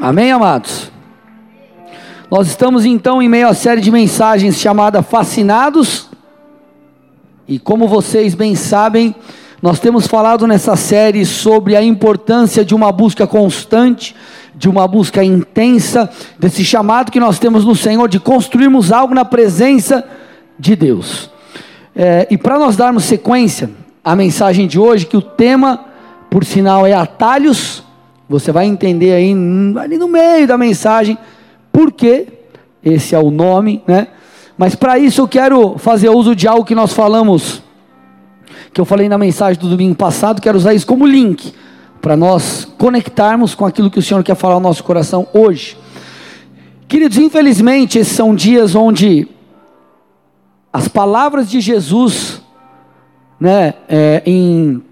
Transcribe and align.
Amém, 0.00 0.30
amados? 0.30 0.92
Nós 2.30 2.46
estamos 2.46 2.84
então 2.84 3.20
em 3.20 3.28
meio 3.28 3.48
à 3.48 3.52
série 3.52 3.80
de 3.80 3.90
mensagens 3.90 4.60
chamada 4.60 5.02
Fascinados. 5.02 6.08
E 7.48 7.58
como 7.58 7.88
vocês 7.88 8.32
bem 8.32 8.54
sabem, 8.54 9.12
nós 9.60 9.80
temos 9.80 10.06
falado 10.06 10.46
nessa 10.46 10.76
série 10.76 11.26
sobre 11.26 11.74
a 11.74 11.82
importância 11.82 12.64
de 12.64 12.76
uma 12.76 12.92
busca 12.92 13.26
constante, 13.26 14.14
de 14.54 14.68
uma 14.68 14.86
busca 14.86 15.24
intensa, 15.24 16.08
desse 16.38 16.64
chamado 16.64 17.10
que 17.10 17.18
nós 17.18 17.40
temos 17.40 17.64
no 17.64 17.74
Senhor 17.74 18.08
de 18.08 18.20
construirmos 18.20 18.92
algo 18.92 19.16
na 19.16 19.24
presença 19.24 20.04
de 20.56 20.76
Deus. 20.76 21.28
É, 21.96 22.24
e 22.30 22.38
para 22.38 22.56
nós 22.56 22.76
darmos 22.76 23.02
sequência 23.02 23.68
à 24.04 24.14
mensagem 24.14 24.68
de 24.68 24.78
hoje, 24.78 25.06
que 25.06 25.16
o 25.16 25.22
tema, 25.22 25.86
por 26.30 26.44
sinal, 26.44 26.86
é 26.86 26.92
atalhos 26.92 27.82
você 28.28 28.52
vai 28.52 28.66
entender 28.66 29.12
aí 29.12 29.34
ali 29.80 29.96
no 29.96 30.08
meio 30.08 30.46
da 30.46 30.58
mensagem 30.58 31.16
por 31.72 31.92
que 31.92 32.26
esse 32.84 33.14
é 33.14 33.18
o 33.18 33.30
nome, 33.30 33.82
né? 33.86 34.08
Mas 34.56 34.74
para 34.74 34.98
isso 34.98 35.20
eu 35.20 35.28
quero 35.28 35.78
fazer 35.78 36.08
uso 36.08 36.34
de 36.34 36.48
algo 36.48 36.64
que 36.64 36.74
nós 36.74 36.92
falamos, 36.92 37.62
que 38.72 38.80
eu 38.80 38.84
falei 38.84 39.08
na 39.08 39.16
mensagem 39.16 39.60
do 39.60 39.68
domingo 39.68 39.94
passado, 39.94 40.42
quero 40.42 40.58
usar 40.58 40.74
isso 40.74 40.86
como 40.86 41.06
link 41.06 41.54
para 42.02 42.16
nós 42.16 42.64
conectarmos 42.76 43.54
com 43.54 43.64
aquilo 43.64 43.90
que 43.90 43.98
o 43.98 44.02
Senhor 44.02 44.22
quer 44.22 44.34
falar 44.34 44.54
ao 44.54 44.60
nosso 44.60 44.82
coração 44.82 45.26
hoje. 45.32 45.76
Queridos, 46.88 47.18
infelizmente, 47.18 47.98
esses 47.98 48.16
são 48.16 48.34
dias 48.34 48.74
onde 48.74 49.28
as 50.72 50.88
palavras 50.88 51.50
de 51.50 51.60
Jesus, 51.60 52.40
né, 53.38 53.74
é, 53.88 54.22
em 54.24 54.82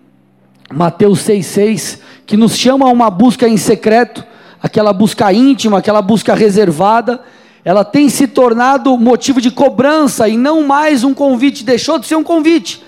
Mateus 0.73 1.21
6,6, 1.21 2.01
que 2.27 2.37
nos 2.37 2.57
chama 2.57 2.87
a 2.87 2.93
uma 2.93 3.09
busca 3.09 3.49
em 3.49 3.57
secreto, 3.57 4.25
aquela 4.61 4.93
busca 4.93 5.33
íntima, 5.33 5.79
aquela 5.79 6.03
busca 6.03 6.35
reservada, 6.35 7.23
ela 7.65 7.85
tem 7.85 8.09
se 8.09 8.27
tornado 8.27 8.97
motivo 8.99 9.41
de 9.41 9.51
cobrança 9.51 10.29
e 10.29 10.37
não 10.37 10.67
mais 10.67 11.05
um 11.05 11.15
convite, 11.15 11.65
deixou 11.65 11.99
de 11.99 12.07
ser 12.07 12.17
um 12.17 12.25
convite, 12.25 12.83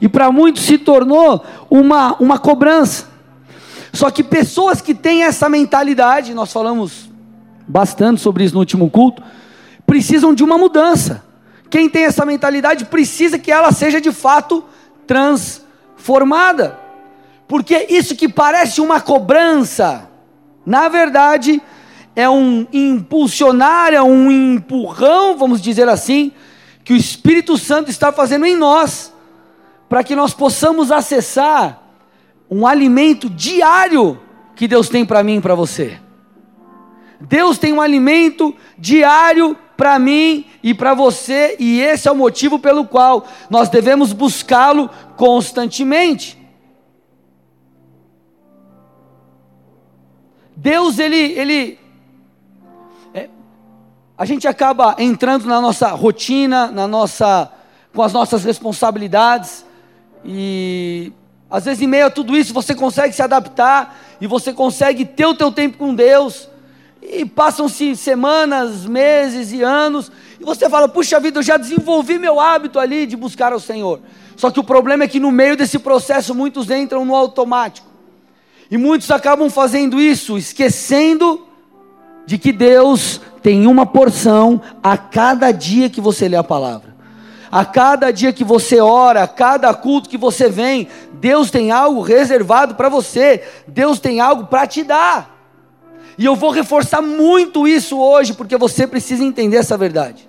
e 0.00 0.08
para 0.08 0.30
muitos 0.30 0.62
se 0.62 0.78
tornou 0.78 1.44
uma, 1.68 2.14
uma 2.20 2.38
cobrança. 2.38 3.08
Só 3.92 4.10
que 4.10 4.22
pessoas 4.22 4.80
que 4.80 4.94
têm 4.94 5.24
essa 5.24 5.48
mentalidade, 5.48 6.34
nós 6.34 6.52
falamos 6.52 7.10
bastante 7.66 8.20
sobre 8.20 8.44
isso 8.44 8.54
no 8.54 8.60
último 8.60 8.90
culto, 8.90 9.22
precisam 9.86 10.34
de 10.34 10.42
uma 10.42 10.58
mudança. 10.58 11.24
Quem 11.70 11.88
tem 11.88 12.04
essa 12.04 12.24
mentalidade 12.24 12.84
precisa 12.84 13.38
que 13.38 13.50
ela 13.50 13.72
seja 13.72 14.00
de 14.00 14.12
fato 14.12 14.64
transformada. 15.06 16.83
Porque 17.46 17.86
isso 17.90 18.16
que 18.16 18.28
parece 18.28 18.80
uma 18.80 19.00
cobrança, 19.00 20.10
na 20.64 20.88
verdade, 20.88 21.60
é 22.16 22.28
um 22.28 22.66
impulsionar, 22.72 23.92
é 23.92 24.02
um 24.02 24.30
empurrão, 24.30 25.36
vamos 25.36 25.60
dizer 25.60 25.88
assim, 25.88 26.32
que 26.82 26.92
o 26.92 26.96
Espírito 26.96 27.58
Santo 27.58 27.90
está 27.90 28.12
fazendo 28.12 28.46
em 28.46 28.56
nós, 28.56 29.12
para 29.88 30.04
que 30.04 30.14
nós 30.14 30.32
possamos 30.32 30.90
acessar 30.90 31.82
um 32.50 32.66
alimento 32.66 33.28
diário 33.28 34.20
que 34.54 34.68
Deus 34.68 34.88
tem 34.88 35.04
para 35.04 35.22
mim 35.22 35.36
e 35.36 35.40
para 35.40 35.54
você. 35.54 35.98
Deus 37.20 37.58
tem 37.58 37.72
um 37.72 37.80
alimento 37.80 38.54
diário 38.78 39.56
para 39.76 39.98
mim 39.98 40.46
e 40.62 40.72
para 40.72 40.94
você, 40.94 41.56
e 41.58 41.80
esse 41.80 42.06
é 42.06 42.12
o 42.12 42.16
motivo 42.16 42.58
pelo 42.58 42.84
qual 42.84 43.26
nós 43.50 43.68
devemos 43.68 44.12
buscá-lo 44.12 44.88
constantemente. 45.16 46.43
Deus, 50.56 50.98
ele, 50.98 51.16
ele 51.16 51.78
é, 53.12 53.28
a 54.16 54.24
gente 54.24 54.46
acaba 54.46 54.94
entrando 54.98 55.46
na 55.46 55.60
nossa 55.60 55.88
rotina, 55.88 56.68
na 56.68 56.86
nossa, 56.86 57.50
com 57.92 58.02
as 58.02 58.12
nossas 58.12 58.44
responsabilidades, 58.44 59.64
e 60.24 61.12
às 61.50 61.64
vezes 61.64 61.82
em 61.82 61.86
meio 61.86 62.06
a 62.06 62.10
tudo 62.10 62.36
isso 62.36 62.54
você 62.54 62.74
consegue 62.74 63.14
se 63.14 63.22
adaptar, 63.22 63.98
e 64.20 64.26
você 64.26 64.52
consegue 64.52 65.04
ter 65.04 65.26
o 65.26 65.34
teu 65.34 65.50
tempo 65.50 65.76
com 65.76 65.94
Deus, 65.94 66.48
e 67.02 67.24
passam-se 67.24 67.96
semanas, 67.96 68.86
meses 68.86 69.52
e 69.52 69.62
anos, 69.62 70.10
e 70.40 70.44
você 70.44 70.70
fala, 70.70 70.88
puxa 70.88 71.20
vida, 71.20 71.40
eu 71.40 71.42
já 71.42 71.56
desenvolvi 71.56 72.18
meu 72.18 72.40
hábito 72.40 72.78
ali 72.78 73.06
de 73.06 73.16
buscar 73.16 73.52
ao 73.52 73.60
Senhor. 73.60 74.00
Só 74.36 74.50
que 74.50 74.58
o 74.58 74.64
problema 74.64 75.04
é 75.04 75.08
que 75.08 75.20
no 75.20 75.30
meio 75.30 75.56
desse 75.56 75.78
processo 75.78 76.34
muitos 76.34 76.70
entram 76.70 77.04
no 77.04 77.14
automático. 77.14 77.93
E 78.70 78.76
muitos 78.76 79.10
acabam 79.10 79.50
fazendo 79.50 80.00
isso, 80.00 80.38
esquecendo 80.38 81.46
de 82.26 82.38
que 82.38 82.52
Deus 82.52 83.20
tem 83.42 83.66
uma 83.66 83.84
porção 83.84 84.60
a 84.82 84.96
cada 84.96 85.52
dia 85.52 85.90
que 85.90 86.00
você 86.00 86.28
lê 86.28 86.36
a 86.36 86.44
palavra. 86.44 86.94
A 87.50 87.64
cada 87.64 88.10
dia 88.10 88.32
que 88.32 88.42
você 88.42 88.80
ora, 88.80 89.22
a 89.22 89.28
cada 89.28 89.72
culto 89.74 90.08
que 90.08 90.16
você 90.16 90.48
vem, 90.48 90.88
Deus 91.12 91.50
tem 91.50 91.70
algo 91.70 92.00
reservado 92.00 92.74
para 92.74 92.88
você, 92.88 93.44
Deus 93.68 94.00
tem 94.00 94.18
algo 94.18 94.46
para 94.46 94.66
te 94.66 94.82
dar. 94.82 95.34
E 96.16 96.24
eu 96.24 96.34
vou 96.34 96.50
reforçar 96.50 97.02
muito 97.02 97.68
isso 97.68 97.98
hoje, 97.98 98.32
porque 98.32 98.56
você 98.56 98.86
precisa 98.86 99.22
entender 99.22 99.58
essa 99.58 99.76
verdade. 99.76 100.28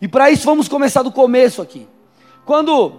E 0.00 0.08
para 0.08 0.30
isso 0.30 0.44
vamos 0.44 0.68
começar 0.68 1.02
do 1.02 1.12
começo 1.12 1.62
aqui. 1.62 1.88
Quando 2.44 2.92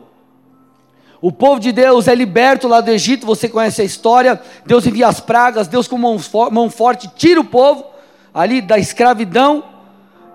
o 1.26 1.32
povo 1.32 1.58
de 1.58 1.72
Deus 1.72 2.10
é 2.10 2.14
liberto 2.14 2.68
lá 2.68 2.82
do 2.82 2.92
Egito, 2.92 3.26
você 3.26 3.48
conhece 3.48 3.82
a 3.82 3.86
história. 3.86 4.42
Deus 4.66 4.86
envia 4.86 5.08
as 5.08 5.22
pragas, 5.22 5.70
Deus 5.70 5.88
com 5.88 5.98
mão, 5.98 6.20
mão 6.52 6.70
forte 6.70 7.10
tira 7.16 7.40
o 7.40 7.46
povo 7.46 7.86
ali 8.34 8.60
da 8.60 8.78
escravidão 8.78 9.64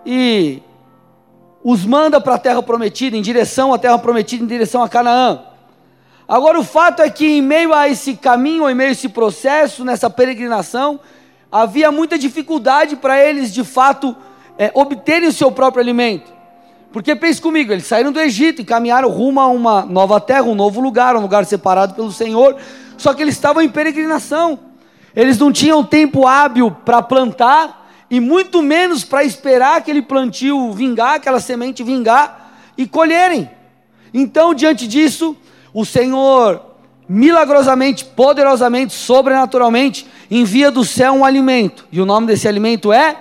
e 0.06 0.62
os 1.62 1.84
manda 1.84 2.18
para 2.22 2.36
a 2.36 2.38
terra 2.38 2.62
prometida, 2.62 3.18
em 3.18 3.20
direção 3.20 3.74
à 3.74 3.78
terra 3.78 3.98
prometida, 3.98 4.42
em 4.42 4.46
direção 4.46 4.82
a 4.82 4.88
Canaã. 4.88 5.42
Agora 6.26 6.58
o 6.58 6.64
fato 6.64 7.02
é 7.02 7.10
que 7.10 7.26
em 7.36 7.42
meio 7.42 7.74
a 7.74 7.86
esse 7.86 8.14
caminho, 8.16 8.66
em 8.66 8.74
meio 8.74 8.88
a 8.88 8.92
esse 8.92 9.10
processo, 9.10 9.84
nessa 9.84 10.08
peregrinação, 10.08 10.98
havia 11.52 11.92
muita 11.92 12.18
dificuldade 12.18 12.96
para 12.96 13.22
eles 13.22 13.52
de 13.52 13.62
fato 13.62 14.16
é, 14.56 14.70
obterem 14.72 15.28
o 15.28 15.32
seu 15.32 15.52
próprio 15.52 15.82
alimento. 15.82 16.37
Porque 16.92 17.14
pense 17.14 17.40
comigo, 17.40 17.72
eles 17.72 17.86
saíram 17.86 18.10
do 18.10 18.20
Egito 18.20 18.62
e 18.62 18.64
caminharam 18.64 19.08
rumo 19.10 19.40
a 19.40 19.46
uma 19.46 19.84
nova 19.84 20.20
terra, 20.20 20.44
um 20.44 20.54
novo 20.54 20.80
lugar, 20.80 21.16
um 21.16 21.20
lugar 21.20 21.44
separado 21.44 21.94
pelo 21.94 22.10
Senhor. 22.10 22.56
Só 22.96 23.12
que 23.12 23.22
eles 23.22 23.34
estavam 23.34 23.62
em 23.62 23.68
peregrinação. 23.68 24.58
Eles 25.14 25.38
não 25.38 25.52
tinham 25.52 25.84
tempo 25.84 26.26
hábil 26.26 26.70
para 26.70 27.02
plantar 27.02 27.86
e 28.10 28.20
muito 28.20 28.62
menos 28.62 29.04
para 29.04 29.22
esperar 29.22 29.76
aquele 29.76 30.00
plantio 30.00 30.72
vingar, 30.72 31.16
aquela 31.16 31.40
semente 31.40 31.82
vingar 31.82 32.52
e 32.76 32.86
colherem. 32.86 33.50
Então, 34.12 34.54
diante 34.54 34.88
disso, 34.88 35.36
o 35.74 35.84
Senhor 35.84 36.62
milagrosamente, 37.08 38.04
poderosamente, 38.04 38.92
sobrenaturalmente 38.92 40.06
envia 40.30 40.70
do 40.70 40.84
céu 40.84 41.14
um 41.14 41.24
alimento. 41.24 41.86
E 41.90 42.00
o 42.00 42.06
nome 42.06 42.26
desse 42.26 42.46
alimento 42.46 42.92
é 42.92 43.16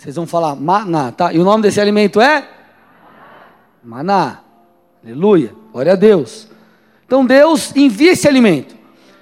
vocês 0.00 0.16
vão 0.16 0.26
falar 0.26 0.54
maná, 0.56 1.12
tá? 1.12 1.30
E 1.30 1.38
o 1.38 1.44
nome 1.44 1.62
desse 1.62 1.78
alimento 1.78 2.22
é? 2.22 2.48
Maná. 3.84 4.40
Aleluia. 5.04 5.54
Glória 5.70 5.92
a 5.92 5.96
Deus. 5.96 6.48
Então 7.04 7.26
Deus 7.26 7.76
envia 7.76 8.12
esse 8.12 8.26
alimento. 8.26 8.74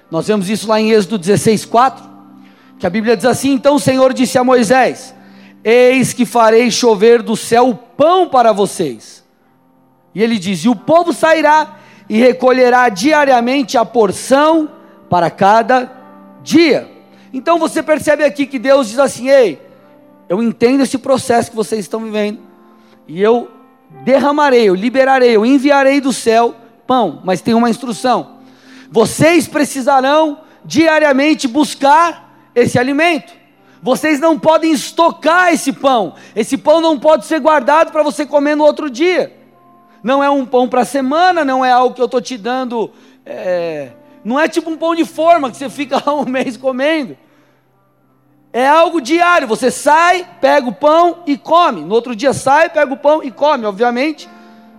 Nós 0.09 0.27
vemos 0.27 0.49
isso 0.49 0.69
lá 0.69 0.79
em 0.79 0.91
Êxodo 0.91 1.17
16, 1.17 1.65
4. 1.65 2.09
Que 2.79 2.87
a 2.87 2.89
Bíblia 2.89 3.17
diz 3.17 3.25
assim: 3.25 3.51
Então 3.51 3.75
o 3.75 3.79
Senhor 3.79 4.13
disse 4.13 4.37
a 4.37 4.43
Moisés: 4.43 5.13
Eis 5.65 6.13
que 6.13 6.25
farei 6.25 6.71
chover 6.71 7.21
do 7.21 7.35
céu 7.35 7.77
pão 7.97 8.29
para 8.29 8.53
vocês. 8.53 9.21
E 10.15 10.23
ele 10.23 10.39
diz: 10.39 10.63
E 10.63 10.69
o 10.69 10.75
povo 10.77 11.11
sairá 11.11 11.77
e 12.07 12.17
recolherá 12.17 12.87
diariamente 12.87 13.77
a 13.77 13.83
porção 13.83 14.71
para 15.09 15.29
cada 15.29 15.91
dia. 16.41 16.89
Então 17.33 17.59
você 17.59 17.83
percebe 17.83 18.23
aqui 18.23 18.45
que 18.45 18.57
Deus 18.57 18.87
diz 18.87 18.97
assim: 18.97 19.27
Ei, 19.29 19.68
eu 20.29 20.41
entendo 20.41 20.83
esse 20.83 20.97
processo 20.97 21.49
que 21.49 21.55
vocês 21.55 21.81
estão 21.81 22.01
vivendo, 22.01 22.39
e 23.07 23.21
eu 23.21 23.49
derramarei, 24.03 24.69
eu 24.69 24.75
liberarei, 24.75 25.35
eu 25.35 25.45
enviarei 25.45 25.99
do 25.99 26.13
céu 26.13 26.55
pão, 26.85 27.21
mas 27.25 27.41
tem 27.41 27.53
uma 27.53 27.69
instrução: 27.69 28.37
vocês 28.91 29.47
precisarão 29.47 30.39
diariamente 30.63 31.47
buscar 31.47 32.49
esse 32.53 32.77
alimento. 32.77 33.33
Vocês 33.81 34.19
não 34.19 34.37
podem 34.37 34.73
estocar 34.73 35.53
esse 35.53 35.71
pão. 35.71 36.15
Esse 36.35 36.57
pão 36.57 36.81
não 36.81 36.99
pode 36.99 37.25
ser 37.25 37.39
guardado 37.39 37.91
para 37.91 38.03
você 38.03 38.25
comer 38.25 38.55
no 38.55 38.65
outro 38.65 38.89
dia. 38.89 39.37
Não 40.03 40.23
é 40.23 40.29
um 40.29 40.45
pão 40.45 40.67
para 40.67 40.83
semana, 40.83 41.45
não 41.45 41.63
é 41.63 41.71
algo 41.71 41.95
que 41.95 42.01
eu 42.01 42.05
estou 42.05 42.21
te 42.21 42.37
dando. 42.37 42.91
É... 43.25 43.91
não 44.23 44.39
é 44.39 44.47
tipo 44.47 44.69
um 44.69 44.77
pão 44.77 44.95
de 44.95 45.05
forma 45.05 45.49
que 45.49 45.57
você 45.57 45.69
fica 45.69 46.11
um 46.11 46.25
mês 46.29 46.57
comendo. 46.57 47.17
É 48.51 48.67
algo 48.67 48.99
diário. 48.99 49.47
Você 49.47 49.69
sai, 49.69 50.27
pega 50.41 50.67
o 50.67 50.73
pão 50.73 51.19
e 51.25 51.37
come. 51.37 51.81
No 51.81 51.93
outro 51.93 52.15
dia 52.15 52.33
sai, 52.33 52.69
pega 52.69 52.93
o 52.93 52.97
pão 52.97 53.23
e 53.23 53.31
come. 53.31 53.65
Obviamente, 53.65 54.27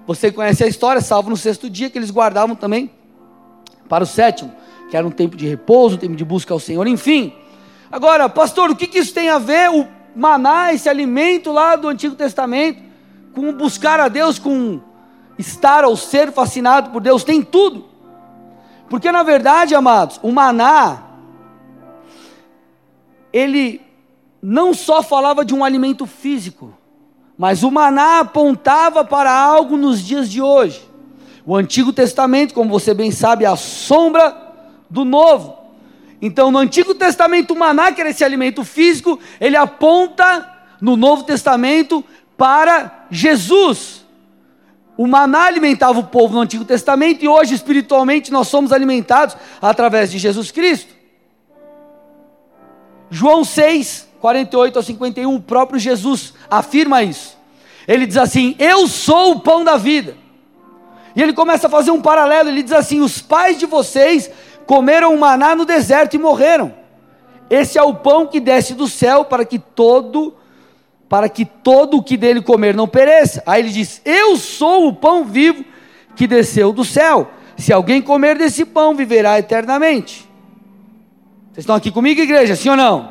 você 0.07 0.33
conhece 0.33 0.65
a 0.65 0.67
história, 0.67 1.01
salvo 1.01 1.31
no 1.31 1.37
sexto 1.37 1.71
dia, 1.71 1.89
que 1.89 1.99
eles 1.99 2.11
guardavam 2.11 2.57
também 2.57 2.91
para 3.89 4.05
o 4.05 4.07
sétimo, 4.07 4.53
que 4.91 4.97
era 4.97 5.07
um 5.07 5.11
tempo 5.11 5.37
de 5.37 5.47
repouso, 5.47 5.97
um 5.97 5.99
tempo 5.99 6.17
de 6.17 6.25
busca 6.25 6.55
ao 6.55 6.61
Senhor, 6.61 6.87
enfim. 6.87 7.33
Agora, 7.91 8.29
pastor, 8.29 8.71
o 8.71 8.77
que, 8.77 8.87
que 8.87 8.99
isso 8.99 9.13
tem 9.13 9.29
a 9.29 9.39
ver, 9.39 9.71
o 9.71 9.87
maná, 10.15 10.73
esse 10.73 10.89
alimento 10.89 11.51
lá 11.51 11.75
do 11.75 11.89
Antigo 11.89 12.15
Testamento, 12.15 12.81
com 13.35 13.53
buscar 13.53 13.99
a 13.99 14.09
Deus, 14.09 14.39
com 14.39 14.81
estar 15.39 15.85
ou 15.85 15.97
ser 15.97 16.33
fascinado 16.33 16.91
por 16.91 17.01
Deus? 17.01 17.25
Tem 17.25 17.43
tudo. 17.43 17.87
Porque 18.89 19.11
na 19.11 19.23
verdade, 19.23 19.75
amados, 19.75 20.21
o 20.23 20.33
maná, 20.33 21.03
ele 23.32 23.81
não 24.43 24.73
só 24.73 25.03
falava 25.03 25.44
de 25.44 25.55
um 25.55 25.65
alimento 25.65 26.06
físico, 26.06 26.75
mas 27.37 27.62
o 27.62 27.71
maná 27.71 28.21
apontava 28.21 29.05
para 29.05 29.32
algo 29.32 29.77
nos 29.77 30.05
dias 30.05 30.31
de 30.31 30.43
hoje. 30.43 30.88
O 31.47 31.56
Antigo 31.56 31.93
Testamento, 31.93 32.55
como 32.55 32.71
você 32.71 32.93
bem 32.93 33.11
sabe, 33.11 33.44
é 33.44 33.49
a 33.49 33.56
sombra 33.56 34.37
do 34.88 35.05
Novo. 35.05 35.56
Então, 36.21 36.50
no 36.50 36.59
Antigo 36.59 36.94
Testamento, 36.94 37.55
o 37.55 37.59
maná, 37.59 37.93
que 37.93 38.00
era 38.00 38.11
esse 38.11 38.23
alimento 38.23 38.62
físico, 38.62 39.19
ele 39.41 39.56
aponta 39.56 40.49
no 40.81 40.97
Novo 40.97 41.25
Testamento 41.25 42.05
para 42.37 43.06
Jesus. 43.11 44.05
O 44.97 45.06
maná 45.06 45.44
alimentava 45.44 45.99
o 45.99 46.05
povo 46.05 46.35
no 46.35 46.41
Antigo 46.41 46.65
Testamento 46.65 47.25
e 47.25 47.29
hoje, 47.29 47.55
espiritualmente, 47.55 48.31
nós 48.31 48.49
somos 48.49 48.71
alimentados 48.71 49.35
através 49.62 50.11
de 50.11 50.19
Jesus 50.19 50.50
Cristo. 50.50 51.00
João 53.11 53.45
6, 53.45 54.09
48 54.21 54.79
a 54.79 54.83
51, 54.83 55.35
o 55.35 55.41
próprio 55.41 55.79
Jesus 55.79 56.33
afirma 56.49 57.03
isso. 57.03 57.37
Ele 57.87 58.07
diz 58.07 58.17
assim: 58.17 58.55
Eu 58.59 58.87
sou 58.87 59.33
o 59.33 59.41
pão 59.41 59.65
da 59.65 59.77
vida. 59.77 60.17
E 61.17 61.21
ele 61.21 61.33
começa 61.33 61.67
a 61.67 61.71
fazer 61.71 61.91
um 61.91 62.01
paralelo, 62.01 62.49
ele 62.49 62.62
diz 62.62 62.73
assim: 62.73 63.01
Os 63.01 63.21
pais 63.21 63.59
de 63.59 63.67
vocês 63.67 64.31
comeram 64.67 65.17
maná 65.17 65.57
no 65.57 65.65
deserto 65.65 66.15
e 66.15 66.19
morreram. 66.19 66.73
Esse 67.51 67.77
é 67.77 67.83
o 67.83 67.95
pão 67.95 68.29
que 68.29 68.39
desce 68.39 68.75
do 68.75 68.87
céu 68.87 69.25
para 69.25 69.45
que 69.45 69.59
todo 69.59 70.37
para 71.09 71.29
que 71.29 71.45
todo 71.45 71.97
o 71.97 72.03
que 72.05 72.17
dele 72.17 72.41
comer 72.41 72.73
não 72.73 72.87
pereça. 72.87 73.43
Aí 73.45 73.62
ele 73.62 73.71
diz: 73.71 74.01
Eu 74.05 74.37
sou 74.37 74.87
o 74.87 74.95
pão 74.95 75.25
vivo 75.25 75.65
que 76.15 76.29
desceu 76.29 76.73
do 76.73 76.85
céu. 76.85 77.29
Se 77.57 77.73
alguém 77.73 78.01
comer 78.01 78.39
desse 78.39 78.65
pão, 78.65 78.95
viverá 78.95 79.39
eternamente. 79.39 80.30
Vocês 81.52 81.64
estão 81.64 81.75
aqui 81.75 81.91
comigo, 81.91 82.20
igreja? 82.20 82.55
Sim 82.55 82.70
ou 82.70 82.76
não? 82.76 83.08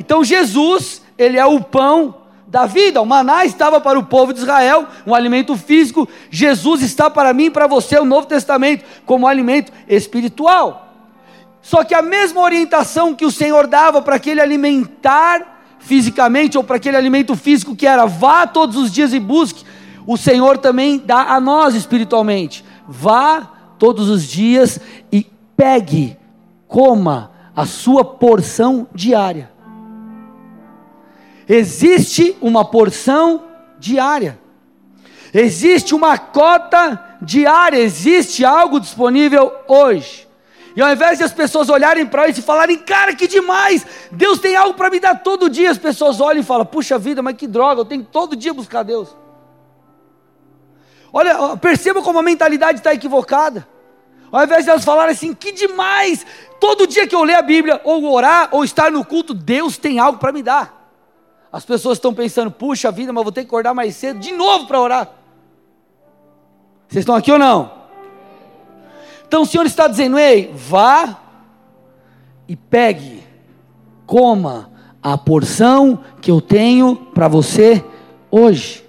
Então 0.00 0.24
Jesus, 0.24 1.02
ele 1.16 1.38
é 1.38 1.46
o 1.46 1.60
pão 1.60 2.16
da 2.48 2.66
vida. 2.66 3.00
O 3.00 3.06
maná 3.06 3.44
estava 3.44 3.80
para 3.80 3.96
o 3.96 4.04
povo 4.04 4.32
de 4.32 4.40
Israel, 4.40 4.88
um 5.06 5.14
alimento 5.14 5.56
físico. 5.56 6.08
Jesus 6.30 6.82
está 6.82 7.08
para 7.08 7.32
mim 7.32 7.44
e 7.44 7.50
para 7.50 7.68
você, 7.68 7.96
o 7.96 8.04
Novo 8.04 8.26
Testamento, 8.26 8.84
como 9.06 9.28
alimento 9.28 9.72
espiritual. 9.88 10.92
Só 11.62 11.84
que 11.84 11.94
a 11.94 12.02
mesma 12.02 12.40
orientação 12.40 13.14
que 13.14 13.24
o 13.24 13.30
Senhor 13.30 13.68
dava 13.68 14.02
para 14.02 14.16
aquele 14.16 14.40
alimentar 14.40 15.52
fisicamente, 15.78 16.58
ou 16.58 16.64
para 16.64 16.76
aquele 16.76 16.96
alimento 16.96 17.36
físico 17.36 17.76
que 17.76 17.86
era 17.86 18.04
vá 18.04 18.46
todos 18.46 18.76
os 18.76 18.90
dias 18.90 19.12
e 19.12 19.20
busque, 19.20 19.64
o 20.06 20.16
Senhor 20.16 20.58
também 20.58 20.98
dá 20.98 21.34
a 21.34 21.40
nós 21.40 21.74
espiritualmente. 21.74 22.64
Vá 22.88 23.48
todos 23.78 24.08
os 24.08 24.26
dias 24.26 24.80
e 25.12 25.24
pegue, 25.56 26.16
coma 26.66 27.33
a 27.54 27.66
sua 27.66 28.04
porção 28.04 28.88
diária. 28.94 29.50
Existe 31.48 32.36
uma 32.40 32.64
porção 32.64 33.44
diária. 33.78 34.38
Existe 35.32 35.94
uma 35.94 36.16
cota 36.16 37.18
diária, 37.20 37.78
existe 37.78 38.44
algo 38.44 38.78
disponível 38.78 39.52
hoje. 39.66 40.28
E 40.76 40.82
ao 40.82 40.90
invés 40.92 41.18
de 41.18 41.24
as 41.24 41.32
pessoas 41.32 41.68
olharem 41.68 42.06
para 42.06 42.28
isso 42.28 42.40
e 42.40 42.42
falarem, 42.42 42.76
cara, 42.78 43.14
que 43.14 43.28
demais, 43.28 43.86
Deus 44.10 44.38
tem 44.38 44.56
algo 44.56 44.74
para 44.74 44.90
me 44.90 44.98
dar 44.98 45.22
todo 45.22 45.48
dia, 45.48 45.70
as 45.70 45.78
pessoas 45.78 46.20
olham 46.20 46.40
e 46.40 46.44
falam, 46.44 46.66
puxa 46.66 46.98
vida, 46.98 47.22
mas 47.22 47.36
que 47.36 47.46
droga, 47.46 47.80
eu 47.80 47.84
tenho 47.84 48.04
que 48.04 48.10
todo 48.10 48.34
dia 48.34 48.52
buscar 48.52 48.82
Deus. 48.82 49.16
Olha, 51.12 51.56
perceba 51.56 52.02
como 52.02 52.18
a 52.18 52.22
mentalidade 52.22 52.78
está 52.78 52.92
equivocada. 52.92 53.66
Ao 54.34 54.42
invés 54.42 54.64
de 54.64 54.70
elas 54.70 54.84
falarem 54.84 55.12
assim, 55.12 55.32
que 55.32 55.52
demais, 55.52 56.26
todo 56.58 56.88
dia 56.88 57.06
que 57.06 57.14
eu 57.14 57.22
ler 57.22 57.36
a 57.36 57.42
Bíblia, 57.42 57.80
ou 57.84 58.12
orar, 58.12 58.48
ou 58.50 58.64
estar 58.64 58.90
no 58.90 59.04
culto, 59.04 59.32
Deus 59.32 59.78
tem 59.78 60.00
algo 60.00 60.18
para 60.18 60.32
me 60.32 60.42
dar. 60.42 60.90
As 61.52 61.64
pessoas 61.64 61.98
estão 61.98 62.12
pensando, 62.12 62.50
puxa 62.50 62.90
vida, 62.90 63.12
mas 63.12 63.22
vou 63.22 63.30
ter 63.30 63.42
que 63.42 63.46
acordar 63.46 63.72
mais 63.72 63.94
cedo 63.94 64.18
de 64.18 64.32
novo 64.32 64.66
para 64.66 64.80
orar. 64.80 65.08
Vocês 66.88 67.02
estão 67.02 67.14
aqui 67.14 67.30
ou 67.30 67.38
não? 67.38 67.72
Então 69.28 69.42
o 69.42 69.46
Senhor 69.46 69.66
está 69.66 69.86
dizendo, 69.86 70.18
ei, 70.18 70.52
vá 70.52 71.16
e 72.48 72.56
pegue, 72.56 73.22
coma 74.04 74.68
a 75.00 75.16
porção 75.16 76.02
que 76.20 76.32
eu 76.32 76.40
tenho 76.40 76.96
para 76.96 77.28
você 77.28 77.84
hoje. 78.32 78.84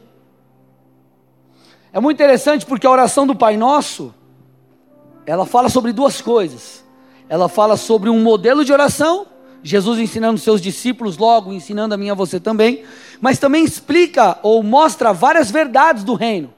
É 1.94 2.00
muito 2.00 2.18
interessante 2.18 2.66
porque 2.66 2.88
a 2.88 2.92
oração 2.92 3.28
do 3.28 3.36
Pai 3.36 3.56
Nosso, 3.58 4.12
ela 5.26 5.46
fala 5.46 5.70
sobre 5.70 5.92
duas 5.92 6.22
coisas. 6.22 6.84
Ela 7.28 7.50
fala 7.50 7.78
sobre 7.78 8.10
um 8.10 8.22
modelo 8.22 8.64
de 8.64 8.72
oração 8.72 9.28
Jesus 9.66 10.00
ensinando 10.00 10.38
seus 10.38 10.62
discípulos, 10.62 11.18
logo 11.18 11.52
ensinando 11.52 11.96
a 11.96 11.98
mim 11.98 12.06
e 12.06 12.10
a 12.12 12.14
você 12.14 12.40
também, 12.40 12.84
mas 13.20 13.40
também 13.40 13.64
explica 13.64 14.38
ou 14.44 14.62
mostra 14.62 15.12
várias 15.12 15.50
verdades 15.50 16.04
do 16.04 16.14
reino. 16.14 16.54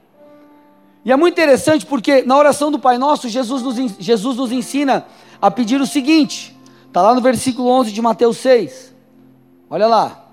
E 1.06 1.10
é 1.10 1.16
muito 1.16 1.32
interessante 1.32 1.86
porque 1.86 2.20
na 2.20 2.36
oração 2.36 2.70
do 2.70 2.78
Pai 2.78 2.98
Nosso, 2.98 3.26
Jesus 3.26 3.62
nos, 3.62 3.96
Jesus 3.98 4.36
nos 4.36 4.52
ensina 4.52 5.06
a 5.40 5.50
pedir 5.50 5.80
o 5.80 5.86
seguinte, 5.86 6.54
está 6.86 7.00
lá 7.00 7.14
no 7.14 7.22
versículo 7.22 7.70
11 7.70 7.92
de 7.92 8.02
Mateus 8.02 8.36
6, 8.36 8.94
olha 9.70 9.86
lá. 9.86 10.26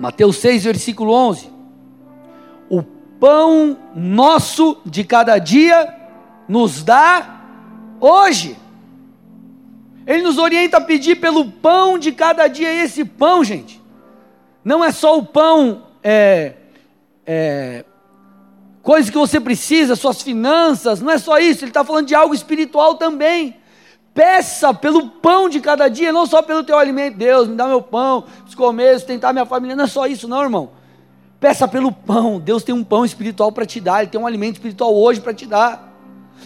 Mateus 0.00 0.36
6, 0.38 0.64
versículo 0.64 1.12
11: 1.12 1.46
O 1.46 1.53
pão 3.24 3.78
nosso 3.94 4.76
de 4.84 5.02
cada 5.02 5.38
dia 5.38 5.94
nos 6.46 6.82
dá 6.82 7.40
hoje 7.98 8.56
ele 10.06 10.22
nos 10.22 10.38
orienta 10.38 10.76
a 10.76 10.80
pedir 10.80 11.16
pelo 11.16 11.46
pão 11.46 11.98
de 11.98 12.12
cada 12.12 12.46
dia. 12.46 12.72
E 12.72 12.80
esse 12.80 13.04
pão, 13.04 13.42
gente, 13.42 13.80
não 14.64 14.84
é 14.84 14.92
só 14.92 15.16
o 15.16 15.24
pão, 15.24 15.84
é, 16.02 16.52
é, 17.26 17.84
coisa 18.82 19.10
que 19.10 19.16
você 19.16 19.40
precisa, 19.40 19.96
suas 19.96 20.20
finanças, 20.20 21.00
não 21.00 21.10
é 21.10 21.18
só 21.18 21.38
isso. 21.38 21.64
Ele 21.64 21.70
está 21.70 21.84
falando 21.84 22.06
de 22.06 22.14
algo 22.14 22.34
espiritual 22.34 22.96
também. 22.96 23.56
Peça 24.12 24.72
pelo 24.72 25.08
pão 25.08 25.48
de 25.48 25.60
cada 25.60 25.88
dia, 25.88 26.12
não 26.12 26.26
só 26.26 26.42
pelo 26.42 26.62
teu 26.62 26.78
alimento. 26.78 27.16
Deus, 27.16 27.48
me 27.48 27.56
dá 27.56 27.66
meu 27.66 27.80
pão, 27.80 28.22
preciso 28.22 28.56
comer, 28.56 28.98
sustentar 28.98 29.32
minha 29.32 29.46
família. 29.46 29.74
Não 29.74 29.84
é 29.84 29.88
só 29.88 30.06
isso, 30.06 30.28
não, 30.28 30.42
irmão. 30.42 30.83
Peça 31.44 31.68
pelo 31.68 31.92
pão. 31.92 32.40
Deus 32.40 32.64
tem 32.64 32.74
um 32.74 32.82
pão 32.82 33.04
espiritual 33.04 33.52
para 33.52 33.66
te 33.66 33.78
dar, 33.78 34.00
Ele 34.00 34.10
tem 34.10 34.18
um 34.18 34.26
alimento 34.26 34.54
espiritual 34.54 34.96
hoje 34.96 35.20
para 35.20 35.34
te 35.34 35.44
dar. 35.44 35.92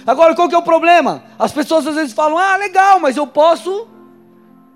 Agora, 0.05 0.35
qual 0.35 0.49
que 0.49 0.57
é 0.57 0.59
o 0.59 0.63
problema? 0.63 1.23
As 1.39 1.53
pessoas 1.53 1.87
às 1.87 1.95
vezes 1.95 2.13
falam: 2.13 2.37
ah, 2.37 2.57
legal, 2.57 2.99
mas 2.99 3.17
eu 3.17 3.25
posso 3.25 3.87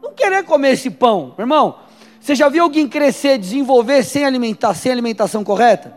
não 0.00 0.12
querer 0.12 0.44
comer 0.44 0.74
esse 0.74 0.90
pão. 0.90 1.34
Irmão, 1.36 1.74
você 2.20 2.36
já 2.36 2.48
viu 2.48 2.62
alguém 2.62 2.86
crescer, 2.86 3.36
desenvolver 3.36 4.04
sem 4.04 4.24
alimentar, 4.24 4.74
sem 4.74 4.92
alimentação 4.92 5.42
correta? 5.42 5.92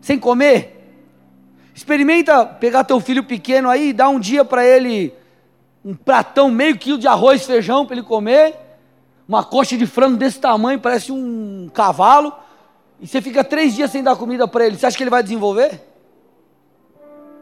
Sem 0.00 0.18
comer? 0.18 0.74
Experimenta 1.74 2.46
pegar 2.46 2.84
teu 2.84 2.98
filho 3.00 3.22
pequeno 3.22 3.68
aí 3.68 3.90
e 3.90 3.92
dar 3.92 4.08
um 4.08 4.18
dia 4.18 4.46
para 4.46 4.64
ele 4.64 5.12
um 5.84 5.94
pratão, 5.94 6.50
meio 6.50 6.78
quilo 6.78 6.96
de 6.96 7.06
arroz, 7.06 7.44
feijão 7.44 7.84
para 7.84 7.96
ele 7.96 8.06
comer, 8.06 8.54
uma 9.28 9.44
coxa 9.44 9.76
de 9.76 9.84
frango 9.84 10.16
desse 10.16 10.40
tamanho, 10.40 10.80
parece 10.80 11.12
um 11.12 11.68
cavalo, 11.74 12.32
e 13.00 13.06
você 13.06 13.22
fica 13.22 13.44
três 13.44 13.74
dias 13.74 13.90
sem 13.90 14.02
dar 14.02 14.16
comida 14.16 14.48
para 14.48 14.66
ele. 14.66 14.76
Você 14.76 14.86
acha 14.86 14.96
que 14.96 15.02
ele 15.02 15.10
vai 15.10 15.22
desenvolver? 15.22 15.80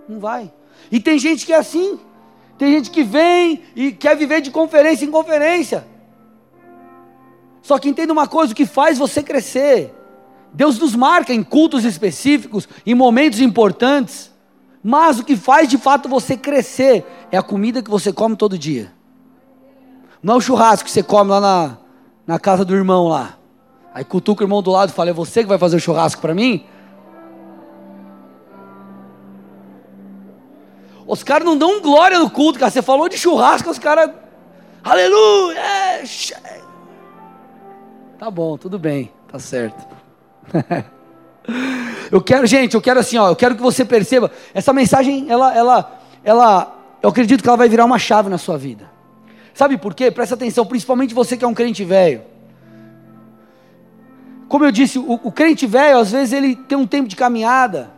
Não 0.09 0.21
vai. 0.21 0.53
E 0.91 1.01
tem 1.01 1.19
gente 1.19 1.47
que 1.47 1.53
é 1.53 1.57
assim. 1.57 1.99
Tem 2.59 2.73
gente 2.73 2.91
que 2.91 3.03
vem 3.03 3.63
e 3.75 3.93
quer 3.93 4.17
viver 4.17 4.41
de 4.41 4.51
conferência 4.51 5.05
em 5.05 5.11
conferência. 5.11 5.87
Só 7.63 7.79
que 7.79 7.89
entenda 7.89 8.13
uma 8.13 8.27
coisa: 8.27 8.53
o 8.53 8.57
que 8.57 8.67
faz 8.67 8.99
você 8.99 9.23
crescer. 9.23 9.95
Deus 10.53 10.79
nos 10.79 10.95
marca 10.95 11.35
em 11.35 11.43
cultos 11.43 11.85
específicos, 11.85 12.69
em 12.87 12.95
momentos 12.95 13.41
importantes. 13.41 14.33
Mas 14.83 15.19
o 15.19 15.25
que 15.25 15.37
faz 15.37 15.69
de 15.69 15.77
fato 15.77 16.09
você 16.09 16.37
crescer 16.37 17.05
é 17.31 17.37
a 17.37 17.43
comida 17.43 17.83
que 17.83 17.91
você 17.91 18.13
come 18.13 18.37
todo 18.37 18.57
dia. 18.57 18.93
Não 20.23 20.35
é 20.35 20.37
o 20.37 20.41
churrasco 20.41 20.85
que 20.85 20.91
você 20.91 21.03
come 21.03 21.31
lá 21.31 21.41
na, 21.41 21.79
na 22.27 22.39
casa 22.39 22.65
do 22.65 22.75
irmão 22.75 23.09
lá. 23.09 23.37
Aí 23.97 24.05
cutuca 24.05 24.43
o 24.43 24.45
irmão 24.45 24.63
do 24.63 24.71
lado 24.71 24.91
e 24.91 24.93
fala: 24.93 25.09
É 25.09 25.13
você 25.15 25.43
que 25.43 25.49
vai 25.49 25.57
fazer 25.57 25.77
o 25.77 25.81
churrasco 25.81 26.21
para 26.21 26.35
mim? 26.35 26.67
Os 31.07 31.23
caras 31.23 31.47
não 31.47 31.57
dão 31.57 31.81
glória 31.81 32.19
no 32.19 32.29
culto, 32.29 32.59
cara. 32.59 32.71
Você 32.71 32.83
falou 32.83 33.09
de 33.09 33.17
churrasco, 33.17 33.71
os 33.71 33.79
caras. 33.79 34.11
Aleluia! 34.85 35.59
É, 35.59 36.61
tá 38.19 38.31
bom, 38.31 38.59
tudo 38.59 38.79
bem, 38.79 39.11
tá 39.33 39.39
certo. 39.39 39.83
eu 42.13 42.21
quero, 42.21 42.47
gente, 42.47 42.75
eu 42.75 42.83
quero 42.83 43.01
assim, 43.01 43.17
ó, 43.17 43.31
eu 43.31 43.37
quero 43.37 43.57
que 43.57 43.63
você 43.63 43.83
perceba. 43.83 44.31
Essa 44.53 44.75
mensagem, 44.75 45.25
ela, 45.31 45.57
ela, 45.57 46.01
ela 46.23 46.77
eu 47.03 47.09
acredito 47.09 47.43
que 47.43 47.49
ela 47.49 47.57
vai 47.57 47.71
virar 47.71 47.87
uma 47.87 47.99
chave 47.99 48.29
na 48.29 48.37
sua 48.37 48.59
vida. 48.59 48.91
Sabe 49.55 49.79
por 49.79 49.95
quê? 49.95 50.11
Presta 50.11 50.35
atenção, 50.35 50.67
principalmente 50.67 51.15
você 51.15 51.35
que 51.35 51.47
é 51.47 51.49
um 51.49 51.55
crente 51.55 51.83
velho. 51.83 52.36
Como 54.49 54.65
eu 54.65 54.71
disse, 54.71 54.99
o, 54.99 55.21
o 55.25 55.33
crente 55.33 55.67
velho, 55.67 55.99
às 55.99 56.13
vezes, 56.13 56.33
ele 56.33 56.55
tem 56.55 56.79
um 56.79 56.87
tempo 56.87 57.09
de 57.09 57.17
caminhada, 57.17 57.91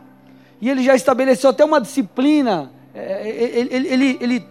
e 0.61 0.69
ele 0.69 0.83
já 0.83 0.95
estabeleceu 0.95 1.49
até 1.49 1.63
uma 1.63 1.79
disciplina, 1.79 2.71
é, 2.93 3.53
ele, 3.55 3.69
ele, 3.71 3.87
ele, 3.87 4.17
ele 4.19 4.45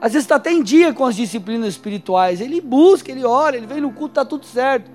às 0.00 0.12
vezes 0.12 0.24
está 0.24 0.36
até 0.36 0.50
em 0.50 0.62
dia 0.62 0.92
com 0.92 1.04
as 1.04 1.14
disciplinas 1.14 1.68
espirituais, 1.68 2.40
ele 2.40 2.60
busca, 2.60 3.12
ele 3.12 3.24
ora, 3.24 3.56
ele 3.56 3.66
vem 3.66 3.80
no 3.80 3.92
culto, 3.92 4.12
está 4.12 4.24
tudo 4.24 4.44
certo, 4.44 4.90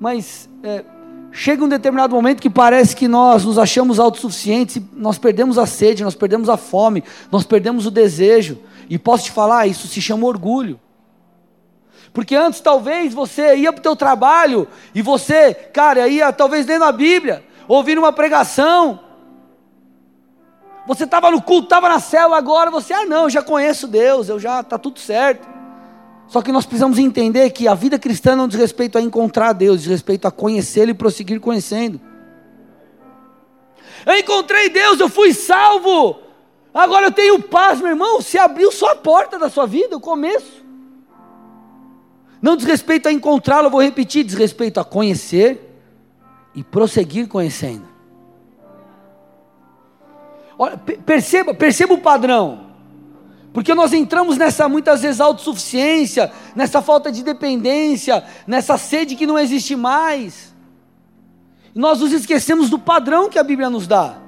mas 0.00 0.48
é, 0.62 0.82
chega 1.30 1.62
um 1.62 1.68
determinado 1.68 2.14
momento 2.14 2.40
que 2.40 2.48
parece 2.48 2.96
que 2.96 3.06
nós 3.06 3.44
nos 3.44 3.58
achamos 3.58 4.00
autossuficientes, 4.00 4.80
nós 4.94 5.18
perdemos 5.18 5.58
a 5.58 5.66
sede, 5.66 6.02
nós 6.02 6.14
perdemos 6.14 6.48
a 6.48 6.56
fome, 6.56 7.04
nós 7.30 7.44
perdemos 7.44 7.84
o 7.84 7.90
desejo, 7.90 8.58
e 8.88 8.98
posso 8.98 9.24
te 9.24 9.30
falar, 9.30 9.66
isso 9.66 9.86
se 9.86 10.00
chama 10.00 10.26
orgulho. 10.26 10.80
Porque 12.12 12.34
antes 12.34 12.60
talvez 12.60 13.14
você 13.14 13.56
ia 13.56 13.72
para 13.72 13.80
o 13.80 13.82
teu 13.82 13.94
trabalho 13.94 14.66
e 14.94 15.00
você, 15.00 15.54
cara, 15.54 16.08
ia 16.08 16.32
talvez 16.32 16.66
lendo 16.66 16.84
a 16.84 16.92
Bíblia, 16.92 17.44
ouvindo 17.68 17.98
uma 17.98 18.12
pregação. 18.12 19.00
Você 20.86 21.04
estava 21.04 21.30
no 21.30 21.40
culto, 21.40 21.64
estava 21.64 21.88
na 21.88 22.00
célula, 22.00 22.36
agora 22.36 22.70
você, 22.70 22.92
ah 22.92 23.06
não, 23.06 23.24
eu 23.24 23.30
já 23.30 23.42
conheço 23.42 23.86
Deus, 23.86 24.28
eu 24.28 24.40
já, 24.40 24.60
está 24.60 24.76
tudo 24.76 24.98
certo. 24.98 25.48
Só 26.26 26.42
que 26.42 26.52
nós 26.52 26.64
precisamos 26.64 26.98
entender 26.98 27.50
que 27.50 27.68
a 27.68 27.74
vida 27.74 27.98
cristã 27.98 28.34
não 28.34 28.48
diz 28.48 28.58
respeito 28.58 28.96
a 28.98 29.00
encontrar 29.00 29.52
Deus, 29.52 29.82
diz 29.82 29.90
respeito 29.90 30.26
a 30.26 30.30
conhecê-lo 30.30 30.90
e 30.90 30.94
prosseguir 30.94 31.40
conhecendo. 31.40 32.00
Eu 34.06 34.16
encontrei 34.16 34.68
Deus, 34.68 34.98
eu 34.98 35.08
fui 35.08 35.32
salvo. 35.32 36.18
Agora 36.72 37.06
eu 37.06 37.12
tenho 37.12 37.42
paz, 37.42 37.80
meu 37.80 37.90
irmão. 37.90 38.20
Se 38.20 38.38
abriu 38.38 38.70
só 38.70 38.92
a 38.92 38.96
porta 38.96 39.38
da 39.38 39.50
sua 39.50 39.66
vida, 39.66 39.96
o 39.96 40.00
começo. 40.00 40.64
Não 42.40 42.56
diz 42.56 42.66
respeito 42.66 43.08
a 43.08 43.12
encontrá-lo, 43.12 43.70
vou 43.70 43.82
repetir, 43.82 44.24
diz 44.24 44.34
respeito 44.34 44.80
a 44.80 44.84
conhecer 44.84 45.70
e 46.54 46.64
prosseguir 46.64 47.28
conhecendo. 47.28 47.88
Olha, 50.58 50.76
perceba, 50.76 51.54
perceba 51.54 51.94
o 51.94 51.98
padrão. 51.98 52.70
Porque 53.52 53.74
nós 53.74 53.92
entramos 53.92 54.36
nessa 54.36 54.68
muitas 54.68 55.02
vezes 55.02 55.20
autossuficiência, 55.20 56.30
nessa 56.54 56.80
falta 56.80 57.10
de 57.10 57.22
dependência, 57.22 58.24
nessa 58.46 58.78
sede 58.78 59.16
que 59.16 59.26
não 59.26 59.38
existe 59.38 59.74
mais. 59.74 60.54
E 61.74 61.78
nós 61.78 62.00
nos 62.00 62.12
esquecemos 62.12 62.70
do 62.70 62.78
padrão 62.78 63.28
que 63.28 63.38
a 63.38 63.42
Bíblia 63.42 63.68
nos 63.68 63.86
dá. 63.86 64.18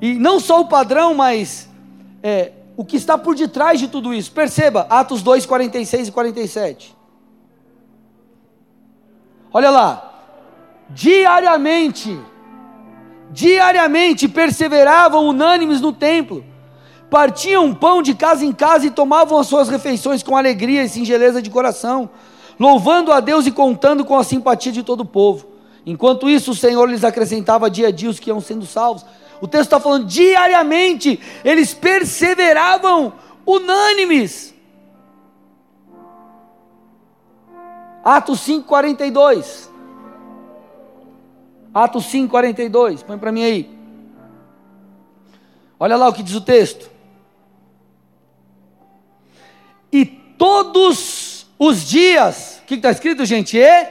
E 0.00 0.14
não 0.14 0.40
só 0.40 0.60
o 0.60 0.68
padrão, 0.68 1.14
mas 1.14 1.68
é, 2.22 2.52
o 2.78 2.84
que 2.84 2.96
está 2.96 3.18
por 3.18 3.34
detrás 3.34 3.80
de 3.80 3.88
tudo 3.88 4.14
isso. 4.14 4.30
Perceba, 4.30 4.86
Atos 4.88 5.20
2, 5.20 5.44
46 5.44 6.06
e 6.06 6.12
47. 6.12 6.96
Olha 9.52 9.68
lá, 9.68 10.22
diariamente, 10.88 12.16
diariamente 13.32 14.28
perseveravam 14.28 15.26
unânimes 15.26 15.80
no 15.80 15.92
templo, 15.92 16.44
partiam 17.10 17.74
pão 17.74 18.00
de 18.00 18.14
casa 18.14 18.44
em 18.44 18.52
casa 18.52 18.86
e 18.86 18.92
tomavam 18.92 19.40
as 19.40 19.48
suas 19.48 19.68
refeições 19.68 20.22
com 20.22 20.36
alegria 20.36 20.84
e 20.84 20.88
singeleza 20.88 21.42
de 21.42 21.50
coração, 21.50 22.08
louvando 22.60 23.10
a 23.10 23.18
Deus 23.18 23.44
e 23.44 23.50
contando 23.50 24.04
com 24.04 24.16
a 24.16 24.22
simpatia 24.22 24.70
de 24.70 24.84
todo 24.84 25.00
o 25.00 25.04
povo. 25.04 25.48
Enquanto 25.84 26.30
isso, 26.30 26.52
o 26.52 26.54
Senhor 26.54 26.88
lhes 26.88 27.02
acrescentava 27.02 27.68
dia 27.68 27.88
a 27.88 27.90
dia 27.90 28.08
os 28.08 28.20
que 28.20 28.30
iam 28.30 28.40
sendo 28.40 28.64
salvos. 28.64 29.04
O 29.40 29.46
texto 29.46 29.64
está 29.64 29.80
falando 29.80 30.06
diariamente, 30.06 31.20
eles 31.44 31.72
perseveravam 31.74 33.12
unânimes. 33.46 34.54
Atos 38.04 38.40
5:42. 38.40 39.70
Atos 41.72 42.06
5:42. 42.06 43.02
Põe 43.02 43.18
para 43.18 43.32
mim 43.32 43.44
aí. 43.44 43.78
Olha 45.78 45.96
lá 45.96 46.08
o 46.08 46.12
que 46.12 46.22
diz 46.22 46.34
o 46.34 46.40
texto. 46.40 46.90
E 49.92 50.04
todos 50.04 51.46
os 51.58 51.82
dias, 51.82 52.60
o 52.62 52.66
que 52.66 52.74
está 52.74 52.90
escrito, 52.90 53.24
gente? 53.24 53.56
E 53.56 53.86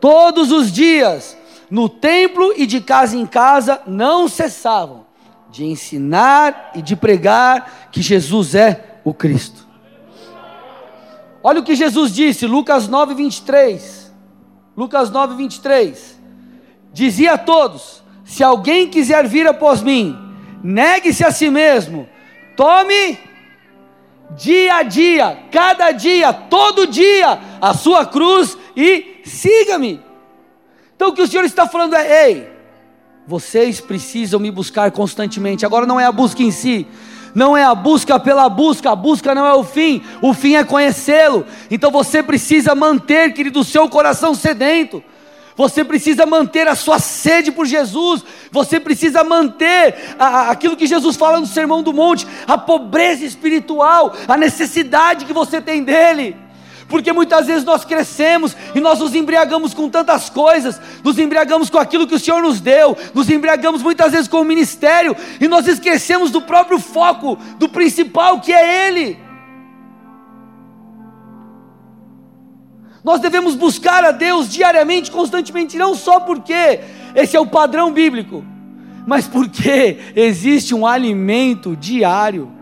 todos 0.00 0.50
os 0.50 0.72
dias 0.72 1.36
no 1.70 1.88
templo 1.88 2.52
e 2.56 2.66
de 2.66 2.80
casa 2.80 3.16
em 3.16 3.26
casa 3.26 3.80
não 3.86 4.28
cessavam 4.28 5.06
de 5.50 5.64
ensinar 5.64 6.72
e 6.74 6.82
de 6.82 6.94
pregar 6.94 7.88
que 7.90 8.02
Jesus 8.02 8.54
é 8.54 8.98
o 9.04 9.14
Cristo. 9.14 9.66
Olha 11.42 11.60
o 11.60 11.64
que 11.64 11.74
Jesus 11.74 12.12
disse, 12.12 12.46
Lucas 12.46 12.88
9, 12.88 13.14
23. 13.14 14.12
Lucas 14.76 15.10
9, 15.10 15.36
23. 15.36 16.20
Dizia 16.92 17.34
a 17.34 17.38
todos: 17.38 18.02
Se 18.24 18.42
alguém 18.42 18.88
quiser 18.88 19.26
vir 19.26 19.46
após 19.46 19.80
mim, 19.80 20.18
negue-se 20.62 21.24
a 21.24 21.30
si 21.30 21.48
mesmo, 21.50 22.08
tome 22.56 23.18
dia 24.36 24.76
a 24.78 24.82
dia, 24.82 25.38
cada 25.52 25.92
dia, 25.92 26.32
todo 26.32 26.86
dia, 26.86 27.38
a 27.60 27.72
sua 27.74 28.04
cruz 28.04 28.58
e 28.76 29.20
siga-me. 29.24 30.05
Então 30.96 31.08
o 31.08 31.12
que 31.12 31.22
o 31.22 31.28
Senhor 31.28 31.44
está 31.44 31.68
falando 31.68 31.94
é: 31.94 32.28
ei, 32.28 32.50
vocês 33.26 33.80
precisam 33.80 34.40
me 34.40 34.50
buscar 34.50 34.90
constantemente. 34.90 35.66
Agora 35.66 35.86
não 35.86 36.00
é 36.00 36.06
a 36.06 36.12
busca 36.12 36.42
em 36.42 36.50
si, 36.50 36.86
não 37.34 37.56
é 37.56 37.62
a 37.62 37.74
busca 37.74 38.18
pela 38.18 38.48
busca, 38.48 38.90
a 38.90 38.96
busca 38.96 39.34
não 39.34 39.46
é 39.46 39.54
o 39.54 39.62
fim, 39.62 40.02
o 40.22 40.32
fim 40.32 40.56
é 40.56 40.64
conhecê-lo. 40.64 41.46
Então 41.70 41.90
você 41.90 42.22
precisa 42.22 42.74
manter, 42.74 43.34
querido, 43.34 43.60
o 43.60 43.64
seu 43.64 43.88
coração 43.88 44.34
sedento. 44.34 45.04
Você 45.54 45.82
precisa 45.82 46.26
manter 46.26 46.68
a 46.68 46.74
sua 46.74 46.98
sede 46.98 47.50
por 47.50 47.64
Jesus, 47.64 48.22
você 48.50 48.78
precisa 48.78 49.24
manter 49.24 50.14
a, 50.18 50.50
aquilo 50.50 50.76
que 50.76 50.86
Jesus 50.86 51.16
fala 51.16 51.40
no 51.40 51.46
Sermão 51.46 51.82
do 51.82 51.94
Monte, 51.94 52.26
a 52.46 52.58
pobreza 52.58 53.24
espiritual, 53.24 54.14
a 54.28 54.36
necessidade 54.36 55.24
que 55.24 55.32
você 55.32 55.58
tem 55.60 55.82
dEle 55.82 56.36
porque 56.88 57.12
muitas 57.12 57.46
vezes 57.46 57.64
nós 57.64 57.84
crescemos 57.84 58.56
e 58.74 58.80
nós 58.80 59.00
nos 59.00 59.14
embriagamos 59.14 59.74
com 59.74 59.88
tantas 59.88 60.30
coisas, 60.30 60.80
nos 61.02 61.18
embriagamos 61.18 61.68
com 61.68 61.78
aquilo 61.78 62.06
que 62.06 62.14
o 62.14 62.18
Senhor 62.18 62.42
nos 62.42 62.60
deu, 62.60 62.96
nos 63.12 63.28
embriagamos 63.28 63.82
muitas 63.82 64.12
vezes 64.12 64.28
com 64.28 64.40
o 64.40 64.44
ministério 64.44 65.16
e 65.40 65.48
nós 65.48 65.66
esquecemos 65.66 66.30
do 66.30 66.40
próprio 66.40 66.78
foco, 66.78 67.36
do 67.58 67.68
principal 67.68 68.40
que 68.40 68.52
é 68.52 68.88
Ele. 68.88 69.18
Nós 73.02 73.20
devemos 73.20 73.54
buscar 73.54 74.04
a 74.04 74.10
Deus 74.10 74.48
diariamente, 74.48 75.12
constantemente, 75.12 75.76
não 75.78 75.94
só 75.94 76.18
porque 76.18 76.80
esse 77.14 77.36
é 77.36 77.40
o 77.40 77.46
padrão 77.46 77.92
bíblico, 77.92 78.44
mas 79.06 79.28
porque 79.28 79.98
existe 80.16 80.74
um 80.74 80.84
alimento 80.84 81.76
diário. 81.76 82.55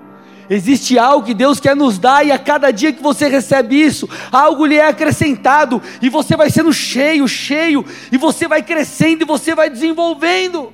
Existe 0.49 0.99
algo 0.99 1.27
que 1.27 1.35
Deus 1.35 1.59
quer 1.59 1.75
nos 1.75 1.99
dar, 1.99 2.27
e 2.27 2.33
a 2.33 2.39
cada 2.39 2.71
dia 2.71 2.93
que 2.93 3.03
você 3.03 3.29
recebe 3.29 3.81
isso, 3.81 4.09
algo 4.31 4.67
lhe 4.67 4.77
é 4.77 4.89
acrescentado, 4.89 5.81
e 6.03 6.09
você 6.09 6.37
vai 6.37 6.51
sendo 6.51 6.73
cheio, 6.73 7.27
cheio, 7.27 7.85
e 8.13 8.19
você 8.19 8.47
vai 8.47 8.63
crescendo 8.63 9.23
e 9.23 9.27
você 9.27 9.55
vai 9.55 9.71
desenvolvendo. 9.71 10.73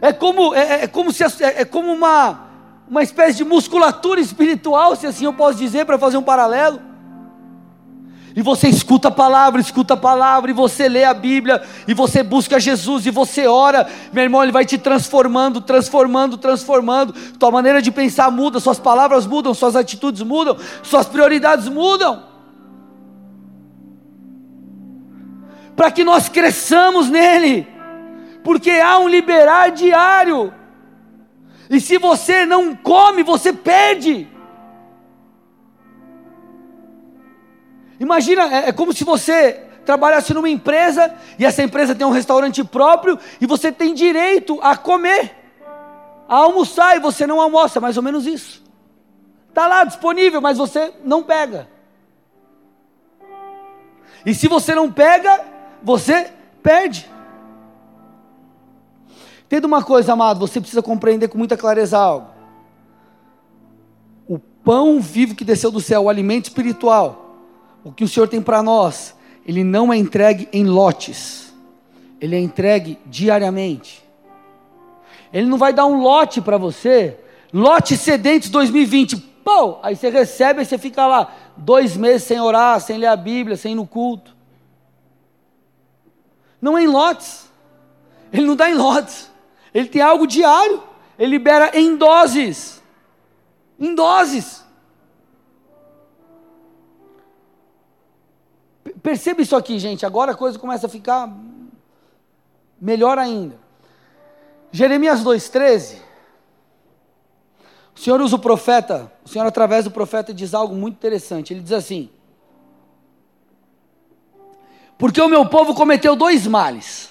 É 0.00 0.12
como, 0.12 0.54
é, 0.54 0.84
é 0.84 0.86
como, 0.86 1.12
se, 1.12 1.24
é, 1.24 1.60
é 1.60 1.64
como 1.64 1.92
uma, 1.92 2.46
uma 2.88 3.02
espécie 3.02 3.38
de 3.38 3.44
musculatura 3.44 4.20
espiritual, 4.20 4.96
se 4.96 5.06
assim 5.06 5.24
eu 5.24 5.32
posso 5.32 5.58
dizer, 5.58 5.86
para 5.86 5.98
fazer 5.98 6.16
um 6.16 6.22
paralelo. 6.22 6.91
E 8.34 8.40
você 8.40 8.68
escuta 8.68 9.08
a 9.08 9.10
palavra, 9.10 9.60
escuta 9.60 9.94
a 9.94 9.96
palavra, 9.96 10.50
e 10.50 10.54
você 10.54 10.88
lê 10.88 11.04
a 11.04 11.12
Bíblia, 11.12 11.62
e 11.86 11.92
você 11.92 12.22
busca 12.22 12.58
Jesus, 12.58 13.04
e 13.04 13.10
você 13.10 13.46
ora, 13.46 13.86
meu 14.12 14.24
irmão, 14.24 14.42
Ele 14.42 14.52
vai 14.52 14.64
te 14.64 14.78
transformando, 14.78 15.60
transformando, 15.60 16.38
transformando. 16.38 17.12
Tua 17.38 17.50
maneira 17.50 17.82
de 17.82 17.90
pensar 17.90 18.30
muda, 18.30 18.58
suas 18.58 18.78
palavras 18.78 19.26
mudam, 19.26 19.52
suas 19.52 19.76
atitudes 19.76 20.22
mudam, 20.22 20.56
suas 20.82 21.06
prioridades 21.06 21.68
mudam. 21.68 22.24
Para 25.76 25.90
que 25.90 26.02
nós 26.02 26.28
cresçamos 26.28 27.10
nele, 27.10 27.66
porque 28.42 28.70
há 28.70 28.98
um 28.98 29.08
liberar 29.08 29.70
diário, 29.72 30.52
e 31.68 31.80
se 31.80 31.98
você 31.98 32.46
não 32.46 32.74
come, 32.74 33.22
você 33.22 33.52
perde. 33.52 34.31
Imagina, 38.02 38.52
é, 38.52 38.68
é 38.70 38.72
como 38.72 38.92
se 38.92 39.04
você 39.04 39.62
trabalhasse 39.86 40.34
numa 40.34 40.50
empresa 40.50 41.14
e 41.38 41.46
essa 41.46 41.62
empresa 41.62 41.94
tem 41.94 42.04
um 42.04 42.10
restaurante 42.10 42.64
próprio 42.64 43.16
e 43.40 43.46
você 43.46 43.70
tem 43.70 43.94
direito 43.94 44.58
a 44.60 44.76
comer, 44.76 45.30
a 46.28 46.34
almoçar 46.34 46.96
e 46.96 47.00
você 47.00 47.28
não 47.28 47.40
almoça, 47.40 47.80
mais 47.80 47.96
ou 47.96 48.02
menos 48.02 48.26
isso. 48.26 48.60
Está 49.48 49.68
lá 49.68 49.84
disponível, 49.84 50.40
mas 50.40 50.58
você 50.58 50.92
não 51.04 51.22
pega. 51.22 51.68
E 54.26 54.34
se 54.34 54.48
você 54.48 54.74
não 54.74 54.90
pega, 54.90 55.40
você 55.80 56.32
perde. 56.60 57.08
Entenda 59.44 59.68
uma 59.68 59.84
coisa, 59.84 60.14
amado, 60.14 60.40
você 60.40 60.60
precisa 60.60 60.82
compreender 60.82 61.28
com 61.28 61.38
muita 61.38 61.56
clareza 61.56 61.96
algo. 61.98 62.32
pão 64.64 65.00
vivo 65.00 65.36
que 65.36 65.44
desceu 65.44 65.70
do 65.70 65.80
céu, 65.80 66.02
o 66.02 66.08
alimento 66.08 66.46
espiritual, 66.46 67.21
o 67.84 67.92
que 67.92 68.04
o 68.04 68.08
Senhor 68.08 68.28
tem 68.28 68.40
para 68.40 68.62
nós, 68.62 69.14
ele 69.46 69.64
não 69.64 69.92
é 69.92 69.96
entregue 69.96 70.48
em 70.52 70.64
lotes, 70.64 71.52
ele 72.20 72.36
é 72.36 72.40
entregue 72.40 72.98
diariamente. 73.06 74.02
Ele 75.32 75.46
não 75.46 75.58
vai 75.58 75.72
dar 75.72 75.86
um 75.86 76.00
lote 76.00 76.40
para 76.40 76.58
você, 76.58 77.18
lote 77.52 77.96
sedentes 77.96 78.50
2020, 78.50 79.16
pô, 79.16 79.78
aí 79.82 79.96
você 79.96 80.10
recebe 80.10 80.62
e 80.62 80.64
você 80.64 80.78
fica 80.78 81.06
lá 81.06 81.34
dois 81.56 81.96
meses 81.96 82.24
sem 82.24 82.40
orar, 82.40 82.80
sem 82.80 82.98
ler 82.98 83.06
a 83.06 83.16
Bíblia, 83.16 83.56
sem 83.56 83.72
ir 83.72 83.76
no 83.76 83.86
culto. 83.86 84.36
Não 86.60 86.78
é 86.78 86.82
em 86.84 86.86
lotes, 86.86 87.50
ele 88.32 88.46
não 88.46 88.54
dá 88.54 88.70
em 88.70 88.74
lotes, 88.74 89.30
ele 89.74 89.88
tem 89.88 90.02
algo 90.02 90.26
diário, 90.26 90.82
ele 91.18 91.32
libera 91.32 91.76
em 91.76 91.96
doses. 91.96 92.80
Em 93.78 93.94
doses. 93.94 94.61
Perceba 99.02 99.42
isso 99.42 99.56
aqui, 99.56 99.78
gente. 99.78 100.06
Agora 100.06 100.32
a 100.32 100.34
coisa 100.34 100.58
começa 100.58 100.86
a 100.86 100.90
ficar 100.90 101.30
melhor 102.80 103.18
ainda. 103.18 103.56
Jeremias 104.70 105.22
2,13. 105.22 105.96
O 107.94 108.00
Senhor 108.00 108.20
usa 108.20 108.36
o 108.36 108.38
profeta, 108.38 109.12
o 109.24 109.28
Senhor, 109.28 109.46
através 109.46 109.84
do 109.84 109.90
profeta, 109.90 110.32
diz 110.32 110.54
algo 110.54 110.74
muito 110.74 110.94
interessante. 110.94 111.52
Ele 111.52 111.60
diz 111.60 111.72
assim: 111.72 112.08
Porque 114.96 115.20
o 115.20 115.28
meu 115.28 115.46
povo 115.46 115.74
cometeu 115.74 116.16
dois 116.16 116.46
males. 116.46 117.10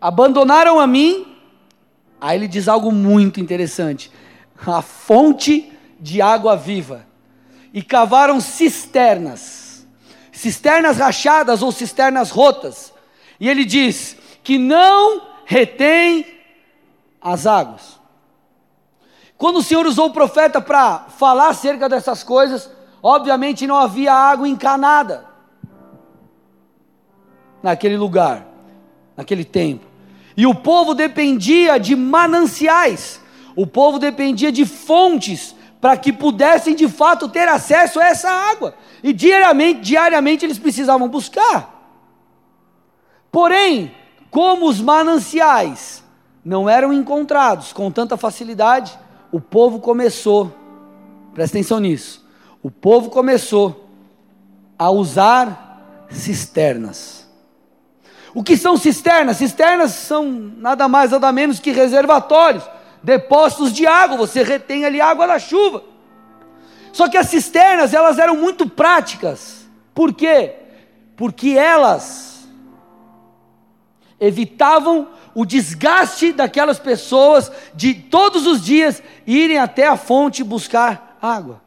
Abandonaram 0.00 0.78
a 0.78 0.86
mim. 0.86 1.26
Aí 2.20 2.36
ele 2.36 2.46
diz 2.46 2.68
algo 2.68 2.92
muito 2.92 3.40
interessante 3.40 4.12
a 4.66 4.82
fonte 4.82 5.72
de 5.98 6.20
água 6.20 6.56
viva, 6.56 7.06
e 7.72 7.82
cavaram 7.82 8.40
cisternas, 8.40 9.40
cisternas 10.40 10.96
rachadas 10.96 11.62
ou 11.62 11.70
cisternas 11.70 12.30
rotas, 12.30 12.94
e 13.38 13.46
ele 13.46 13.62
diz 13.62 14.16
que 14.42 14.58
não 14.58 15.20
retém 15.44 16.24
as 17.20 17.46
águas. 17.46 18.00
Quando 19.36 19.56
o 19.56 19.62
Senhor 19.62 19.86
usou 19.86 20.06
o 20.06 20.12
profeta 20.12 20.58
para 20.58 21.00
falar 21.18 21.48
acerca 21.48 21.90
dessas 21.90 22.22
coisas, 22.22 22.70
obviamente 23.02 23.66
não 23.66 23.76
havia 23.76 24.14
água 24.14 24.48
encanada 24.48 25.26
naquele 27.62 27.98
lugar, 27.98 28.46
naquele 29.14 29.44
tempo. 29.44 29.84
E 30.36 30.46
o 30.46 30.54
povo 30.54 30.94
dependia 30.94 31.78
de 31.78 31.94
mananciais. 31.94 33.20
O 33.54 33.66
povo 33.66 33.98
dependia 33.98 34.50
de 34.50 34.64
fontes 34.64 35.54
para 35.80 35.96
que 35.96 36.12
pudessem 36.12 36.74
de 36.74 36.88
fato 36.88 37.28
ter 37.28 37.48
acesso 37.48 37.98
a 37.98 38.06
essa 38.06 38.30
água. 38.30 38.74
E 39.02 39.12
diariamente, 39.12 39.80
diariamente 39.80 40.44
eles 40.44 40.58
precisavam 40.58 41.08
buscar. 41.08 41.78
Porém, 43.32 43.94
como 44.30 44.66
os 44.66 44.80
mananciais 44.80 46.04
não 46.44 46.68
eram 46.68 46.92
encontrados 46.92 47.72
com 47.72 47.90
tanta 47.90 48.16
facilidade, 48.16 48.98
o 49.32 49.40
povo 49.40 49.80
começou, 49.80 50.54
presta 51.32 51.56
atenção 51.56 51.80
nisso, 51.80 52.26
o 52.62 52.70
povo 52.70 53.08
começou 53.08 53.88
a 54.78 54.90
usar 54.90 56.06
cisternas. 56.10 57.28
O 58.34 58.42
que 58.42 58.56
são 58.56 58.76
cisternas? 58.76 59.38
Cisternas 59.38 59.92
são 59.92 60.24
nada 60.30 60.86
mais, 60.88 61.10
nada 61.10 61.32
menos 61.32 61.58
que 61.58 61.72
reservatórios 61.72 62.64
depósitos 63.02 63.72
de 63.72 63.86
água, 63.86 64.16
você 64.16 64.42
retém 64.42 64.84
ali 64.84 65.00
água 65.00 65.26
da 65.26 65.38
chuva. 65.38 65.84
Só 66.92 67.08
que 67.08 67.16
as 67.16 67.28
cisternas, 67.28 67.94
elas 67.94 68.18
eram 68.18 68.36
muito 68.36 68.68
práticas. 68.68 69.68
Por 69.94 70.12
quê? 70.12 70.54
Porque 71.16 71.50
elas 71.50 72.48
evitavam 74.18 75.08
o 75.34 75.44
desgaste 75.44 76.32
daquelas 76.32 76.78
pessoas 76.78 77.50
de 77.74 77.94
todos 77.94 78.46
os 78.46 78.62
dias 78.62 79.02
irem 79.26 79.58
até 79.58 79.86
a 79.86 79.96
fonte 79.96 80.42
buscar 80.42 81.16
água. 81.22 81.62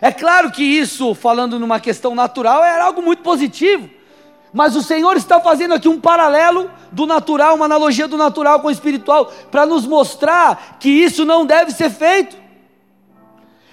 É 0.00 0.12
claro 0.12 0.50
que 0.50 0.62
isso, 0.62 1.14
falando 1.14 1.58
numa 1.58 1.80
questão 1.80 2.14
natural, 2.14 2.62
era 2.62 2.84
algo 2.84 3.00
muito 3.00 3.22
positivo. 3.22 3.88
Mas 4.54 4.76
o 4.76 4.82
Senhor 4.84 5.16
está 5.16 5.40
fazendo 5.40 5.74
aqui 5.74 5.88
um 5.88 6.00
paralelo 6.00 6.70
do 6.92 7.06
natural, 7.06 7.56
uma 7.56 7.64
analogia 7.64 8.06
do 8.06 8.16
natural 8.16 8.60
com 8.60 8.68
o 8.68 8.70
espiritual, 8.70 9.26
para 9.50 9.66
nos 9.66 9.84
mostrar 9.84 10.76
que 10.78 10.88
isso 10.88 11.24
não 11.24 11.44
deve 11.44 11.72
ser 11.72 11.90
feito. 11.90 12.36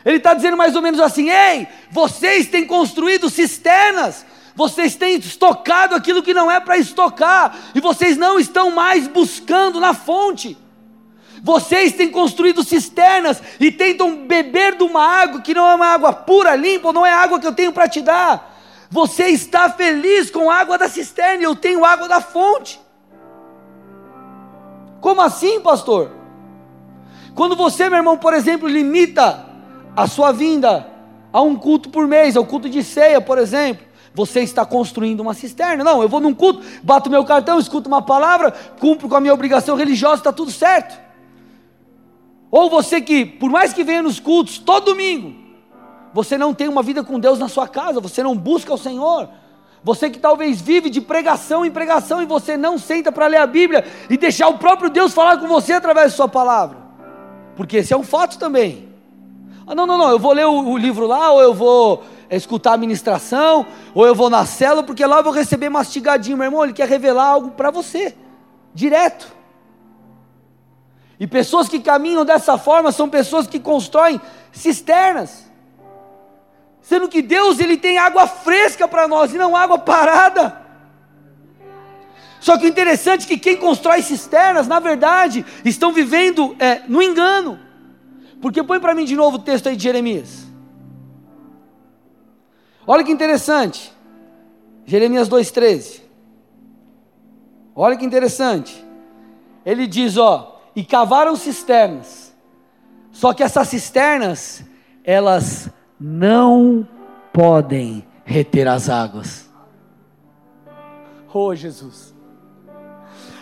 Ele 0.03 0.17
está 0.17 0.33
dizendo 0.33 0.57
mais 0.57 0.75
ou 0.75 0.81
menos 0.81 0.99
assim: 0.99 1.29
ei, 1.29 1.67
vocês 1.91 2.47
têm 2.47 2.65
construído 2.65 3.29
cisternas, 3.29 4.25
vocês 4.55 4.95
têm 4.95 5.17
estocado 5.17 5.93
aquilo 5.93 6.23
que 6.23 6.33
não 6.33 6.49
é 6.49 6.59
para 6.59 6.79
estocar, 6.79 7.55
e 7.75 7.79
vocês 7.79 8.17
não 8.17 8.39
estão 8.39 8.71
mais 8.71 9.07
buscando 9.07 9.79
na 9.79 9.93
fonte. 9.93 10.57
Vocês 11.43 11.93
têm 11.93 12.09
construído 12.09 12.63
cisternas 12.63 13.39
e 13.59 13.71
tentam 13.71 14.25
beber 14.25 14.77
de 14.77 14.83
uma 14.83 15.05
água 15.05 15.41
que 15.41 15.53
não 15.53 15.69
é 15.69 15.75
uma 15.75 15.87
água 15.87 16.11
pura, 16.11 16.55
limpa, 16.55 16.91
não 16.91 17.05
é 17.05 17.13
água 17.13 17.39
que 17.39 17.45
eu 17.45 17.53
tenho 17.53 17.71
para 17.71 17.87
te 17.87 18.01
dar. 18.01 18.50
Você 18.91 19.27
está 19.27 19.69
feliz 19.69 20.29
com 20.29 20.51
a 20.51 20.55
água 20.57 20.77
da 20.77 20.89
cisterna, 20.89 21.41
eu 21.41 21.55
tenho 21.55 21.85
água 21.85 22.09
da 22.09 22.19
fonte. 22.19 22.77
Como 24.99 25.21
assim, 25.21 25.61
pastor? 25.61 26.11
Quando 27.33 27.55
você, 27.55 27.87
meu 27.87 27.99
irmão, 27.99 28.17
por 28.17 28.33
exemplo, 28.33 28.67
limita 28.67 29.45
a 29.95 30.07
sua 30.07 30.33
vinda 30.33 30.91
a 31.31 31.41
um 31.41 31.55
culto 31.55 31.89
por 31.89 32.05
mês, 32.05 32.35
ao 32.35 32.45
culto 32.45 32.69
de 32.69 32.83
ceia, 32.83 33.21
por 33.21 33.37
exemplo, 33.37 33.85
você 34.13 34.41
está 34.41 34.65
construindo 34.65 35.21
uma 35.21 35.33
cisterna. 35.33 35.85
Não, 35.85 36.01
eu 36.01 36.09
vou 36.09 36.19
num 36.19 36.33
culto, 36.33 36.61
bato 36.83 37.09
meu 37.09 37.23
cartão, 37.23 37.57
escuto 37.57 37.87
uma 37.87 38.01
palavra, 38.01 38.51
cumpro 38.77 39.07
com 39.07 39.15
a 39.15 39.21
minha 39.21 39.33
obrigação 39.33 39.77
religiosa, 39.77 40.17
está 40.17 40.33
tudo 40.33 40.51
certo. 40.51 40.99
Ou 42.51 42.69
você 42.69 42.99
que, 42.99 43.25
por 43.25 43.49
mais 43.49 43.71
que 43.71 43.85
venha 43.85 44.03
nos 44.03 44.19
cultos 44.19 44.57
todo 44.57 44.87
domingo, 44.87 45.40
você 46.13 46.37
não 46.37 46.53
tem 46.53 46.67
uma 46.67 46.83
vida 46.83 47.03
com 47.03 47.19
Deus 47.19 47.39
na 47.39 47.47
sua 47.47 47.67
casa, 47.67 48.01
você 48.01 48.21
não 48.21 48.35
busca 48.35 48.73
o 48.73 48.77
Senhor. 48.77 49.29
Você 49.83 50.09
que 50.09 50.19
talvez 50.19 50.61
vive 50.61 50.89
de 50.89 51.01
pregação 51.01 51.65
em 51.65 51.71
pregação 51.71 52.21
e 52.21 52.25
você 52.25 52.55
não 52.55 52.77
senta 52.77 53.11
para 53.11 53.27
ler 53.27 53.37
a 53.37 53.47
Bíblia 53.47 53.83
e 54.09 54.17
deixar 54.17 54.47
o 54.47 54.57
próprio 54.57 54.89
Deus 54.89 55.13
falar 55.13 55.37
com 55.37 55.47
você 55.47 55.73
através 55.73 56.11
de 56.11 56.17
Sua 56.17 56.27
palavra. 56.27 56.77
Porque 57.55 57.77
esse 57.77 57.93
é 57.93 57.97
um 57.97 58.03
fato 58.03 58.37
também. 58.37 58.89
Ah, 59.65 59.73
não, 59.73 59.87
não, 59.87 59.97
não, 59.97 60.09
eu 60.09 60.19
vou 60.19 60.33
ler 60.33 60.45
o, 60.45 60.69
o 60.69 60.77
livro 60.77 61.07
lá, 61.07 61.31
ou 61.31 61.41
eu 61.41 61.53
vou 61.53 62.03
escutar 62.29 62.73
a 62.73 62.77
ministração, 62.77 63.65
ou 63.93 64.05
eu 64.05 64.13
vou 64.13 64.29
na 64.29 64.45
célula, 64.45 64.83
porque 64.83 65.05
lá 65.05 65.17
eu 65.17 65.23
vou 65.23 65.33
receber 65.33 65.69
mastigadinho. 65.69 66.37
Meu 66.37 66.45
irmão, 66.45 66.63
ele 66.63 66.73
quer 66.73 66.87
revelar 66.87 67.25
algo 67.25 67.51
para 67.51 67.71
você, 67.71 68.15
direto. 68.73 69.27
E 71.19 71.25
pessoas 71.25 71.67
que 71.67 71.79
caminham 71.79 72.25
dessa 72.25 72.57
forma 72.57 72.91
são 72.91 73.09
pessoas 73.09 73.47
que 73.47 73.59
constroem 73.59 74.19
cisternas 74.51 75.50
Sendo 76.81 77.07
que 77.07 77.21
Deus 77.21 77.59
ele 77.59 77.77
tem 77.77 77.97
água 77.97 78.27
fresca 78.27 78.87
para 78.87 79.07
nós 79.07 79.33
e 79.33 79.37
não 79.37 79.55
água 79.55 79.77
parada. 79.77 80.61
Só 82.39 82.57
que 82.57 82.65
o 82.65 82.67
interessante 82.67 83.25
é 83.25 83.27
que 83.27 83.37
quem 83.37 83.55
constrói 83.55 84.01
cisternas, 84.01 84.67
na 84.67 84.79
verdade, 84.79 85.45
estão 85.63 85.93
vivendo 85.93 86.55
é, 86.57 86.81
no 86.87 87.01
engano. 87.01 87.59
Porque 88.41 88.63
põe 88.63 88.79
para 88.79 88.95
mim 88.95 89.05
de 89.05 89.15
novo 89.15 89.37
o 89.37 89.41
texto 89.41 89.69
aí 89.69 89.75
de 89.75 89.83
Jeremias. 89.83 90.47
Olha 92.85 93.03
que 93.03 93.11
interessante. 93.11 93.93
Jeremias 94.85 95.29
2,13. 95.29 96.01
Olha 97.75 97.95
que 97.95 98.03
interessante. 98.03 98.83
Ele 99.63 99.85
diz: 99.85 100.17
ó, 100.17 100.59
e 100.75 100.83
cavaram 100.83 101.35
cisternas. 101.35 102.33
Só 103.11 103.33
que 103.33 103.43
essas 103.43 103.67
cisternas, 103.67 104.63
elas 105.03 105.69
não 106.03 106.87
podem 107.31 108.03
reter 108.25 108.67
as 108.67 108.89
águas. 108.89 109.47
Oh, 111.31 111.53
Jesus. 111.53 112.11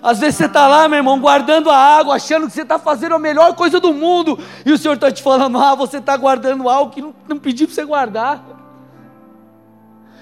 Às 0.03 0.19
vezes 0.19 0.35
você 0.35 0.45
está 0.45 0.67
lá, 0.67 0.87
meu 0.89 0.97
irmão, 0.97 1.19
guardando 1.19 1.69
a 1.69 1.77
água, 1.77 2.15
achando 2.15 2.47
que 2.47 2.53
você 2.53 2.63
está 2.63 2.77
fazendo 2.77 3.15
a 3.15 3.19
melhor 3.19 3.55
coisa 3.55 3.79
do 3.79 3.93
mundo, 3.93 4.37
e 4.65 4.73
o 4.73 4.77
Senhor 4.77 4.95
está 4.95 5.09
te 5.09 5.23
falando: 5.23 5.57
ah, 5.57 5.73
você 5.73 5.97
está 5.97 6.15
guardando 6.17 6.67
algo 6.69 6.91
que 6.91 7.01
não, 7.01 7.15
não 7.27 7.37
pedi 7.37 7.65
para 7.65 7.75
você 7.75 7.85
guardar. 7.85 8.43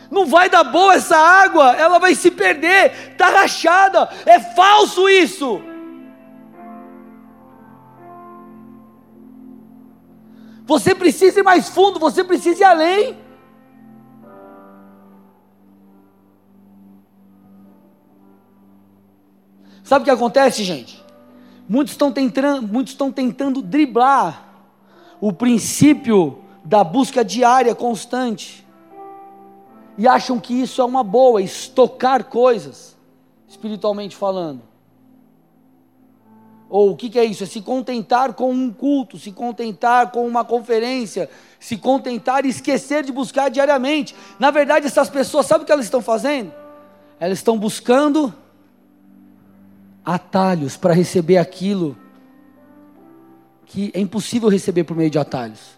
Não 0.10 0.26
vai 0.26 0.50
dar 0.50 0.64
boa 0.64 0.94
essa 0.94 1.18
água, 1.18 1.76
ela 1.76 2.00
vai 2.00 2.16
se 2.16 2.32
perder, 2.32 3.12
está 3.12 3.30
rachada, 3.30 4.08
é 4.26 4.40
falso 4.40 5.10
isso. 5.10 5.62
Você 10.68 10.94
precisa 10.94 11.40
ir 11.40 11.44
mais 11.44 11.70
fundo, 11.70 11.98
você 11.98 12.26
precisa 12.26 12.60
ir 12.60 12.64
além. 12.66 13.18
Sabe 19.82 20.02
o 20.02 20.04
que 20.04 20.12
acontece, 20.12 20.66
gente? 20.66 21.02
Muitos 21.70 21.94
estão 21.94 22.12
tentando, 22.12 22.68
muitos 22.68 22.92
estão 22.92 23.10
tentando 23.10 23.62
driblar 23.62 24.46
o 25.22 25.32
princípio 25.32 26.40
da 26.66 26.84
busca 26.84 27.24
diária 27.24 27.74
constante 27.74 28.68
e 29.98 30.06
acham 30.06 30.38
que 30.38 30.54
isso 30.54 30.82
é 30.82 30.86
uma 30.86 31.02
boa, 31.02 31.42
estocar 31.42 32.26
coisas, 32.26 32.98
espiritualmente 33.48 34.18
falando. 34.18 34.62
Ou 36.70 36.92
o 36.92 36.96
que, 36.98 37.10
que, 37.10 37.18
é 37.18 37.24
isso? 37.24 37.44
É 37.44 37.48
se 37.48 37.62
contentar 37.62 38.34
com 38.34 38.52
um 38.52 38.72
culto, 38.72 39.18
se 39.18 39.32
contentar 39.32 40.12
com 40.12 40.28
uma 40.28 40.44
conferência, 40.44 41.30
se 41.60 41.78
contentar 41.78 42.46
e 42.46 42.50
esquecer 42.50 43.04
de 43.04 43.12
buscar 43.12 43.50
diariamente. 43.50 44.14
Na 44.38 44.52
verdade, 44.52 44.86
essas 44.86 45.10
pessoas, 45.10 45.46
sabe 45.46 45.64
o 45.64 45.66
que 45.66 45.72
elas 45.72 45.86
estão 45.86 46.02
fazendo? 46.02 46.52
Elas 47.20 47.38
estão 47.38 47.58
buscando 47.58 48.34
atalhos 50.04 50.76
para 50.76 50.94
receber 50.94 51.38
aquilo 51.38 51.98
que 53.66 53.92
é 53.94 54.00
impossível 54.00 54.50
receber 54.50 54.84
por 54.84 54.96
meio 54.96 55.10
de 55.10 55.20
atalhos. 55.20 55.78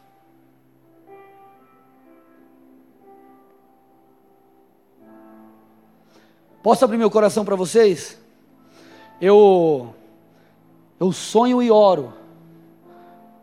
Posso 6.62 6.84
abrir 6.84 6.98
meu 6.98 7.10
coração 7.10 7.46
para 7.46 7.56
vocês? 7.56 8.18
Eu 9.22 9.96
eu 11.00 11.12
sonho 11.12 11.62
e 11.62 11.72
oro 11.72 12.14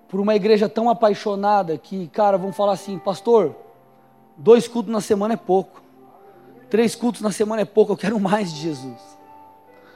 por 0.08 0.20
uma 0.20 0.34
igreja 0.34 0.68
tão 0.68 0.88
apaixonada 0.90 1.76
que, 1.78 2.06
cara, 2.08 2.36
vão 2.36 2.52
falar 2.52 2.72
assim, 2.72 2.98
pastor, 2.98 3.56
dois 4.36 4.68
cultos 4.68 4.92
na 4.92 5.00
semana 5.00 5.34
é 5.34 5.36
pouco, 5.36 5.82
três 6.68 6.94
cultos 6.94 7.22
na 7.22 7.32
semana 7.32 7.62
é 7.62 7.64
pouco, 7.64 7.92
eu 7.92 7.96
quero 7.96 8.20
mais 8.20 8.52
de 8.52 8.60
Jesus. 8.60 9.16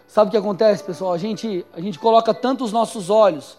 Sabe 0.07 0.29
o 0.29 0.31
que 0.31 0.37
acontece, 0.37 0.83
pessoal? 0.83 1.13
A 1.13 1.19
gente, 1.19 1.65
a 1.73 1.81
gente 1.81 1.99
coloca 1.99 2.35
tanto 2.35 2.65
os 2.65 2.73
nossos 2.73 3.11
olhos 3.11 3.59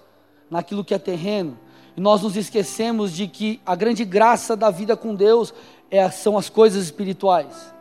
naquilo 0.49 0.83
que 0.83 0.93
é 0.93 0.99
terreno, 0.99 1.57
e 1.95 2.01
nós 2.01 2.21
nos 2.21 2.35
esquecemos 2.35 3.13
de 3.13 3.27
que 3.27 3.61
a 3.65 3.75
grande 3.75 4.03
graça 4.03 4.55
da 4.55 4.69
vida 4.69 4.97
com 4.97 5.13
Deus 5.15 5.53
é, 5.89 6.09
são 6.09 6.37
as 6.37 6.49
coisas 6.49 6.83
espirituais. 6.83 7.73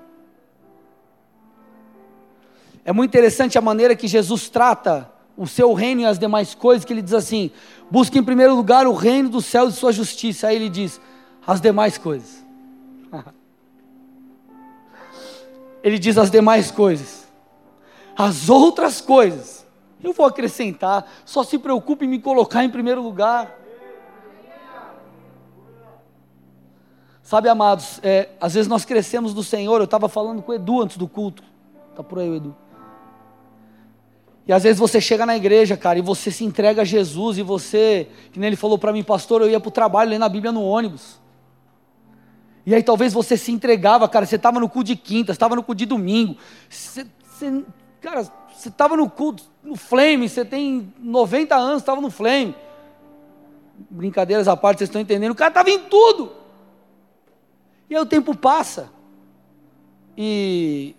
É 2.85 2.92
muito 2.92 3.11
interessante 3.11 3.59
a 3.59 3.61
maneira 3.61 3.94
que 3.94 4.09
Jesus 4.09 4.48
trata 4.48 5.11
o 5.40 5.46
seu 5.46 5.72
reino 5.72 6.03
e 6.03 6.05
as 6.05 6.18
demais 6.18 6.55
coisas, 6.55 6.85
que 6.85 6.92
ele 6.92 7.00
diz 7.00 7.14
assim: 7.14 7.50
busque 7.90 8.18
em 8.18 8.22
primeiro 8.22 8.55
lugar 8.55 8.87
o 8.87 8.92
reino 8.92 9.31
dos 9.31 9.46
céus 9.46 9.72
e 9.72 9.76
sua 9.79 9.90
justiça. 9.90 10.48
Aí 10.48 10.57
ele 10.57 10.68
diz: 10.68 11.00
as 11.46 11.62
demais 11.62 11.96
coisas. 11.96 12.44
ele 15.83 15.98
diz 15.98 16.18
as 16.18 16.31
demais 16.31 16.70
coisas. 16.70 17.26
As 18.14 18.50
outras 18.50 19.00
coisas, 19.00 19.66
eu 20.05 20.12
vou 20.12 20.26
acrescentar. 20.26 21.11
Só 21.24 21.42
se 21.42 21.59
preocupe 21.59 22.05
em 22.05 22.09
me 22.09 22.18
colocar 22.18 22.62
em 22.62 22.68
primeiro 22.68 23.03
lugar. 23.03 23.59
Sabe, 27.22 27.48
amados, 27.48 27.98
é, 28.03 28.29
às 28.38 28.53
vezes 28.53 28.68
nós 28.68 28.85
crescemos 28.85 29.33
do 29.33 29.42
Senhor. 29.42 29.81
Eu 29.81 29.85
estava 29.85 30.07
falando 30.07 30.42
com 30.42 30.53
o 30.53 30.55
Edu 30.55 30.83
antes 30.83 30.98
do 30.98 31.09
culto. 31.09 31.42
Está 31.92 32.03
por 32.03 32.18
aí 32.18 32.29
o 32.29 32.35
Edu. 32.35 32.55
E 34.46 34.53
às 34.53 34.62
vezes 34.62 34.79
você 34.79 35.00
chega 35.00 35.24
na 35.26 35.37
igreja, 35.37 35.76
cara, 35.76 35.98
e 35.98 36.03
você 36.03 36.31
se 36.31 36.44
entrega 36.44 36.83
a 36.83 36.85
Jesus, 36.85 37.38
e 37.38 37.42
você, 37.42 38.09
que 38.33 38.38
nem 38.38 38.48
ele 38.48 38.57
falou 38.57 38.79
para 38.79 38.92
mim, 38.92 39.03
pastor, 39.03 39.42
eu 39.42 39.50
ia 39.50 39.61
para 39.61 39.68
o 39.68 39.72
trabalho 39.72 40.11
lendo 40.11 40.24
a 40.24 40.29
Bíblia 40.29 40.50
no 40.50 40.62
ônibus. 40.62 41.20
E 42.64 42.74
aí 42.74 42.83
talvez 42.83 43.12
você 43.12 43.37
se 43.37 43.53
entregava, 43.53 44.09
cara, 44.09 44.26
você 44.26 44.37
estava 44.37 44.61
no 44.61 44.68
culto 44.68 44.88
de 44.88 44.96
quinta, 44.96 45.33
estava 45.33 45.57
no 45.57 45.62
culto 45.62 45.79
de 45.79 45.87
domingo. 45.87 46.37
Você, 46.68 47.07
você, 47.22 47.64
cara, 48.00 48.22
você 48.53 48.68
estava 48.68 48.96
no 48.96 49.09
culto, 49.09 49.44
no 49.62 49.76
flame, 49.76 50.29
você 50.29 50.44
tem 50.44 50.92
90 50.98 51.55
anos, 51.57 51.83
estava 51.83 52.00
no 52.00 52.11
flame. 52.11 52.55
Brincadeiras 53.88 54.46
à 54.46 54.57
parte, 54.57 54.79
vocês 54.79 54.88
estão 54.88 55.00
entendendo? 55.00 55.33
O 55.33 55.35
cara 55.35 55.50
estava 55.50 55.70
em 55.70 55.79
tudo. 55.79 56.33
E 57.88 57.96
aí 57.96 58.00
o 58.00 58.07
tempo 58.07 58.37
passa. 58.37 58.90
E 60.16 60.94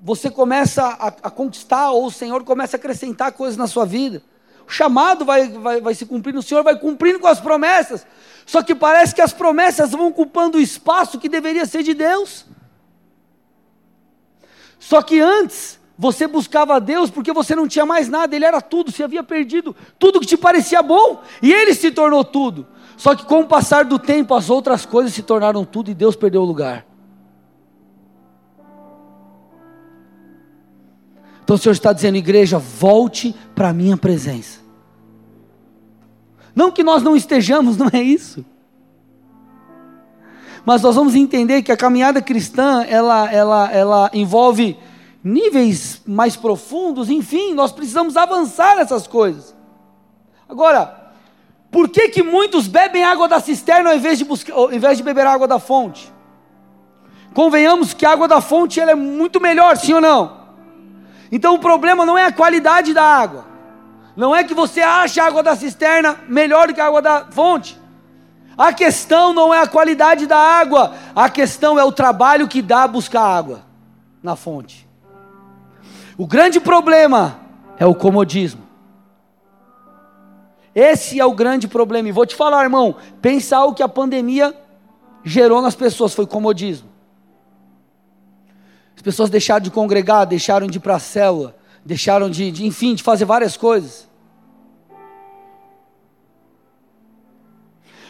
você 0.00 0.30
começa 0.30 0.84
a, 0.84 1.08
a, 1.08 1.30
conquistar, 1.30 1.90
ou 1.90 2.06
o 2.06 2.10
Senhor 2.10 2.44
começa 2.44 2.76
a 2.76 2.78
acrescentar 2.78 3.32
coisas 3.32 3.56
na 3.56 3.66
sua 3.66 3.84
vida. 3.84 4.22
O 4.66 4.70
chamado 4.70 5.24
vai, 5.24 5.48
vai, 5.48 5.80
vai 5.80 5.94
se 5.94 6.06
cumprindo, 6.06 6.38
o 6.38 6.42
Senhor 6.42 6.62
vai 6.62 6.78
cumprindo 6.78 7.18
com 7.18 7.26
as 7.26 7.40
promessas. 7.40 8.06
Só 8.46 8.62
que 8.62 8.74
parece 8.74 9.14
que 9.14 9.22
as 9.22 9.32
promessas 9.32 9.90
vão 9.90 10.08
ocupando 10.08 10.58
o 10.58 10.60
espaço 10.60 11.18
que 11.18 11.28
deveria 11.28 11.66
ser 11.66 11.82
de 11.82 11.94
Deus. 11.94 12.46
Só 14.78 15.02
que 15.02 15.20
antes, 15.20 15.78
você 15.98 16.28
buscava 16.28 16.80
Deus 16.80 17.10
porque 17.10 17.32
você 17.32 17.56
não 17.56 17.66
tinha 17.66 17.84
mais 17.84 18.08
nada, 18.08 18.36
Ele 18.36 18.44
era 18.44 18.60
tudo, 18.60 18.92
você 18.92 19.02
havia 19.02 19.22
perdido 19.22 19.74
tudo 19.98 20.20
que 20.20 20.26
te 20.26 20.36
parecia 20.36 20.80
bom, 20.82 21.22
e 21.42 21.52
Ele 21.52 21.74
se 21.74 21.90
tornou 21.90 22.24
tudo. 22.24 22.66
Só 22.96 23.14
que 23.14 23.24
com 23.24 23.40
o 23.40 23.46
passar 23.46 23.84
do 23.84 23.98
tempo, 23.98 24.34
as 24.34 24.48
outras 24.48 24.86
coisas 24.86 25.12
se 25.12 25.22
tornaram 25.22 25.64
tudo 25.64 25.90
e 25.90 25.94
Deus 25.94 26.14
perdeu 26.14 26.42
o 26.42 26.44
lugar. 26.44 26.86
Então 31.48 31.56
o 31.56 31.58
Senhor 31.58 31.72
está 31.72 31.94
dizendo, 31.94 32.18
igreja, 32.18 32.58
volte 32.58 33.34
para 33.54 33.70
a 33.70 33.72
minha 33.72 33.96
presença. 33.96 34.60
Não 36.54 36.70
que 36.70 36.82
nós 36.82 37.02
não 37.02 37.16
estejamos, 37.16 37.74
não 37.80 37.88
é 37.90 38.02
isso. 38.02 38.44
Mas 40.62 40.82
nós 40.82 40.94
vamos 40.94 41.14
entender 41.14 41.62
que 41.62 41.72
a 41.72 41.76
caminhada 41.76 42.20
cristã, 42.20 42.84
ela, 42.86 43.32
ela, 43.32 43.72
ela 43.72 44.10
envolve 44.12 44.76
níveis 45.24 46.02
mais 46.06 46.36
profundos, 46.36 47.08
enfim, 47.08 47.54
nós 47.54 47.72
precisamos 47.72 48.18
avançar 48.18 48.76
nessas 48.76 49.06
coisas. 49.06 49.56
Agora, 50.46 51.12
por 51.70 51.88
que 51.88 52.10
que 52.10 52.22
muitos 52.22 52.68
bebem 52.68 53.04
água 53.04 53.26
da 53.26 53.40
cisterna 53.40 53.88
ao 53.88 53.96
invés 53.96 54.18
de, 54.18 54.26
buscar, 54.26 54.52
ao 54.52 54.70
invés 54.70 54.98
de 54.98 55.02
beber 55.02 55.26
água 55.26 55.48
da 55.48 55.58
fonte? 55.58 56.12
Convenhamos 57.32 57.94
que 57.94 58.04
a 58.04 58.12
água 58.12 58.28
da 58.28 58.42
fonte 58.42 58.78
ela 58.78 58.90
é 58.90 58.94
muito 58.94 59.40
melhor, 59.40 59.78
sim 59.78 59.94
ou 59.94 60.00
não? 60.02 60.37
Então 61.30 61.54
o 61.54 61.58
problema 61.58 62.06
não 62.06 62.16
é 62.16 62.26
a 62.26 62.32
qualidade 62.32 62.94
da 62.94 63.02
água. 63.02 63.46
Não 64.16 64.34
é 64.34 64.42
que 64.42 64.54
você 64.54 64.80
acha 64.80 65.22
a 65.22 65.26
água 65.26 65.42
da 65.42 65.54
cisterna 65.54 66.16
melhor 66.28 66.68
do 66.68 66.74
que 66.74 66.80
a 66.80 66.86
água 66.86 67.00
da 67.00 67.26
fonte. 67.30 67.80
A 68.56 68.72
questão 68.72 69.32
não 69.32 69.54
é 69.54 69.60
a 69.60 69.68
qualidade 69.68 70.26
da 70.26 70.36
água, 70.36 70.92
a 71.14 71.30
questão 71.30 71.78
é 71.78 71.84
o 71.84 71.92
trabalho 71.92 72.48
que 72.48 72.60
dá 72.60 72.88
buscar 72.88 73.22
água 73.22 73.62
na 74.20 74.34
fonte. 74.34 74.88
O 76.16 76.26
grande 76.26 76.58
problema 76.58 77.38
é 77.78 77.86
o 77.86 77.94
comodismo. 77.94 78.66
Esse 80.74 81.20
é 81.20 81.24
o 81.24 81.32
grande 81.32 81.68
problema. 81.68 82.08
E 82.08 82.12
vou 82.12 82.26
te 82.26 82.34
falar, 82.34 82.64
irmão, 82.64 82.96
pensar 83.22 83.64
o 83.64 83.74
que 83.74 83.82
a 83.82 83.88
pandemia 83.88 84.52
gerou 85.22 85.62
nas 85.62 85.76
pessoas 85.76 86.14
foi 86.14 86.26
comodismo. 86.26 86.88
As 88.98 89.02
pessoas 89.02 89.30
deixaram 89.30 89.62
de 89.62 89.70
congregar, 89.70 90.26
deixaram 90.26 90.66
de 90.66 90.78
ir 90.78 90.80
para 90.80 90.96
a 90.96 90.98
célula, 90.98 91.56
deixaram 91.84 92.28
de, 92.28 92.50
de, 92.50 92.66
enfim, 92.66 92.96
de 92.96 93.02
fazer 93.04 93.24
várias 93.24 93.56
coisas. 93.56 94.08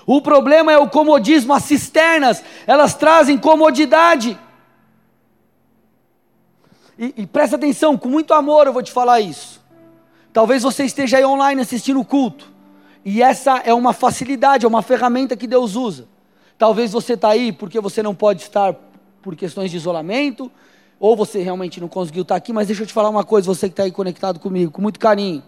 O 0.07 0.22
problema 0.22 0.72
é 0.72 0.79
o 0.79 0.88
comodismo, 0.88 1.53
as 1.53 1.64
cisternas, 1.64 2.42
elas 2.66 2.94
trazem 2.94 3.37
comodidade. 3.37 4.38
E, 6.98 7.12
e 7.18 7.27
presta 7.27 7.57
atenção, 7.57 7.98
com 7.98 8.09
muito 8.09 8.33
amor 8.33 8.66
eu 8.66 8.72
vou 8.72 8.83
te 8.83 8.90
falar 8.90 9.20
isso. 9.20 9.62
Talvez 10.33 10.62
você 10.62 10.85
esteja 10.85 11.18
aí 11.18 11.24
online 11.27 11.61
assistindo 11.61 12.01
o 12.01 12.05
culto, 12.05 12.51
e 13.05 13.22
essa 13.22 13.59
é 13.59 13.74
uma 13.74 13.92
facilidade, 13.92 14.64
é 14.64 14.68
uma 14.68 14.81
ferramenta 14.81 15.37
que 15.37 15.46
Deus 15.46 15.77
usa. 15.77 16.09
Talvez 16.57 16.92
você 16.92 17.12
está 17.12 17.29
aí 17.29 17.53
porque 17.53 17.79
você 17.79 18.03
não 18.03 18.14
pode 18.14 18.40
estar 18.40 18.74
por 19.20 19.37
questões 19.37 19.70
de 19.70 19.77
isolamento, 19.77 20.51
ou 21.01 21.17
você 21.17 21.43
realmente 21.43 21.81
não 21.81 21.89
conseguiu 21.89 22.23
estar 22.23 22.37
aqui, 22.37 22.53
mas 22.53 22.67
deixa 22.67 22.83
eu 22.83 22.87
te 22.87 22.93
falar 22.93 23.09
uma 23.09 23.25
coisa, 23.25 23.47
você 23.47 23.69
que 23.69 23.73
está 23.73 23.85
aí 23.85 23.93
conectado 23.93 24.41
comigo, 24.41 24.73
com 24.73 24.83
muito 24.83 24.99
carinho. 24.99 25.43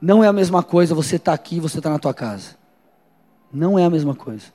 Não 0.00 0.22
é 0.22 0.28
a 0.28 0.32
mesma 0.32 0.62
coisa 0.62 0.94
você 0.94 1.16
estar 1.16 1.32
tá 1.32 1.34
aqui 1.34 1.56
e 1.56 1.60
você 1.60 1.78
estar 1.78 1.88
tá 1.88 1.94
na 1.94 1.98
tua 1.98 2.14
casa. 2.14 2.56
Não 3.52 3.78
é 3.78 3.84
a 3.84 3.90
mesma 3.90 4.14
coisa. 4.14 4.46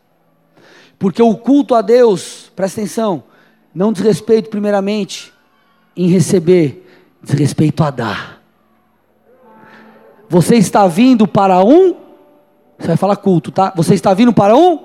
Porque 0.98 1.22
o 1.22 1.36
culto 1.36 1.76
a 1.76 1.82
Deus, 1.82 2.52
presta 2.56 2.82
atenção, 2.82 3.24
não 3.74 3.92
diz 3.92 4.04
respeito 4.04 4.50
primeiramente 4.50 5.34
em 5.96 6.08
receber, 6.08 6.88
diz 7.22 7.34
respeito 7.38 7.84
a 7.84 7.90
dar. 7.90 8.42
Você 10.30 10.56
está 10.56 10.88
vindo 10.88 11.28
para 11.28 11.64
um, 11.64 11.96
você 12.78 12.88
vai 12.88 12.98
falar 12.98 13.16
culto, 13.18 13.52
tá? 13.52 13.74
Você 13.76 13.94
está 13.94 14.14
vindo 14.14 14.32
para 14.32 14.56
um 14.56 14.80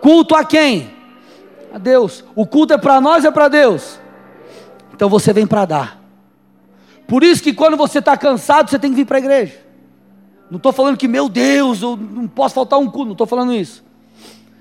culto 0.00 0.34
a 0.34 0.44
quem? 0.44 0.90
A 1.72 1.78
Deus. 1.78 2.24
O 2.34 2.46
culto 2.46 2.72
é 2.72 2.78
para 2.78 3.00
nós, 3.00 3.24
é 3.24 3.30
para 3.30 3.48
Deus. 3.48 4.00
Então 4.98 5.08
você 5.08 5.32
vem 5.32 5.46
para 5.46 5.64
dar. 5.64 6.02
Por 7.06 7.22
isso 7.22 7.40
que 7.40 7.54
quando 7.54 7.76
você 7.76 8.00
está 8.00 8.16
cansado, 8.16 8.68
você 8.68 8.80
tem 8.80 8.90
que 8.90 8.96
vir 8.96 9.04
para 9.04 9.18
a 9.18 9.20
igreja. 9.20 9.64
Não 10.50 10.56
estou 10.56 10.72
falando 10.72 10.96
que, 10.96 11.06
meu 11.06 11.28
Deus, 11.28 11.82
eu 11.82 11.96
não 11.96 12.26
posso 12.26 12.56
faltar 12.56 12.80
um 12.80 12.90
culto, 12.90 13.04
não 13.04 13.12
estou 13.12 13.24
falando 13.24 13.54
isso. 13.54 13.84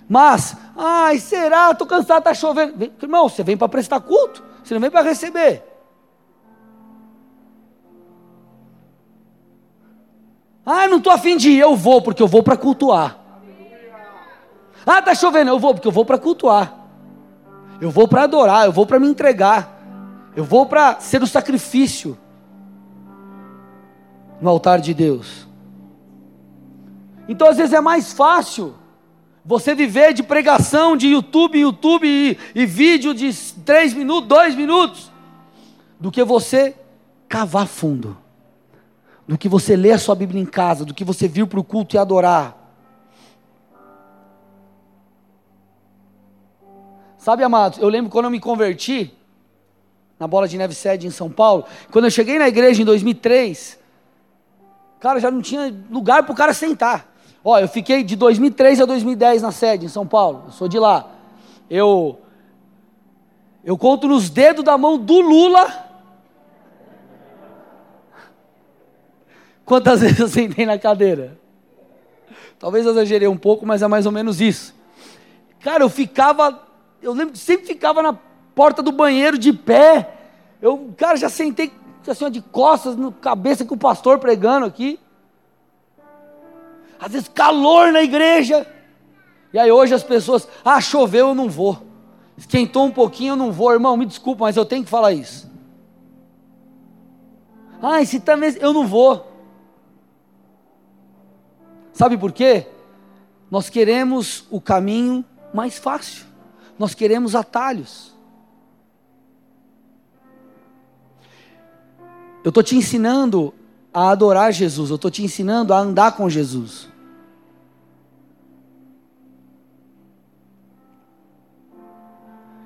Mas, 0.08 0.56
ai, 0.78 1.18
será? 1.18 1.72
Estou 1.72 1.88
cansado, 1.88 2.20
está 2.20 2.36
chovendo. 2.36 2.78
Vem, 2.78 2.94
irmão, 3.02 3.28
você 3.28 3.42
vem 3.42 3.58
para 3.58 3.68
prestar 3.68 4.00
culto, 4.00 4.44
você 4.64 4.76
não 4.76 4.82
vem 4.82 4.92
para 4.92 5.02
receber. 5.02 5.64
Ah, 10.64 10.88
não 10.88 11.00
estou 11.00 11.12
afim 11.12 11.36
de 11.36 11.50
ir, 11.50 11.60
eu 11.62 11.76
vou, 11.76 12.00
porque 12.00 12.22
eu 12.22 12.28
vou 12.28 12.44
para 12.44 12.56
cultuar. 12.56 13.18
Ah, 14.86 15.00
está 15.00 15.16
chovendo, 15.16 15.50
eu 15.50 15.58
vou, 15.58 15.74
porque 15.74 15.88
eu 15.88 15.92
vou 15.92 16.06
para 16.06 16.20
cultuar. 16.20 16.76
Eu 17.82 17.90
vou 17.90 18.08
para 18.08 18.22
adorar, 18.22 18.68
eu 18.68 18.72
vou 18.72 18.86
para 18.86 19.00
me 19.00 19.08
entregar. 19.08 19.77
Eu 20.38 20.44
vou 20.44 20.68
para 20.68 21.00
ser 21.00 21.24
o 21.24 21.26
sacrifício 21.26 22.16
no 24.40 24.48
altar 24.48 24.80
de 24.80 24.94
Deus. 24.94 25.48
Então, 27.28 27.50
às 27.50 27.58
vezes 27.58 27.74
é 27.74 27.82
mais 27.82 28.14
fácil 28.14 28.76
você 29.44 29.74
viver 29.74 30.14
de 30.14 30.22
pregação 30.22 30.96
de 30.96 31.08
YouTube, 31.08 31.58
YouTube 31.58 32.08
e, 32.08 32.38
e 32.54 32.68
vídeo 32.68 33.16
de 33.16 33.34
três 33.66 33.96
minutos, 33.96 34.30
dois 34.30 34.54
minutos, 34.54 35.12
do 36.00 36.12
que 36.12 36.24
você 36.24 36.76
cavar 37.28 37.66
fundo, 37.66 38.16
do 39.28 39.40
que 39.40 39.50
você 39.50 39.76
ler 39.76 39.94
a 39.94 39.98
sua 39.98 40.14
Bíblia 40.14 40.40
em 40.40 40.46
casa, 40.46 40.86
do 40.86 40.94
que 40.94 41.04
você 41.04 41.28
vir 41.28 41.48
para 41.48 41.60
o 41.60 41.64
culto 41.64 41.96
e 41.96 41.98
adorar. 41.98 42.56
Sabe, 47.18 47.44
amados, 47.44 47.80
eu 47.80 47.90
lembro 47.90 48.12
quando 48.12 48.26
eu 48.26 48.32
me 48.32 48.40
converti, 48.40 49.17
na 50.20 50.28
Bola 50.28 50.48
de 50.48 50.58
Neve 50.58 50.74
Sede 50.74 51.08
em 51.08 51.12
São 51.12 51.30
Paulo, 51.30 51.66
quando 51.92 52.06
eu 52.06 52.12
cheguei 52.12 52.40
na 52.40 52.48
igreja 52.48 52.82
em 52.82 52.86
2003, 52.86 53.78
cara, 55.00 55.20
já 55.20 55.30
não 55.30 55.42
tinha 55.42 55.74
lugar 55.90 56.24
para 56.24 56.34
o 56.34 56.36
cara 56.36 56.54
sentar. 56.54 57.14
Ó, 57.44 57.58
eu 57.58 57.68
fiquei 57.68 58.04
de 58.04 58.16
2003 58.16 58.82
a 58.82 58.86
2010 58.86 59.42
na 59.42 59.52
sede 59.52 59.86
em 59.86 59.90
São 59.90 60.06
Paulo. 60.06 60.44
Eu 60.48 60.52
sou 60.52 60.68
de 60.68 60.78
lá. 60.78 61.10
Eu 61.70 62.20
eu 63.64 63.78
conto 63.78 64.08
nos 64.08 64.30
dedos 64.30 64.64
da 64.64 64.78
mão 64.78 64.98
do 64.98 65.20
Lula 65.20 65.86
quantas 69.66 70.00
vezes 70.02 70.20
eu 70.20 70.28
sentei 70.28 70.66
na 70.66 70.80
cadeira. 70.80 71.38
Talvez 72.58 72.86
eu 72.86 72.92
exagerei 72.92 73.28
um 73.28 73.38
pouco, 73.38 73.66
mas 73.66 73.82
é 73.82 73.88
mais 73.88 74.06
ou 74.06 74.12
menos 74.12 74.42
isso. 74.42 74.74
Cara, 75.60 75.84
eu 75.84 75.90
ficava, 75.90 76.64
eu 77.02 77.14
lembro 77.14 77.34
que 77.34 77.40
sempre 77.40 77.68
ficava 77.68 78.02
na 78.02 78.18
porta 78.58 78.84
do 78.84 78.92
banheiro 78.92 79.38
de 79.38 79.54
pé. 79.54 80.16
Eu, 80.60 80.94
cara, 80.98 81.16
já 81.16 81.30
sentei 81.30 81.72
assim, 82.08 82.30
de 82.32 82.42
costas 82.42 82.98
na 82.98 83.12
cabeça 83.12 83.64
com 83.64 83.76
o 83.76 83.78
pastor 83.78 84.18
pregando 84.18 84.66
aqui 84.66 85.00
às 87.00 87.12
vezes 87.12 87.28
calor 87.28 87.92
na 87.92 88.02
igreja. 88.02 88.68
E 89.54 89.60
aí 89.60 89.72
hoje 89.72 89.94
as 89.94 90.04
pessoas, 90.04 90.48
ah, 90.64 90.82
choveu, 90.82 91.30
eu 91.30 91.36
não 91.36 91.50
vou. 91.50 91.82
Esquentou 92.38 92.86
um 92.86 92.92
pouquinho, 92.92 93.34
eu 93.34 93.36
não 93.36 93.52
vou. 93.52 93.72
Irmão, 93.72 93.96
me 93.96 94.06
desculpa, 94.06 94.46
mas 94.46 94.58
eu 94.58 94.66
tenho 94.66 94.84
que 94.84 94.90
falar 94.90 95.14
isso. 95.14 95.50
Ah, 97.82 98.02
esse 98.02 98.20
também, 98.20 98.56
eu 98.60 98.74
não 98.74 98.86
vou. 98.86 99.32
Sabe 101.94 102.18
por 102.18 102.32
quê? 102.32 102.68
Nós 103.50 103.70
queremos 103.70 104.46
o 104.50 104.60
caminho 104.60 105.24
mais 105.54 105.78
fácil. 105.78 106.26
Nós 106.78 106.94
queremos 106.94 107.36
atalhos. 107.36 108.17
Eu 112.48 112.50
estou 112.50 112.64
te 112.64 112.78
ensinando 112.78 113.54
a 113.94 114.10
adorar 114.10 114.54
Jesus, 114.54 114.90
eu 114.90 114.96
estou 114.96 115.12
te 115.12 115.22
ensinando 115.22 115.74
a 115.74 115.80
andar 115.80 116.14
com 116.14 116.30
Jesus. 116.30 116.88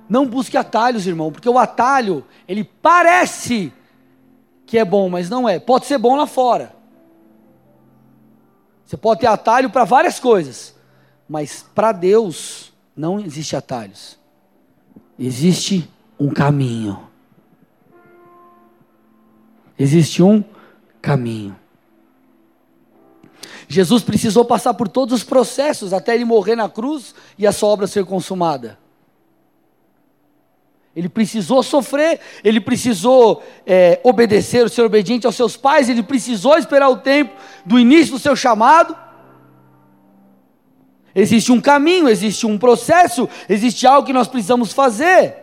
Não 0.08 0.28
busque 0.28 0.56
atalhos, 0.56 1.08
irmão, 1.08 1.32
porque 1.32 1.50
o 1.50 1.58
atalho, 1.58 2.24
ele 2.48 2.64
parece 2.64 3.74
que 4.68 4.78
é 4.78 4.86
bom, 4.86 5.10
mas 5.10 5.32
não 5.32 5.50
é. 5.50 5.60
Pode 5.60 5.88
ser 5.88 5.98
bom 5.98 6.16
lá 6.16 6.28
fora. 6.28 6.76
Você 8.86 8.96
pode 8.96 9.22
ter 9.22 9.26
atalho 9.26 9.72
para 9.72 9.84
várias 9.84 10.20
coisas, 10.20 10.76
mas 11.28 11.66
para 11.74 11.92
Deus 11.92 12.72
não 12.96 13.20
existe 13.20 13.56
atalhos. 13.56 14.16
Existe 15.18 15.90
um 16.20 16.30
caminho. 16.30 17.10
Existe 19.82 20.22
um 20.22 20.44
caminho. 21.02 21.56
Jesus 23.68 24.04
precisou 24.04 24.46
passar 24.46 24.76
por 24.76 24.88
todos 24.88 25.12
os 25.16 25.24
processos 25.24 25.92
até 25.92 26.14
ele 26.14 26.24
morrer 26.24 26.56
na 26.56 26.70
cruz 26.70 27.16
e 27.36 27.48
a 27.48 27.52
sua 27.52 27.70
obra 27.70 27.88
ser 27.88 28.06
consumada. 28.06 28.78
Ele 30.96 31.10
precisou 31.10 31.64
sofrer, 31.64 32.20
ele 32.44 32.62
precisou 32.62 33.42
é, 33.66 34.00
obedecer, 34.04 34.70
ser 34.70 34.84
obediente 34.84 35.26
aos 35.26 35.36
seus 35.36 35.58
pais, 35.58 35.90
ele 35.90 36.04
precisou 36.04 36.58
esperar 36.60 36.90
o 36.90 36.98
tempo 36.98 37.34
do 37.66 37.80
início 37.80 38.14
do 38.14 38.20
seu 38.20 38.36
chamado. 38.36 38.96
Existe 41.16 41.52
um 41.52 41.60
caminho, 41.60 42.08
existe 42.08 42.46
um 42.46 42.56
processo, 42.56 43.28
existe 43.50 43.88
algo 43.88 44.06
que 44.06 44.14
nós 44.14 44.28
precisamos 44.28 44.74
fazer. 44.74 45.41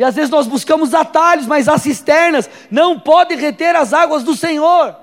E 0.00 0.02
às 0.02 0.14
vezes 0.14 0.30
nós 0.30 0.46
buscamos 0.46 0.94
atalhos, 0.94 1.44
mas 1.44 1.68
as 1.68 1.82
cisternas 1.82 2.48
não 2.70 2.98
podem 2.98 3.36
reter 3.36 3.76
as 3.76 3.92
águas 3.92 4.24
do 4.24 4.34
Senhor. 4.34 4.96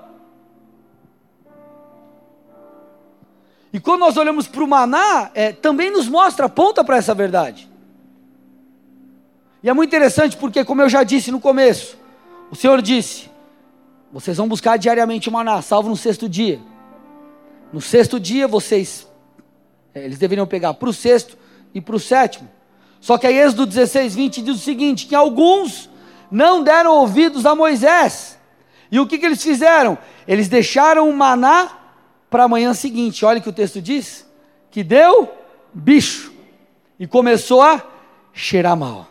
E 3.72 3.78
quando 3.78 4.00
nós 4.00 4.16
olhamos 4.16 4.48
para 4.48 4.64
o 4.64 4.66
maná, 4.66 5.30
é, 5.36 5.52
também 5.52 5.88
nos 5.88 6.08
mostra, 6.08 6.46
aponta 6.46 6.82
para 6.82 6.96
essa 6.96 7.14
verdade. 7.14 7.70
E 9.62 9.70
é 9.70 9.72
muito 9.72 9.88
interessante 9.88 10.36
porque, 10.36 10.64
como 10.64 10.82
eu 10.82 10.88
já 10.88 11.04
disse 11.04 11.30
no 11.30 11.38
começo, 11.38 11.96
o 12.50 12.56
Senhor 12.56 12.82
disse: 12.82 13.30
vocês 14.12 14.36
vão 14.36 14.48
buscar 14.48 14.76
diariamente 14.78 15.28
o 15.28 15.32
maná, 15.32 15.62
salvo 15.62 15.88
no 15.88 15.96
sexto 15.96 16.28
dia. 16.28 16.58
No 17.72 17.80
sexto 17.80 18.18
dia, 18.18 18.48
vocês, 18.48 19.06
é, 19.94 20.04
eles 20.04 20.18
deveriam 20.18 20.44
pegar 20.44 20.74
para 20.74 20.88
o 20.88 20.92
sexto 20.92 21.38
e 21.72 21.80
para 21.80 21.94
o 21.94 22.00
sétimo. 22.00 22.57
Só 23.00 23.16
que 23.16 23.26
aí 23.26 23.38
Êxodo 23.38 23.66
16, 23.66 24.14
20 24.14 24.42
diz 24.42 24.56
o 24.56 24.58
seguinte: 24.58 25.06
que 25.06 25.14
alguns 25.14 25.88
não 26.30 26.62
deram 26.62 26.92
ouvidos 26.92 27.46
a 27.46 27.54
Moisés. 27.54 28.38
E 28.90 28.98
o 28.98 29.06
que, 29.06 29.18
que 29.18 29.26
eles 29.26 29.42
fizeram? 29.42 29.98
Eles 30.26 30.48
deixaram 30.48 31.08
o 31.08 31.16
maná 31.16 31.70
para 32.30 32.44
a 32.44 32.48
manhã 32.48 32.74
seguinte. 32.74 33.24
Olha 33.24 33.38
o 33.38 33.42
que 33.42 33.48
o 33.48 33.52
texto 33.52 33.80
diz: 33.80 34.26
que 34.70 34.82
deu 34.82 35.32
bicho 35.72 36.32
e 36.98 37.06
começou 37.06 37.62
a 37.62 37.82
cheirar 38.32 38.76
mal. 38.76 39.08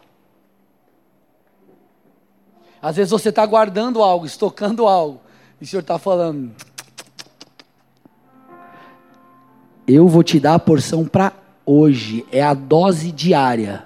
Às 2.82 2.96
vezes 2.96 3.12
você 3.12 3.30
está 3.30 3.46
guardando 3.46 4.02
algo, 4.04 4.26
estocando 4.26 4.88
algo, 4.88 5.22
e 5.60 5.64
o 5.64 5.68
Senhor 5.68 5.82
está 5.82 5.98
falando: 5.98 6.52
Eu 9.88 10.08
vou 10.08 10.24
te 10.24 10.40
dar 10.40 10.56
a 10.56 10.60
porção 10.60 11.06
para 11.06 11.32
hoje, 11.68 12.26
é 12.32 12.42
a 12.42 12.54
dose 12.54 13.12
diária. 13.12 13.84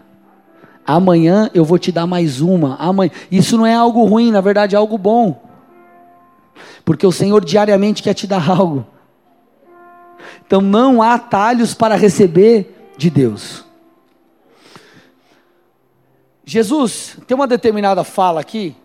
Amanhã 0.86 1.50
eu 1.54 1.66
vou 1.66 1.80
te 1.80 1.92
dar 1.92 2.06
mais 2.06 2.40
uma. 2.40 2.76
Amanhã. 2.76 3.12
Isso 3.32 3.58
não 3.58 3.66
é 3.66 3.74
algo 3.74 4.06
ruim, 4.06 4.32
na 4.32 4.40
verdade 4.40 4.76
é 4.76 4.78
algo 4.78 4.98
bom. 4.98 5.42
Porque 6.86 7.06
o 7.06 7.12
Senhor 7.12 7.44
diariamente 7.44 8.04
quer 8.04 8.14
te 8.14 8.28
dar 8.28 8.48
algo. 8.50 8.86
Então 10.46 10.62
não 10.62 11.02
há 11.02 11.16
atalhos 11.16 11.74
para 11.74 11.96
receber 11.96 12.94
de 12.98 13.10
Deus. 13.10 13.66
Jesus 16.46 17.18
tem 17.26 17.34
uma 17.34 17.48
determinada 17.48 18.04
fala 18.04 18.42
aqui 18.42 18.76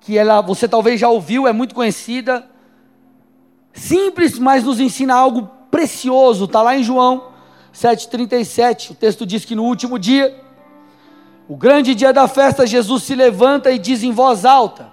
que 0.00 0.16
ela 0.16 0.40
você 0.40 0.66
talvez 0.66 0.98
já 0.98 1.08
ouviu, 1.08 1.46
é 1.46 1.52
muito 1.52 1.74
conhecida. 1.74 2.48
Simples, 3.72 4.38
mas 4.38 4.64
nos 4.64 4.80
ensina 4.80 5.14
algo 5.14 5.50
precioso. 5.70 6.46
Está 6.46 6.62
lá 6.62 6.76
em 6.76 6.82
João 6.82 7.35
7,37. 7.76 8.92
O 8.92 8.94
texto 8.94 9.26
diz 9.26 9.44
que 9.44 9.54
no 9.54 9.64
último 9.64 9.98
dia, 9.98 10.34
o 11.48 11.56
grande 11.56 11.94
dia 11.94 12.12
da 12.12 12.26
festa, 12.26 12.66
Jesus 12.66 13.02
se 13.02 13.14
levanta 13.14 13.70
e 13.70 13.78
diz 13.78 14.02
em 14.02 14.12
voz 14.12 14.44
alta: 14.44 14.90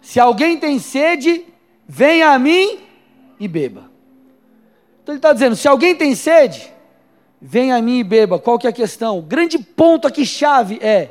Se 0.00 0.18
alguém 0.18 0.58
tem 0.58 0.78
sede, 0.78 1.44
venha 1.86 2.30
a 2.30 2.38
mim 2.38 2.80
e 3.38 3.46
beba. 3.46 3.90
Então 5.02 5.14
ele 5.14 5.18
está 5.18 5.32
dizendo: 5.32 5.56
se 5.56 5.68
alguém 5.68 5.94
tem 5.94 6.14
sede, 6.14 6.72
venha 7.40 7.76
a 7.76 7.82
mim 7.82 7.98
e 7.98 8.04
beba. 8.04 8.38
Qual 8.38 8.58
que 8.58 8.66
é 8.66 8.70
a 8.70 8.72
questão? 8.72 9.18
O 9.18 9.22
grande 9.22 9.58
ponto 9.58 10.06
aqui 10.06 10.26
chave 10.26 10.78
é: 10.82 11.10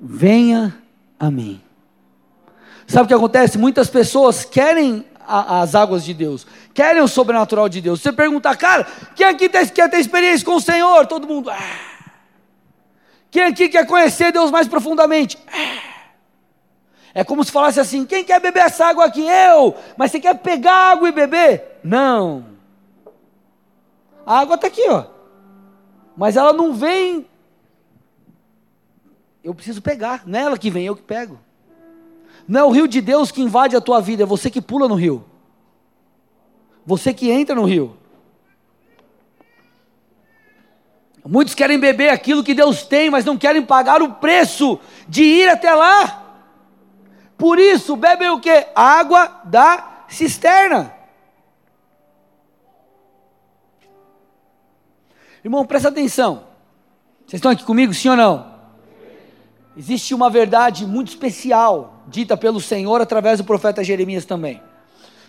venha 0.00 0.76
a 1.18 1.30
mim. 1.30 1.60
Sabe 2.86 3.04
o 3.04 3.08
que 3.08 3.14
acontece? 3.14 3.58
Muitas 3.58 3.88
pessoas 3.88 4.44
querem 4.44 5.04
a, 5.26 5.60
as 5.60 5.74
águas 5.74 6.04
de 6.04 6.14
Deus, 6.14 6.46
querem 6.76 7.00
o 7.00 7.08
sobrenatural 7.08 7.70
de 7.70 7.80
Deus. 7.80 8.02
Você 8.02 8.12
pergunta, 8.12 8.54
cara, 8.54 8.86
quem 9.14 9.26
aqui 9.26 9.48
quer 9.48 9.88
ter 9.88 9.98
experiência 9.98 10.44
com 10.44 10.56
o 10.56 10.60
Senhor? 10.60 11.06
Todo 11.06 11.26
mundo. 11.26 11.48
Ah. 11.48 11.56
Quem 13.30 13.44
aqui 13.44 13.70
quer 13.70 13.86
conhecer 13.86 14.30
Deus 14.30 14.50
mais 14.50 14.68
profundamente? 14.68 15.38
Ah. 15.48 15.96
É 17.14 17.24
como 17.24 17.42
se 17.42 17.50
falasse 17.50 17.80
assim: 17.80 18.04
quem 18.04 18.22
quer 18.22 18.40
beber 18.40 18.64
essa 18.64 18.84
água 18.84 19.06
aqui? 19.06 19.26
Eu. 19.26 19.74
Mas 19.96 20.10
você 20.10 20.20
quer 20.20 20.34
pegar 20.34 20.92
água 20.92 21.08
e 21.08 21.12
beber? 21.12 21.80
Não. 21.82 22.44
A 24.26 24.40
água 24.40 24.56
está 24.56 24.66
aqui, 24.66 24.86
ó. 24.90 25.06
Mas 26.14 26.36
ela 26.36 26.52
não 26.52 26.74
vem. 26.74 27.26
Eu 29.42 29.54
preciso 29.54 29.80
pegar. 29.80 30.24
Não 30.26 30.38
é 30.38 30.42
ela 30.42 30.58
que 30.58 30.68
vem, 30.68 30.84
eu 30.84 30.94
que 30.94 31.02
pego. 31.02 31.40
Não 32.46 32.60
é 32.60 32.64
o 32.64 32.70
rio 32.70 32.86
de 32.86 33.00
Deus 33.00 33.30
que 33.32 33.40
invade 33.40 33.74
a 33.74 33.80
tua 33.80 33.98
vida, 34.00 34.24
é 34.24 34.26
você 34.26 34.50
que 34.50 34.60
pula 34.60 34.86
no 34.86 34.94
rio. 34.94 35.24
Você 36.86 37.12
que 37.12 37.30
entra 37.30 37.54
no 37.56 37.64
rio. 37.64 37.96
Muitos 41.24 41.56
querem 41.56 41.80
beber 41.80 42.10
aquilo 42.10 42.44
que 42.44 42.54
Deus 42.54 42.84
tem, 42.84 43.10
mas 43.10 43.24
não 43.24 43.36
querem 43.36 43.60
pagar 43.60 44.00
o 44.00 44.14
preço 44.14 44.78
de 45.08 45.24
ir 45.24 45.48
até 45.48 45.74
lá. 45.74 46.22
Por 47.36 47.58
isso, 47.58 47.96
bebem 47.96 48.30
o 48.30 48.38
que? 48.38 48.68
Água 48.76 49.40
da 49.44 50.04
cisterna. 50.08 50.94
Irmão, 55.44 55.66
presta 55.66 55.88
atenção. 55.88 56.44
Vocês 57.26 57.38
estão 57.38 57.50
aqui 57.50 57.64
comigo, 57.64 57.92
sim 57.92 58.08
ou 58.08 58.16
não? 58.16 58.54
Existe 59.76 60.14
uma 60.14 60.30
verdade 60.30 60.86
muito 60.86 61.08
especial, 61.08 62.04
dita 62.06 62.36
pelo 62.36 62.60
Senhor 62.60 63.00
através 63.00 63.38
do 63.38 63.44
profeta 63.44 63.82
Jeremias 63.82 64.24
também. 64.24 64.62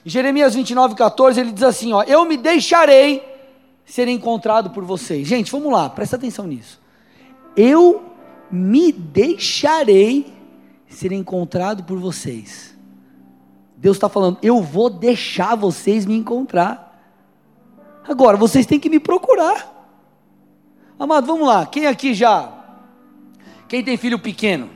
Em 0.08 0.10
Jeremias 0.10 0.56
29, 0.56 0.96
14, 0.96 1.38
ele 1.38 1.52
diz 1.52 1.64
assim: 1.64 1.92
ó, 1.92 2.02
Eu 2.04 2.24
me 2.24 2.38
deixarei 2.38 3.22
ser 3.84 4.08
encontrado 4.08 4.70
por 4.70 4.86
vocês. 4.86 5.28
Gente, 5.28 5.52
vamos 5.52 5.70
lá, 5.70 5.90
presta 5.90 6.16
atenção 6.16 6.48
nisso. 6.48 6.80
Eu 7.58 8.06
me 8.50 8.94
deixarei 8.94 10.34
ser 10.88 11.12
encontrado 11.12 11.84
por 11.84 12.00
vocês. 12.00 12.74
Deus 13.76 13.98
está 13.98 14.08
falando, 14.08 14.38
eu 14.42 14.62
vou 14.62 14.90
deixar 14.90 15.56
vocês 15.56 16.06
me 16.06 16.16
encontrar. 16.16 16.98
Agora, 18.08 18.38
vocês 18.38 18.66
têm 18.66 18.80
que 18.80 18.90
me 18.90 19.02
procurar. 19.02 19.92
Amado, 20.98 21.28
vamos 21.28 21.46
lá. 21.46 21.66
Quem 21.66 21.86
aqui 21.86 22.14
já? 22.14 22.50
Quem 23.68 23.84
tem 23.84 23.98
filho 23.98 24.18
pequeno? 24.18 24.70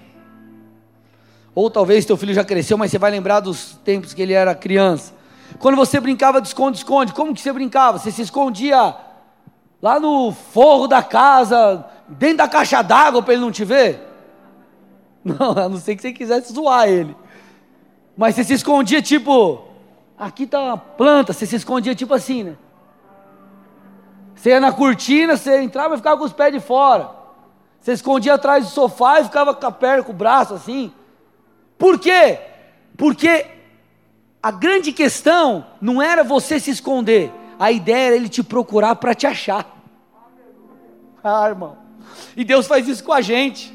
Ou 1.55 1.71
talvez 1.71 2.03
teu 2.03 2.17
filho 2.17 2.33
já 2.33 2.43
cresceu, 2.43 2.77
mas 2.77 2.91
você 2.91 2.97
vai 2.97 3.11
lembrar 3.11 3.39
dos 3.39 3.79
tempos 3.85 4.13
que 4.13 4.21
ele 4.21 4.33
era 4.33 4.53
criança. 4.53 5.20
Quando 5.61 5.75
você 5.75 5.99
brincava 5.99 6.41
de 6.41 6.47
esconde-esconde, 6.47 7.13
como 7.13 7.35
que 7.35 7.39
você 7.39 7.53
brincava? 7.53 7.99
Você 7.99 8.11
se 8.11 8.23
escondia 8.23 8.95
lá 9.79 9.99
no 9.99 10.31
forro 10.31 10.87
da 10.87 11.03
casa, 11.03 11.85
dentro 12.09 12.37
da 12.37 12.47
caixa 12.47 12.81
d'água 12.81 13.21
para 13.21 13.33
ele 13.33 13.43
não 13.43 13.51
te 13.51 13.63
ver? 13.63 13.99
Não, 15.23 15.51
a 15.57 15.69
não 15.69 15.77
ser 15.77 15.95
que 15.95 16.01
você 16.01 16.11
quisesse 16.11 16.51
zoar 16.51 16.89
ele. 16.89 17.15
Mas 18.17 18.33
você 18.33 18.43
se 18.43 18.55
escondia 18.55 19.03
tipo, 19.03 19.63
aqui 20.17 20.43
está 20.43 20.59
uma 20.59 20.77
planta, 20.77 21.31
você 21.31 21.45
se 21.45 21.57
escondia 21.57 21.93
tipo 21.93 22.15
assim, 22.15 22.43
né? 22.43 22.57
Você 24.35 24.49
ia 24.49 24.59
na 24.59 24.71
cortina, 24.71 25.37
você 25.37 25.61
entrava 25.61 25.93
e 25.93 25.97
ficava 25.97 26.17
com 26.17 26.25
os 26.25 26.33
pés 26.33 26.51
de 26.51 26.59
fora. 26.59 27.11
Você 27.79 27.91
escondia 27.93 28.33
atrás 28.33 28.65
do 28.65 28.71
sofá 28.71 29.19
e 29.19 29.25
ficava 29.25 29.53
com 29.53 29.67
a 29.67 29.71
perna, 29.71 30.03
com 30.03 30.11
o 30.11 30.15
braço 30.15 30.55
assim. 30.55 30.91
Por 31.77 31.99
quê? 31.99 32.39
Porque 32.97 33.60
a 34.41 34.51
grande 34.51 34.91
questão 34.91 35.65
não 35.79 36.01
era 36.01 36.23
você 36.23 36.59
se 36.59 36.71
esconder, 36.71 37.31
a 37.59 37.71
ideia 37.71 38.07
era 38.07 38.15
ele 38.15 38.29
te 38.29 38.41
procurar 38.41 38.95
para 38.95 39.13
te 39.13 39.27
achar. 39.27 39.77
Ah, 41.23 41.47
irmão. 41.47 41.77
E 42.35 42.43
Deus 42.43 42.65
faz 42.65 42.87
isso 42.87 43.03
com 43.03 43.13
a 43.13 43.21
gente. 43.21 43.71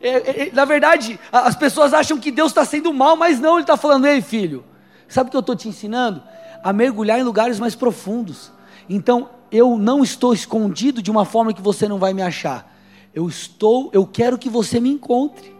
É, 0.00 0.08
é, 0.08 0.48
é, 0.48 0.52
na 0.52 0.64
verdade, 0.64 1.18
as 1.30 1.54
pessoas 1.54 1.92
acham 1.94 2.18
que 2.18 2.30
Deus 2.30 2.50
está 2.50 2.64
sendo 2.64 2.92
mal, 2.92 3.16
mas 3.16 3.38
não, 3.38 3.54
Ele 3.54 3.62
está 3.62 3.76
falando, 3.76 4.06
ei 4.06 4.20
filho, 4.20 4.64
sabe 5.06 5.28
o 5.28 5.30
que 5.30 5.36
eu 5.36 5.40
estou 5.40 5.54
te 5.54 5.68
ensinando? 5.68 6.22
A 6.64 6.72
mergulhar 6.72 7.18
em 7.20 7.22
lugares 7.22 7.60
mais 7.60 7.74
profundos. 7.74 8.50
Então, 8.88 9.30
eu 9.50 9.76
não 9.76 10.02
estou 10.02 10.32
escondido 10.32 11.02
de 11.02 11.10
uma 11.10 11.24
forma 11.24 11.52
que 11.52 11.62
você 11.62 11.86
não 11.86 11.98
vai 11.98 12.14
me 12.14 12.22
achar. 12.22 12.74
Eu 13.14 13.28
estou, 13.28 13.90
eu 13.92 14.06
quero 14.06 14.38
que 14.38 14.48
você 14.48 14.80
me 14.80 14.88
encontre. 14.88 15.54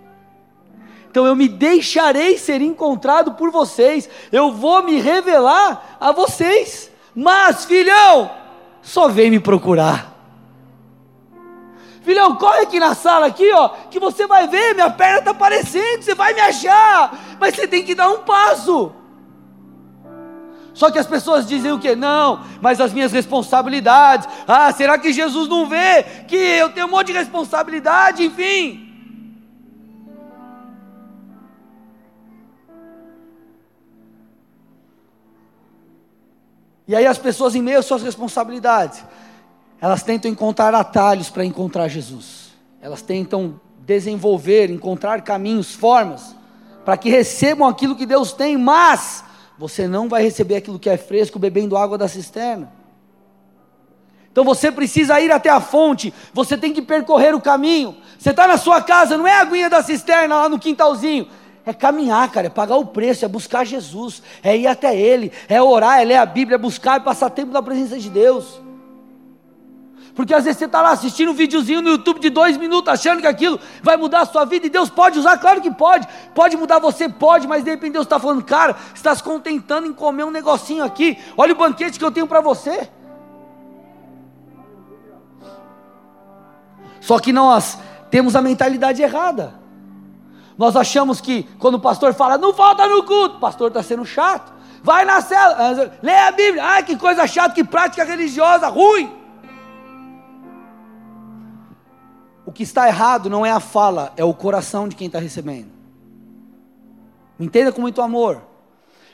Então 1.13 1.27
eu 1.27 1.37
me 1.37 1.47
deixarei 1.47 2.39
ser 2.39 2.63
encontrado 2.63 3.35
por 3.35 3.51
vocês. 3.51 4.09
Eu 4.33 4.51
vou 4.51 4.83
me 4.83 4.99
revelar 4.99 5.99
a 6.01 6.11
vocês. 6.11 6.91
Mas, 7.15 7.67
filhão, 7.67 8.31
só 8.81 9.09
vem 9.09 9.31
me 9.31 9.39
procurar. 9.39 10.11
Filhão, 12.01 12.35
corre 12.37 12.61
aqui 12.61 12.81
na 12.81 12.95
sala 12.95 13.27
aqui, 13.27 13.53
ó, 13.53 13.69
que 13.91 14.01
você 14.01 14.27
vai 14.27 14.49
ver, 14.49 14.75
minha 14.75 14.89
perna 14.89 15.19
está 15.19 15.31
aparecendo, 15.33 16.03
você 16.03 16.15
vai 16.15 16.33
me 16.33 16.41
achar, 16.41 17.37
mas 17.39 17.55
você 17.55 17.69
tem 17.69 17.85
que 17.85 17.95
dar 17.95 18.09
um 18.09 18.21
passo. 18.21 18.91
Só 20.73 20.91
que 20.91 20.99
as 20.99 21.07
pessoas 21.07 21.47
dizem 21.47 21.73
o 21.73 21.79
que? 21.79 21.95
Não, 21.95 22.43
mas 22.63 22.81
as 22.81 22.91
minhas 22.95 23.13
responsabilidades. 23.13 24.27
Ah, 24.49 24.73
será 24.73 24.97
que 24.97 25.13
Jesus 25.13 25.47
não 25.47 25.69
vê 25.69 26.03
que 26.27 26.35
eu 26.35 26.71
tenho 26.71 26.87
um 26.87 26.91
monte 26.91 27.09
de 27.09 27.13
responsabilidade? 27.13 28.25
Enfim. 28.25 28.92
E 36.93 36.95
aí 36.95 37.07
as 37.07 37.17
pessoas, 37.17 37.55
em 37.55 37.63
meio 37.63 37.79
às 37.79 37.87
suas 37.87 38.03
responsabilidades, 38.03 39.03
elas 39.81 40.03
tentam 40.03 40.31
encontrar 40.31 40.75
atalhos 40.75 41.31
para 41.31 41.43
encontrar 41.43 41.89
Jesus. 41.89 42.53
Elas 42.83 43.01
tentam 43.01 43.59
desenvolver, 43.79 44.69
encontrar 44.69 45.23
caminhos, 45.23 45.75
formas, 45.75 46.37
para 46.85 46.99
que 46.99 47.09
recebam 47.09 47.67
aquilo 47.67 47.97
que 47.97 48.05
Deus 48.05 48.35
tem, 48.35 48.59
mas 48.59 49.25
você 49.57 49.89
não 49.89 50.07
vai 50.07 50.23
receber 50.23 50.57
aquilo 50.57 50.79
que 50.79 50.91
é 50.91 50.99
fresco 50.99 51.39
bebendo 51.39 51.79
água 51.79 51.97
da 51.97 52.07
cisterna. 52.07 52.71
Então 54.31 54.45
você 54.45 54.71
precisa 54.71 55.19
ir 55.19 55.33
até 55.33 55.49
a 55.49 55.63
fonte, 55.63 56.13
você 56.35 56.59
tem 56.59 56.75
que 56.75 56.83
percorrer 56.83 57.35
o 57.35 57.41
caminho. 57.41 57.97
Você 58.19 58.33
está 58.33 58.47
na 58.47 58.59
sua 58.59 58.83
casa, 58.83 59.17
não 59.17 59.27
é 59.27 59.39
a 59.39 59.41
aguinha 59.41 59.71
da 59.71 59.83
cisterna 59.83 60.35
lá 60.35 60.47
no 60.47 60.59
quintalzinho. 60.59 61.27
É 61.65 61.73
caminhar, 61.73 62.31
cara, 62.31 62.49
é 62.49 62.51
pagar 62.51 62.77
o 62.77 62.87
preço, 62.87 63.25
é 63.25 63.29
buscar 63.29 63.65
Jesus, 63.65 64.23
é 64.43 64.57
ir 64.57 64.67
até 64.67 64.97
Ele, 64.97 65.31
é 65.49 65.63
orar, 65.63 66.01
é 66.01 66.05
ler 66.05 66.17
a 66.17 66.27
Bíblia, 66.27 66.57
é 66.57 66.59
buscar 66.59 67.01
e 67.01 67.05
passar 67.05 67.31
tempo 67.31 67.53
na 67.53 67.63
presença 67.63 67.99
de 67.99 68.11
Deus. 68.11 68.61
Porque 70.15 70.35
às 70.35 70.45
vezes 70.45 70.59
você 70.59 70.67
está 70.67 70.83
lá 70.83 70.91
assistindo 70.91 71.31
um 71.31 71.35
videozinho 71.35 71.81
no 71.81 71.91
YouTube 71.91 72.21
de 72.21 72.29
dois 72.29 72.57
minutos, 72.57 72.93
achando 72.93 73.21
que 73.21 73.27
aquilo 73.27 73.59
vai 73.83 73.97
mudar 73.97 74.23
a 74.23 74.27
sua 74.27 74.45
vida, 74.45 74.67
e 74.67 74.71
Deus 74.71 74.91
pode 74.91 75.19
usar, 75.19 75.39
claro 75.39 75.61
que 75.61 75.71
pode, 75.71 76.07
pode 76.35 76.57
mudar 76.57 76.79
você, 76.79 77.09
pode, 77.09 77.47
mas 77.47 77.65
de 77.65 77.71
repente 77.71 77.95
Deus 77.95 78.07
está 78.07 78.19
falando, 78.19 78.45
cara, 78.45 78.75
você 78.75 78.95
está 78.95 79.15
se 79.15 79.23
contentando 79.23 79.87
em 79.87 79.93
comer 79.93 80.25
um 80.25 80.31
negocinho 80.31 80.85
aqui, 80.85 81.19
olha 81.37 81.53
o 81.53 81.57
banquete 81.57 81.99
que 81.99 82.05
eu 82.05 82.13
tenho 82.13 82.27
para 82.27 82.41
você. 82.41 82.91
Só 87.01 87.19
que 87.19 87.33
nós 87.33 87.79
temos 88.11 88.37
a 88.37 88.43
mentalidade 88.43 89.01
errada. 89.01 89.62
Nós 90.63 90.77
achamos 90.77 91.21
que 91.21 91.43
quando 91.59 91.75
o 91.75 91.81
pastor 91.81 92.15
fala, 92.15 92.39
não 92.39 92.55
falta 92.55 92.87
no 92.87 93.03
culto, 93.03 93.35
o 93.35 93.41
pastor 93.41 93.67
está 93.67 93.83
sendo 93.83 94.05
chato. 94.05 94.53
Vai 94.81 95.05
na 95.05 95.21
cela, 95.21 95.93
lê 96.01 96.17
a 96.17 96.31
Bíblia, 96.31 96.65
ai 96.65 96.85
que 96.85 96.95
coisa 96.97 97.27
chata, 97.27 97.53
que 97.53 97.65
prática 97.65 98.05
religiosa 98.05 98.69
ruim. 98.69 99.13
O 102.47 102.53
que 102.53 102.63
está 102.63 102.87
errado 102.87 103.29
não 103.29 103.45
é 103.45 103.51
a 103.51 103.59
fala, 103.59 104.13
é 104.17 104.23
o 104.23 104.33
coração 104.33 104.87
de 104.87 104.95
quem 104.95 105.09
está 105.09 105.19
recebendo. 105.19 105.73
Entenda 107.41 107.73
com 107.73 107.81
muito 107.81 108.01
amor. 108.01 108.41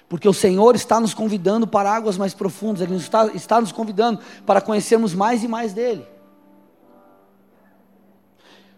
Porque 0.07 0.29
o 0.29 0.35
Senhor 0.35 0.77
está 0.77 1.01
nos 1.01 1.15
convidando 1.15 1.67
para 1.67 1.91
águas 1.91 2.19
mais 2.19 2.35
profundas, 2.35 2.83
Ele 2.83 2.95
está, 2.97 3.25
está 3.29 3.59
nos 3.59 3.73
convidando 3.73 4.21
para 4.45 4.61
conhecermos 4.61 5.15
mais 5.15 5.43
e 5.43 5.49
mais 5.49 5.73
dEle. 5.73 6.07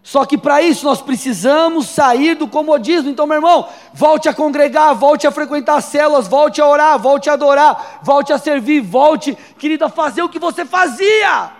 Só 0.03 0.25
que 0.25 0.37
para 0.37 0.61
isso 0.61 0.85
nós 0.85 1.01
precisamos 1.01 1.87
sair 1.87 2.35
do 2.35 2.47
comodismo. 2.47 3.09
Então, 3.09 3.27
meu 3.27 3.35
irmão, 3.35 3.69
volte 3.93 4.27
a 4.27 4.33
congregar, 4.33 4.95
volte 4.95 5.27
a 5.27 5.31
frequentar 5.31 5.79
células, 5.81 6.27
volte 6.27 6.59
a 6.59 6.67
orar, 6.67 6.97
volte 6.97 7.29
a 7.29 7.33
adorar, 7.33 7.99
volte 8.01 8.33
a 8.33 8.37
servir, 8.37 8.81
volte, 8.81 9.37
querido, 9.59 9.85
a 9.85 9.89
fazer 9.89 10.23
o 10.23 10.29
que 10.29 10.39
você 10.39 10.65
fazia. 10.65 11.51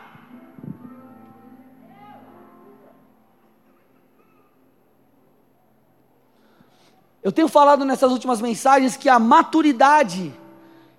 Eu 7.24 7.32
tenho 7.32 7.47
falado 7.47 7.86
nessas 7.86 8.11
últimas 8.11 8.41
mensagens 8.41 8.97
que 8.97 9.07
a 9.07 9.20
maturidade 9.20 10.34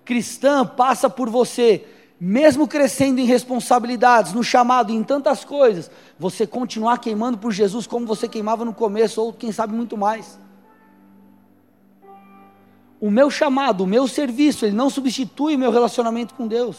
cristã 0.05 0.65
passa 0.65 1.09
por 1.09 1.29
você, 1.29 1.85
mesmo 2.25 2.69
crescendo 2.69 3.19
em 3.19 3.25
responsabilidades, 3.25 4.31
no 4.31 4.41
chamado, 4.41 4.93
em 4.93 5.03
tantas 5.03 5.43
coisas, 5.43 5.91
você 6.17 6.47
continuar 6.47 6.99
queimando 6.99 7.37
por 7.37 7.51
Jesus 7.51 7.85
como 7.85 8.05
você 8.05 8.29
queimava 8.29 8.63
no 8.63 8.73
começo, 8.73 9.21
ou 9.21 9.33
quem 9.33 9.51
sabe 9.51 9.75
muito 9.75 9.97
mais. 9.97 10.39
O 12.97 13.11
meu 13.11 13.29
chamado, 13.29 13.83
o 13.83 13.87
meu 13.87 14.07
serviço, 14.07 14.65
ele 14.65 14.73
não 14.73 14.89
substitui 14.89 15.55
o 15.55 15.59
meu 15.59 15.69
relacionamento 15.69 16.33
com 16.33 16.47
Deus. 16.47 16.77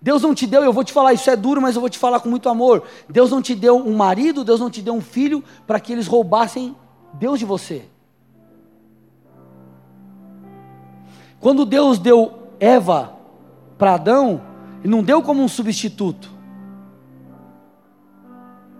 Deus 0.00 0.22
não 0.22 0.34
te 0.34 0.46
deu, 0.46 0.64
eu 0.64 0.72
vou 0.72 0.82
te 0.82 0.92
falar, 0.94 1.12
isso 1.12 1.28
é 1.28 1.36
duro, 1.36 1.60
mas 1.60 1.74
eu 1.74 1.82
vou 1.82 1.90
te 1.90 1.98
falar 1.98 2.20
com 2.20 2.30
muito 2.30 2.48
amor. 2.48 2.84
Deus 3.10 3.30
não 3.30 3.42
te 3.42 3.54
deu 3.54 3.76
um 3.76 3.94
marido, 3.94 4.42
Deus 4.42 4.58
não 4.58 4.70
te 4.70 4.80
deu 4.80 4.94
um 4.94 5.02
filho 5.02 5.44
para 5.66 5.78
que 5.78 5.92
eles 5.92 6.06
roubassem 6.06 6.74
Deus 7.12 7.38
de 7.38 7.44
você. 7.44 7.91
Quando 11.42 11.64
Deus 11.64 11.98
deu 11.98 12.50
Eva 12.60 13.14
para 13.76 13.94
Adão, 13.94 14.40
Ele 14.78 14.92
não 14.92 15.02
deu 15.02 15.20
como 15.20 15.42
um 15.42 15.48
substituto. 15.48 16.30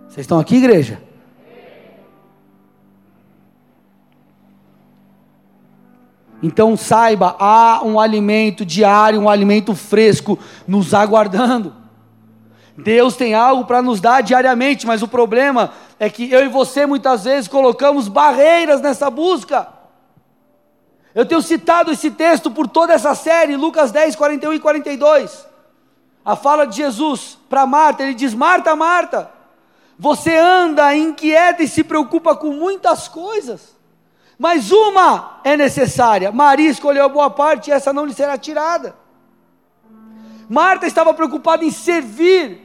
Vocês 0.07 0.23
estão 0.23 0.39
aqui, 0.39 0.55
igreja? 0.55 1.03
Então 6.41 6.77
saiba, 6.77 7.35
há 7.37 7.81
um 7.83 7.99
alimento 7.99 8.65
diário, 8.65 9.19
um 9.19 9.29
alimento 9.29 9.75
fresco 9.75 10.39
nos 10.65 10.93
aguardando. 10.93 11.75
Deus 12.77 13.17
tem 13.17 13.33
algo 13.33 13.65
para 13.65 13.81
nos 13.81 13.99
dar 13.99 14.21
diariamente, 14.21 14.87
mas 14.87 15.03
o 15.03 15.07
problema 15.07 15.71
é 15.99 16.09
que 16.09 16.31
eu 16.31 16.45
e 16.45 16.47
você 16.47 16.85
muitas 16.85 17.25
vezes 17.25 17.49
colocamos 17.49 18.07
barreiras 18.07 18.79
nessa 18.79 19.09
busca. 19.09 19.82
Eu 21.13 21.25
tenho 21.25 21.41
citado 21.41 21.91
esse 21.91 22.11
texto 22.11 22.49
por 22.49 22.67
toda 22.67 22.93
essa 22.93 23.13
série, 23.13 23.55
Lucas 23.55 23.91
10, 23.91 24.15
41 24.15 24.53
e 24.53 24.59
42. 24.59 25.47
A 26.25 26.35
fala 26.35 26.65
de 26.65 26.77
Jesus 26.77 27.37
para 27.49 27.65
Marta, 27.65 28.03
ele 28.03 28.13
diz: 28.13 28.33
Marta, 28.33 28.75
Marta, 28.75 29.29
você 29.97 30.35
anda 30.35 30.95
inquieta 30.95 31.61
e 31.63 31.67
se 31.67 31.83
preocupa 31.83 32.35
com 32.35 32.51
muitas 32.51 33.07
coisas 33.07 33.73
mas 34.37 34.71
uma 34.71 35.39
é 35.43 35.55
necessária. 35.55 36.31
Maria 36.31 36.69
escolheu 36.69 37.05
a 37.05 37.09
boa 37.09 37.29
parte 37.29 37.69
e 37.69 37.73
essa 37.73 37.93
não 37.93 38.05
lhe 38.05 38.13
será 38.13 38.37
tirada. 38.37 38.95
Marta 40.49 40.85
estava 40.85 41.13
preocupada 41.13 41.63
em 41.63 41.71
servir 41.71 42.59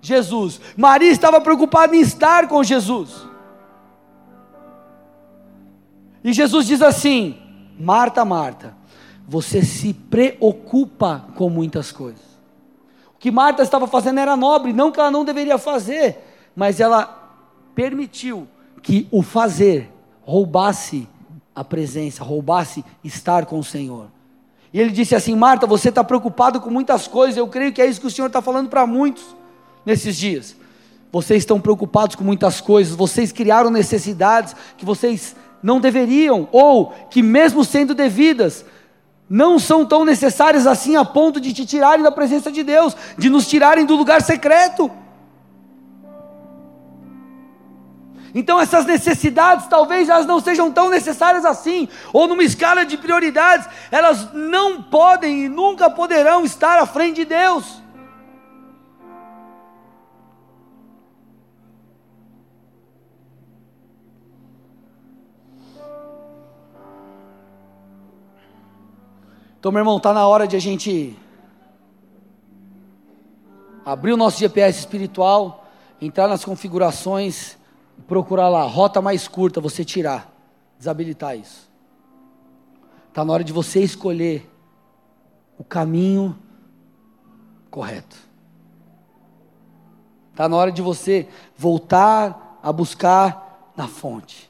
Jesus. 0.00 0.60
Maria 0.76 1.10
estava 1.10 1.40
preocupada 1.40 1.96
em 1.96 2.00
estar 2.00 2.48
com 2.48 2.62
Jesus. 2.62 3.26
E 6.22 6.32
Jesus 6.32 6.66
diz 6.66 6.82
assim: 6.82 7.40
Marta, 7.78 8.24
Marta, 8.24 8.74
você 9.26 9.62
se 9.62 9.92
preocupa 9.92 11.26
com 11.34 11.50
muitas 11.50 11.90
coisas. 11.92 12.24
O 13.14 13.18
que 13.18 13.30
Marta 13.30 13.62
estava 13.62 13.86
fazendo 13.86 14.20
era 14.20 14.36
nobre, 14.36 14.72
não 14.72 14.92
que 14.92 15.00
ela 15.00 15.10
não 15.10 15.24
deveria 15.24 15.58
fazer, 15.58 16.18
mas 16.54 16.80
ela 16.80 17.06
permitiu 17.74 18.46
que 18.82 19.08
o 19.10 19.22
fazer 19.22 19.92
roubasse 20.22 21.08
a 21.54 21.64
presença, 21.64 22.22
roubasse 22.22 22.84
estar 23.02 23.46
com 23.46 23.58
o 23.58 23.64
Senhor. 23.64 24.08
E 24.72 24.80
ele 24.80 24.90
disse 24.90 25.14
assim: 25.14 25.34
Marta, 25.34 25.66
você 25.66 25.88
está 25.88 26.04
preocupado 26.04 26.60
com 26.60 26.70
muitas 26.70 27.06
coisas, 27.08 27.36
eu 27.36 27.48
creio 27.48 27.72
que 27.72 27.80
é 27.80 27.86
isso 27.86 28.00
que 28.00 28.06
o 28.06 28.10
Senhor 28.10 28.26
está 28.26 28.42
falando 28.42 28.68
para 28.68 28.86
muitos 28.86 29.24
nesses 29.84 30.16
dias. 30.16 30.56
Vocês 31.10 31.38
estão 31.38 31.60
preocupados 31.60 32.14
com 32.14 32.22
muitas 32.22 32.60
coisas, 32.60 32.94
vocês 32.94 33.32
criaram 33.32 33.70
necessidades 33.70 34.54
que 34.76 34.84
vocês 34.84 35.34
não 35.62 35.80
deveriam, 35.80 36.48
ou 36.52 36.92
que, 37.10 37.22
mesmo 37.22 37.64
sendo 37.64 37.94
devidas, 37.94 38.64
não 39.28 39.58
são 39.58 39.84
tão 39.84 40.04
necessárias 40.04 40.66
assim 40.66 40.96
a 40.96 41.04
ponto 41.04 41.40
de 41.40 41.52
te 41.52 41.66
tirarem 41.66 42.02
da 42.02 42.12
presença 42.12 42.50
de 42.50 42.62
Deus, 42.62 42.96
de 43.18 43.28
nos 43.28 43.48
tirarem 43.48 43.84
do 43.84 43.96
lugar 43.96 44.22
secreto. 44.22 44.90
Então 48.34 48.60
essas 48.60 48.84
necessidades 48.84 49.66
talvez 49.66 50.10
elas 50.10 50.26
não 50.26 50.40
sejam 50.40 50.70
tão 50.70 50.90
necessárias 50.90 51.44
assim, 51.44 51.88
ou 52.12 52.28
numa 52.28 52.44
escala 52.44 52.84
de 52.84 52.98
prioridades, 52.98 53.66
elas 53.90 54.32
não 54.34 54.82
podem 54.82 55.46
e 55.46 55.48
nunca 55.48 55.88
poderão 55.88 56.44
estar 56.44 56.78
à 56.78 56.84
frente 56.86 57.16
de 57.16 57.24
Deus. 57.24 57.85
Então, 69.66 69.72
meu 69.72 69.80
irmão, 69.80 69.96
está 69.96 70.12
na 70.12 70.24
hora 70.28 70.46
de 70.46 70.54
a 70.54 70.60
gente 70.60 71.18
abrir 73.84 74.12
o 74.12 74.16
nosso 74.16 74.38
GPS 74.38 74.78
espiritual, 74.78 75.66
entrar 76.00 76.28
nas 76.28 76.44
configurações 76.44 77.58
procurar 78.06 78.48
lá, 78.48 78.62
rota 78.62 79.02
mais 79.02 79.26
curta, 79.26 79.60
você 79.60 79.84
tirar, 79.84 80.32
desabilitar 80.78 81.36
isso. 81.36 81.68
Está 83.08 83.24
na 83.24 83.32
hora 83.32 83.42
de 83.42 83.52
você 83.52 83.82
escolher 83.82 84.48
o 85.58 85.64
caminho 85.64 86.38
correto. 87.68 88.16
Está 90.30 90.48
na 90.48 90.56
hora 90.56 90.70
de 90.70 90.80
você 90.80 91.26
voltar 91.56 92.60
a 92.62 92.70
buscar 92.70 93.72
na 93.76 93.88
fonte. 93.88 94.48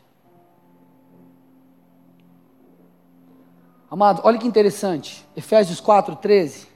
Amado, 3.96 4.20
olha 4.24 4.36
que 4.36 4.46
interessante. 4.46 5.26
Efésios 5.34 5.80
4, 5.80 6.16
13. 6.16 6.66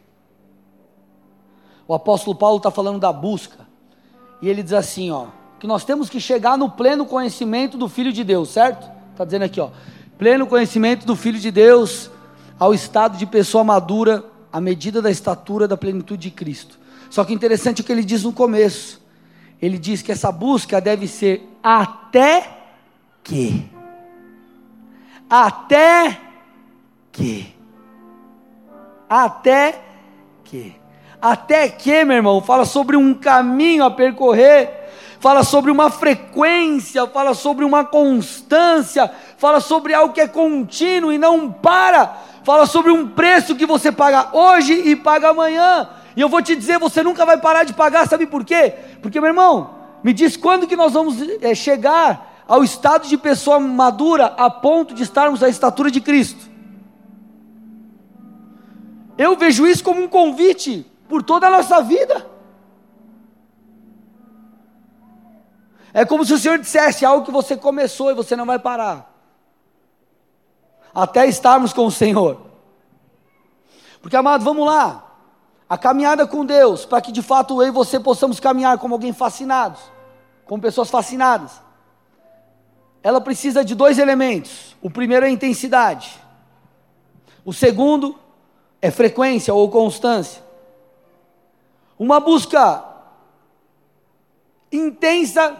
O 1.87 1.93
apóstolo 1.93 2.35
Paulo 2.35 2.57
está 2.57 2.71
falando 2.71 2.99
da 2.99 3.13
busca. 3.13 3.69
E 4.41 4.49
ele 4.49 4.63
diz 4.63 4.73
assim: 4.73 5.11
ó 5.11 5.27
que 5.59 5.67
nós 5.67 5.85
temos 5.85 6.09
que 6.09 6.19
chegar 6.19 6.57
no 6.57 6.71
pleno 6.71 7.05
conhecimento 7.05 7.77
do 7.77 7.91
Filho 7.91 8.11
de 8.11 8.25
Deus, 8.25 8.49
certo? 8.49 8.91
Está 9.13 9.23
dizendo 9.27 9.45
aqui, 9.45 9.61
ó, 9.61 9.69
pleno 10.17 10.47
conhecimento 10.47 11.05
do 11.05 11.15
Filho 11.15 11.39
de 11.39 11.51
Deus, 11.51 12.11
ao 12.59 12.73
estado 12.73 13.19
de 13.19 13.27
pessoa 13.27 13.63
madura, 13.63 14.25
à 14.51 14.59
medida 14.59 15.03
da 15.03 15.11
estatura 15.11 15.69
da 15.69 15.77
plenitude 15.77 16.23
de 16.23 16.31
Cristo. 16.31 16.79
Só 17.11 17.23
que 17.23 17.35
interessante 17.35 17.83
o 17.83 17.85
que 17.85 17.93
ele 17.93 18.03
diz 18.03 18.23
no 18.23 18.33
começo. 18.33 18.99
Ele 19.61 19.77
diz 19.77 20.01
que 20.01 20.11
essa 20.11 20.33
busca 20.33 20.81
deve 20.81 21.07
ser 21.07 21.47
até 21.63 22.49
que. 23.23 23.71
Até 25.29 26.13
que. 26.13 26.30
Até 29.09 29.81
que. 30.45 30.75
Até 31.21 31.69
que, 31.69 32.05
meu 32.05 32.17
irmão, 32.17 32.41
fala 32.41 32.65
sobre 32.65 32.97
um 32.97 33.13
caminho 33.13 33.85
a 33.85 33.91
percorrer 33.91 34.81
fala 35.21 35.45
sobre 35.45 35.71
uma 35.71 35.91
frequência, 35.91 37.07
fala 37.07 37.35
sobre 37.35 37.63
uma 37.65 37.85
constância, 37.85 39.09
fala 39.37 39.61
sobre 39.61 39.93
algo 39.93 40.15
que 40.15 40.21
é 40.21 40.27
contínuo 40.27 41.13
e 41.13 41.19
não 41.19 41.53
para, 41.53 42.17
fala 42.43 42.67
sobre 42.67 42.91
um 42.91 43.07
preço 43.07 43.55
que 43.55 43.67
você 43.67 43.93
paga 43.93 44.31
hoje 44.33 44.73
e 44.73 44.97
paga 44.97 45.29
amanhã. 45.29 45.89
E 46.17 46.21
eu 46.23 46.29
vou 46.29 46.43
te 46.43 46.57
dizer, 46.57 46.79
você 46.79 47.03
nunca 47.03 47.27
vai 47.27 47.37
parar 47.37 47.65
de 47.65 47.75
pagar, 47.75 48.09
sabe 48.09 48.27
por 48.27 48.45
quê? 48.45 48.75
Porque, 49.03 49.21
meu 49.21 49.29
irmão, 49.29 49.75
me 50.03 50.15
diz 50.15 50.39
quando 50.39 50.67
que 50.67 50.75
nós 50.75 50.95
vamos 50.95 51.17
é, 51.43 51.55
chegar 51.55 52.43
ao 52.49 52.65
estado 52.65 53.07
de 53.07 53.19
pessoa 53.19 53.61
madura 53.61 54.35
a 54.39 54.49
ponto 54.49 54.95
de 54.95 55.03
estarmos 55.03 55.43
à 55.43 55.51
estatura 55.51 55.91
de 55.91 56.01
Cristo. 56.01 56.50
Eu 59.21 59.37
vejo 59.37 59.67
isso 59.67 59.85
como 59.85 60.01
um 60.01 60.09
convite 60.09 60.91
por 61.07 61.23
toda 61.23 61.47
a 61.47 61.51
nossa 61.51 61.83
vida. 61.83 62.27
É 65.93 66.07
como 66.07 66.25
se 66.25 66.33
o 66.33 66.39
Senhor 66.39 66.59
dissesse 66.59 67.05
algo 67.05 67.27
que 67.27 67.31
você 67.31 67.55
começou 67.55 68.11
e 68.11 68.15
você 68.15 68.35
não 68.35 68.47
vai 68.47 68.59
parar. 68.59 69.15
Até 70.95 71.27
estarmos 71.27 71.71
com 71.75 71.85
o 71.85 71.91
Senhor. 71.91 72.41
Porque, 74.01 74.17
amado, 74.17 74.43
vamos 74.43 74.65
lá. 74.65 75.05
A 75.69 75.77
caminhada 75.77 76.27
com 76.27 76.43
Deus, 76.43 76.87
para 76.87 77.03
que 77.03 77.13
de 77.13 77.21
fato 77.21 77.61
eu 77.63 77.69
e 77.69 77.71
você 77.71 78.01
possamos 78.01 78.41
caminhar 78.41 78.79
como 78.79 78.95
alguém 78.95 79.13
fascinados, 79.13 79.83
como 80.47 80.63
pessoas 80.63 80.89
fascinadas. 80.89 81.61
Ela 83.03 83.21
precisa 83.21 83.63
de 83.63 83.75
dois 83.75 83.99
elementos. 83.99 84.75
O 84.81 84.89
primeiro 84.89 85.27
é 85.27 85.31
intensidade. 85.31 86.19
O 87.45 87.53
segundo 87.53 88.19
é 88.81 88.91
frequência 88.91 89.53
ou 89.53 89.69
constância. 89.71 90.43
Uma 91.99 92.21
busca 92.21 92.85
intensa 94.73 95.57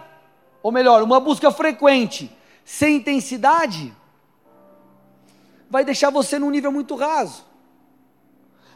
ou 0.63 0.71
melhor, 0.71 1.03
uma 1.03 1.21
busca 1.21 1.51
frequente, 1.51 2.31
sem 2.65 2.97
intensidade, 2.97 3.93
vai 5.69 5.85
deixar 5.85 6.11
você 6.11 6.39
num 6.39 6.51
nível 6.51 6.73
muito 6.73 6.95
raso. 6.95 7.45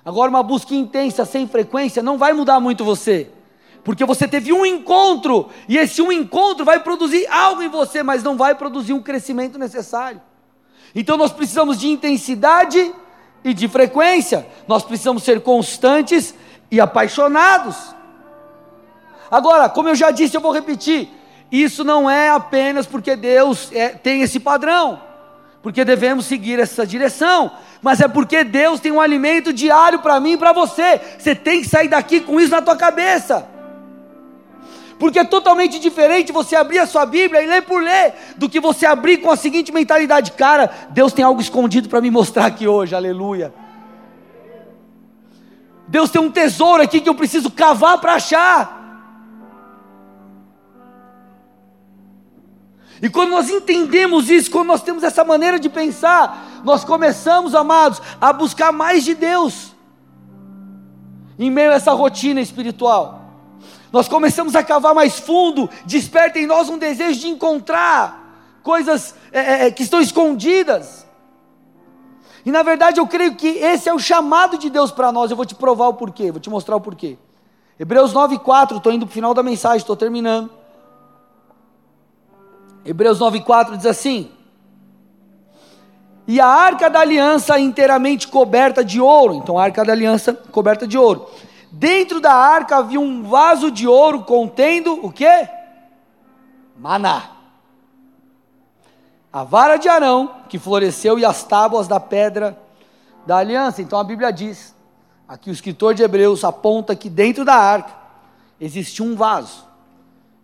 Agora, 0.05 0.31
uma 0.31 0.43
busca 0.43 0.75
intensa, 0.75 1.25
sem 1.25 1.47
frequência, 1.47 2.03
não 2.03 2.19
vai 2.19 2.33
mudar 2.33 2.61
muito 2.61 2.85
você, 2.85 3.31
porque 3.83 4.05
você 4.05 4.27
teve 4.27 4.53
um 4.53 4.65
encontro, 4.65 5.51
e 5.69 5.77
esse 5.77 6.01
um 6.01 6.13
encontro 6.13 6.65
vai 6.65 6.83
produzir 6.83 7.27
algo 7.29 7.63
em 7.63 7.69
você, 7.69 8.03
mas 8.03 8.23
não 8.23 8.37
vai 8.37 8.55
produzir 8.55 8.93
um 8.93 9.03
crescimento 9.03 9.59
necessário. 9.59 10.21
Então, 10.95 11.17
nós 11.17 11.33
precisamos 11.33 11.79
de 11.79 11.89
intensidade 11.89 12.95
e 13.45 13.53
de 13.53 13.69
frequência, 13.69 14.47
nós 14.67 14.83
precisamos 14.83 15.23
ser 15.23 15.43
constantes 15.43 16.35
e 16.71 16.81
apaixonados. 16.81 17.95
Agora, 19.31 19.69
como 19.69 19.91
eu 19.91 19.95
já 19.95 20.11
disse, 20.11 20.37
eu 20.37 20.41
vou 20.41 20.53
repetir: 20.53 21.11
isso 21.53 21.85
não 21.85 22.09
é 22.09 22.31
apenas 22.31 22.87
porque 22.87 23.15
Deus 23.15 23.71
é, 23.73 23.91
tem 23.91 24.23
esse 24.23 24.41
padrão, 24.41 25.01
porque 25.63 25.85
devemos 25.85 26.25
seguir 26.25 26.59
essa 26.59 26.87
direção, 26.87 27.53
mas 27.83 28.01
é 28.01 28.09
porque 28.09 28.43
Deus 28.43 28.81
tem 28.81 28.91
um 28.91 29.01
alimento 29.01 29.53
diário 29.53 29.99
para 29.99 30.19
mim 30.19 30.33
e 30.33 30.39
para 30.39 30.53
você. 30.53 31.01
Você 31.19 31.35
tem 31.35 31.61
que 31.61 31.69
sair 31.69 31.89
daqui 31.89 32.21
com 32.21 32.41
isso 32.41 32.51
na 32.51 32.63
tua 32.63 32.77
cabeça. 32.77 33.54
Porque 34.99 35.19
é 35.19 35.25
totalmente 35.25 35.79
diferente 35.79 36.33
você 36.33 36.55
abrir 36.57 36.79
a 36.79 36.87
sua 36.87 37.05
Bíblia 37.05 37.43
e 37.43 37.47
ler 37.47 37.63
por 37.63 37.83
ler, 37.83 38.15
do 38.37 38.49
que 38.49 38.61
você 38.61 38.87
abrir 38.87 39.19
com 39.19 39.31
a 39.31 39.37
seguinte 39.37 39.73
mentalidade: 39.73 40.33
cara, 40.33 40.71
Deus 40.91 41.13
tem 41.13 41.25
algo 41.25 41.41
escondido 41.41 41.89
para 41.89 42.01
me 42.01 42.11
mostrar 42.11 42.47
aqui 42.47 42.69
hoje, 42.69 42.95
aleluia. 42.95 43.53
Deus 45.87 46.11
tem 46.11 46.21
um 46.21 46.31
tesouro 46.31 46.83
aqui 46.83 47.01
que 47.01 47.09
eu 47.09 47.15
preciso 47.15 47.51
cavar 47.51 47.99
para 47.99 48.15
achar. 48.15 48.83
E 53.03 53.11
quando 53.11 53.31
nós 53.31 53.51
entendemos 53.51 54.31
isso, 54.31 54.51
quando 54.51 54.69
nós 54.69 54.83
temos 54.83 55.03
essa 55.03 55.25
maneira 55.25 55.59
de 55.59 55.69
pensar, 55.69 56.63
nós 56.65 56.85
começamos, 56.85 57.55
amados, 57.55 58.01
a 58.19 58.33
buscar 58.33 58.73
mais 58.73 59.05
de 59.05 59.15
Deus, 59.15 59.75
em 61.39 61.51
meio 61.51 61.71
a 61.71 61.75
essa 61.75 61.93
rotina 61.93 62.41
espiritual. 62.41 63.24
Nós 63.95 64.09
começamos 64.09 64.57
a 64.57 64.63
cavar 64.65 64.93
mais 64.93 65.21
fundo, 65.21 65.71
desperta 65.87 66.37
em 66.37 66.47
nós 66.47 66.69
um 66.69 66.77
desejo 66.77 67.21
de 67.21 67.29
encontrar 67.29 68.59
coisas 68.61 69.15
é, 69.31 69.39
é, 69.39 69.67
é 69.67 69.71
que 69.71 69.85
estão 69.85 70.01
escondidas. 70.01 71.07
E 72.45 72.51
na 72.51 72.65
verdade 72.65 72.99
eu 72.99 73.07
creio 73.07 73.37
que 73.37 73.47
esse 73.47 73.89
é 73.89 73.95
o 73.95 73.99
chamado 74.01 74.59
de 74.59 74.69
Deus 74.69 74.91
para 74.91 75.13
nós. 75.13 75.31
Eu 75.31 75.37
vou 75.37 75.47
te 75.47 75.55
provar 75.55 75.87
o 75.87 75.95
porquê, 75.95 76.33
vou 76.33 76.41
te 76.41 76.51
mostrar 76.51 76.75
o 76.75 76.81
porquê. 76.81 77.17
Hebreus 77.79 78.13
9,4, 78.13 78.79
estou 78.79 78.93
indo 78.93 79.07
para 79.07 79.13
o 79.13 79.15
final 79.15 79.33
da 79.33 79.45
mensagem, 79.45 79.79
estou 79.79 79.95
terminando. 79.95 80.51
Hebreus 82.85 83.21
9,4 83.21 83.77
diz 83.77 83.87
assim: 83.87 84.29
E 86.27 86.41
a 86.41 86.49
arca 86.49 86.91
da 86.91 86.99
aliança 86.99 87.61
inteiramente 87.61 88.27
coberta 88.27 88.85
de 88.85 89.01
ouro. 89.01 89.35
Então, 89.35 89.57
a 89.57 89.63
arca 89.63 89.85
da 89.85 89.93
aliança 89.93 90.35
coberta 90.51 90.85
de 90.85 90.99
ouro. 90.99 91.29
Dentro 91.77 92.21
da 92.21 92.33
arca 92.33 92.77
havia 92.77 93.01
um 93.01 93.25
vaso 93.25 93.69
de 93.69 93.89
ouro 93.89 94.23
contendo 94.23 95.05
o 95.05 95.11
que? 95.11 95.49
Maná. 96.79 97.31
A 99.33 99.43
vara 99.43 99.77
de 99.77 99.89
Arão, 99.89 100.37
que 100.49 100.57
floresceu, 100.57 101.19
e 101.19 101.25
as 101.25 101.43
tábuas 101.43 101.89
da 101.89 101.99
pedra 101.99 102.57
da 103.27 103.39
aliança. 103.39 103.83
Então 103.83 103.99
a 103.99 104.05
Bíblia 104.05 104.33
diz, 104.33 104.73
aqui 105.27 105.51
o 105.51 105.53
escritor 105.53 105.95
de 105.95 106.05
Hebreus 106.05 106.45
aponta 106.45 106.95
que 106.95 107.11
dentro 107.11 107.45
da 107.45 107.57
arca 107.57 107.93
existia 108.61 109.05
um 109.05 109.17
vaso. 109.17 109.65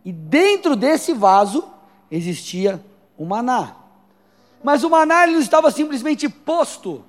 E 0.05 0.11
dentro 0.11 0.75
desse 0.75 1.13
vaso 1.13 1.63
existia 2.11 2.85
o 3.17 3.25
maná. 3.25 3.77
Mas 4.65 4.83
o 4.83 4.91
maná 4.91 5.29
não 5.29 5.39
estava 5.39 5.71
simplesmente 5.71 6.29
posto 6.29 7.05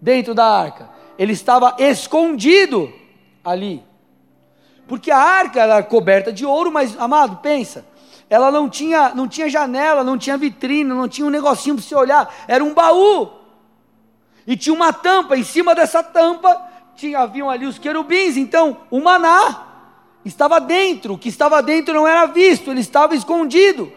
dentro 0.00 0.32
da 0.32 0.46
arca, 0.46 0.90
ele 1.18 1.32
estava 1.32 1.74
escondido 1.80 2.92
ali. 3.50 3.84
Porque 4.86 5.10
a 5.10 5.18
arca 5.18 5.60
era 5.60 5.82
coberta 5.82 6.32
de 6.32 6.46
ouro, 6.46 6.72
mas 6.72 6.98
amado, 6.98 7.36
pensa, 7.42 7.84
ela 8.30 8.50
não 8.50 8.68
tinha, 8.68 9.14
não 9.14 9.28
tinha 9.28 9.48
janela, 9.48 10.02
não 10.02 10.16
tinha 10.18 10.36
vitrine, 10.36 10.84
não 10.84 11.08
tinha 11.08 11.26
um 11.26 11.30
negocinho 11.30 11.76
para 11.76 11.84
você 11.84 11.94
olhar, 11.94 12.34
era 12.46 12.64
um 12.64 12.74
baú. 12.74 13.30
E 14.46 14.56
tinha 14.56 14.74
uma 14.74 14.92
tampa, 14.92 15.36
em 15.36 15.44
cima 15.44 15.74
dessa 15.74 16.02
tampa 16.02 16.68
tinha 16.96 17.20
haviam 17.20 17.48
ali 17.48 17.64
os 17.64 17.78
querubins, 17.78 18.36
então 18.36 18.78
o 18.90 19.00
maná 19.00 19.66
estava 20.24 20.60
dentro, 20.60 21.14
o 21.14 21.18
que 21.18 21.28
estava 21.28 21.62
dentro 21.62 21.94
não 21.94 22.06
era 22.06 22.26
visto, 22.26 22.70
ele 22.70 22.80
estava 22.80 23.14
escondido. 23.14 23.92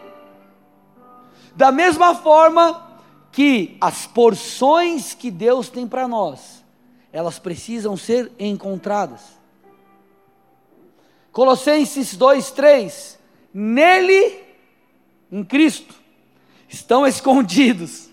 Da 1.56 1.72
mesma 1.72 2.14
forma 2.14 2.90
que 3.32 3.76
as 3.80 4.06
porções 4.06 5.14
que 5.14 5.30
Deus 5.30 5.68
tem 5.68 5.86
para 5.86 6.06
nós, 6.06 6.64
elas 7.12 7.38
precisam 7.38 7.96
ser 7.96 8.30
encontradas. 8.38 9.41
Colossenses 11.32 12.14
2, 12.14 12.50
3: 12.52 13.18
Nele, 13.52 14.40
em 15.30 15.42
Cristo, 15.42 15.94
estão 16.68 17.06
escondidos 17.06 18.08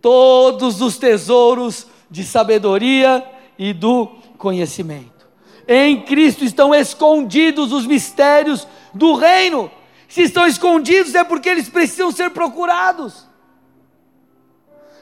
todos 0.00 0.80
os 0.80 0.96
tesouros 0.96 1.86
de 2.10 2.24
sabedoria 2.24 3.28
e 3.58 3.74
do 3.74 4.06
conhecimento. 4.38 5.28
Em 5.68 6.00
Cristo 6.02 6.44
estão 6.44 6.74
escondidos 6.74 7.72
os 7.72 7.86
mistérios 7.86 8.66
do 8.94 9.14
reino 9.14 9.70
se 10.10 10.22
estão 10.22 10.44
escondidos 10.44 11.14
é 11.14 11.22
porque 11.22 11.48
eles 11.48 11.68
precisam 11.68 12.10
ser 12.10 12.30
procurados. 12.30 13.28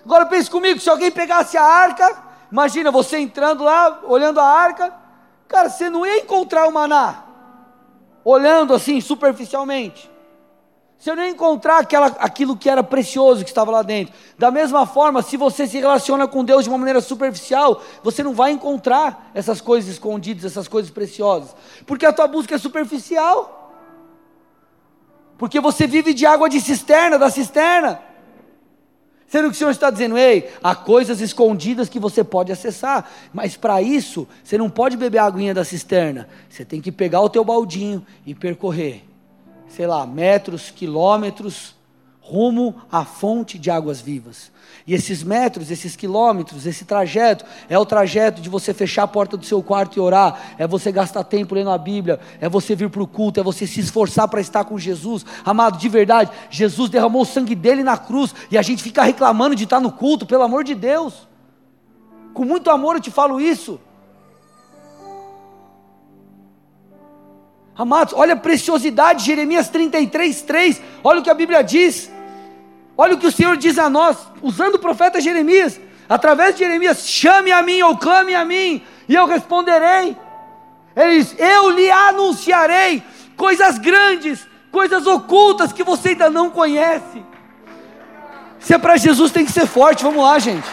Agora 0.05 0.27
pense 0.27 0.51
comigo, 0.51 0.79
se 0.79 0.91
alguém 0.91 1.11
pegasse 1.11 1.57
a 1.57 1.65
arca, 1.65 2.23
imagina 2.53 2.91
você 2.91 3.19
entrando 3.19 3.65
lá, 3.65 4.01
olhando 4.05 4.39
a 4.39 4.45
arca, 4.45 4.95
cara, 5.49 5.69
você 5.71 5.89
não 5.91 6.07
ia 6.07 6.19
encontrar 6.19 6.69
o 6.69 6.73
maná, 6.73 7.25
olhando 8.25 8.75
assim 8.75 9.01
superficialmente. 9.01 10.11
Você 10.99 11.15
não 11.15 11.23
ia 11.23 11.31
encontrar 11.31 11.79
aquela, 11.79 12.09
aquilo 12.19 12.57
que 12.57 12.69
era 12.69 12.83
precioso 12.83 13.45
que 13.45 13.51
estava 13.51 13.71
lá 13.71 13.83
dentro. 13.83 14.13
Da 14.37 14.51
mesma 14.51 14.85
forma, 14.85 15.23
se 15.23 15.37
você 15.37 15.67
se 15.67 15.79
relaciona 15.79 16.27
com 16.27 16.45
Deus 16.45 16.65
de 16.65 16.69
uma 16.69 16.79
maneira 16.79 17.01
superficial, 17.01 17.83
você 18.03 18.23
não 18.23 18.35
vai 18.35 18.51
encontrar 18.51 19.31
essas 19.33 19.61
coisas 19.61 19.89
escondidas, 19.91 20.45
essas 20.45 20.67
coisas 20.67 20.91
preciosas, 20.91 21.55
porque 21.87 22.05
a 22.05 22.13
tua 22.13 22.27
busca 22.27 22.57
é 22.57 22.59
superficial 22.59 23.59
porque 25.39 25.61
você 25.61 25.87
vive 25.87 26.13
de 26.13 26.27
água 26.27 26.51
de 26.51 26.61
cisterna, 26.61 27.17
da 27.17 27.31
cisterna. 27.31 28.03
Sendo 29.29 29.51
que 29.51 29.57
o 29.57 29.59
Senhor 29.59 29.71
está 29.71 29.91
dizendo, 29.91 30.17
ei, 30.17 30.51
há 30.63 30.75
coisas 30.75 31.21
escondidas 31.21 31.91
que 31.91 31.99
você 31.99 32.25
pode 32.25 32.51
acessar, 32.51 33.11
mas 33.33 33.57
para 33.59 33.83
isso, 33.83 34.27
você 34.43 34.57
não 34.57 34.71
pode 34.71 34.97
beber 34.97 35.19
a 35.19 35.27
aguinha 35.27 35.53
da 35.53 35.65
cisterna, 35.65 36.27
você 36.49 36.65
tem 36.65 36.81
que 36.81 36.91
pegar 36.91 37.21
o 37.21 37.29
teu 37.29 37.45
baldinho 37.45 38.05
e 38.25 38.35
percorrer, 38.35 39.05
sei 39.69 39.87
lá, 39.87 40.07
metros, 40.07 40.71
quilômetros, 40.71 41.78
rumo 42.29 42.75
à 42.93 43.05
fonte 43.05 43.59
de 43.59 43.71
águas 43.71 44.01
vivas. 44.01 44.53
E 44.87 44.95
esses 44.95 45.23
metros, 45.23 45.71
esses 45.71 45.97
quilômetros, 45.97 46.67
esse 46.67 46.85
trajeto, 46.85 47.45
é 47.69 47.79
o 47.79 47.87
trajeto 47.87 48.43
de 48.43 48.49
você 48.49 48.75
fechar 48.75 49.05
a 49.05 49.09
porta 49.09 49.37
do 49.37 49.45
seu 49.45 49.63
quarto 49.63 49.97
e 49.97 50.01
orar, 50.01 50.55
é 50.59 50.67
você 50.67 50.93
gastar 50.93 51.25
tempo 51.25 51.55
lendo 51.55 51.71
a 51.71 51.79
Bíblia, 51.79 52.21
é 52.41 52.49
você 52.49 52.75
vir 52.75 52.91
para 52.91 53.03
o 53.03 53.07
culto, 53.07 53.41
é 53.41 53.43
você 53.43 53.67
se 53.67 53.81
esforçar 53.81 54.29
para 54.29 54.41
estar 54.41 54.65
com 54.65 54.79
Jesus. 54.79 55.25
Amado, 55.45 55.79
de 55.79 55.89
verdade, 55.89 56.31
Jesus 56.51 56.91
derramou 56.91 57.23
o 57.23 57.27
sangue 57.27 57.55
dele 57.55 57.83
na 57.83 57.97
cruz 57.97 58.35
e 58.51 58.59
a 58.59 58.63
gente 58.63 58.83
fica 58.83 59.03
reclamando 59.03 59.57
de 59.57 59.65
estar 59.65 59.81
no 59.81 59.91
culto, 59.91 60.27
pelo 60.27 60.43
amor 60.43 60.65
de 60.65 60.75
Deus. 60.75 61.27
Com 62.35 62.45
muito 62.45 62.71
amor 62.71 62.97
eu 62.97 63.01
te 63.01 63.11
falo 63.11 63.41
isso. 63.41 63.81
Amados, 67.75 68.13
olha 68.13 68.35
a 68.35 68.37
preciosidade, 68.37 69.25
Jeremias 69.25 69.69
33, 69.69 70.43
3, 70.43 70.83
olha 71.03 71.21
o 71.21 71.23
que 71.23 71.31
a 71.31 71.35
Bíblia 71.35 71.63
diz. 71.63 72.11
Olha 73.01 73.15
o 73.15 73.19
que 73.19 73.29
o 73.29 73.33
Senhor 73.33 73.57
diz 73.57 73.79
a 73.79 73.89
nós, 73.89 74.17
usando 74.43 74.75
o 74.75 74.79
profeta 74.81 75.21
Jeremias, 75.21 75.81
através 76.09 76.57
de 76.57 76.65
Jeremias: 76.65 77.09
chame 77.09 77.53
a 77.53 77.63
mim 77.63 77.81
ou 77.81 77.97
clame 77.97 78.35
a 78.35 78.45
mim, 78.45 78.83
e 79.09 79.15
eu 79.15 79.25
responderei. 79.25 80.17
Ele 80.97 81.19
diz: 81.19 81.37
Eu 81.39 81.71
lhe 81.71 81.89
anunciarei 81.89 83.01
coisas 83.37 83.79
grandes, 83.79 84.45
coisas 84.73 85.07
ocultas 85.07 85.73
que 85.73 85.85
você 85.85 86.09
ainda 86.09 86.29
não 86.29 86.51
conhece. 86.51 87.25
Se 88.59 88.75
é 88.75 88.79
para 88.79 88.97
Jesus, 88.97 89.31
tem 89.31 89.47
que 89.47 89.53
ser 89.53 89.69
forte. 89.69 90.03
Vamos 90.03 90.25
lá, 90.25 90.37
gente. 90.41 90.69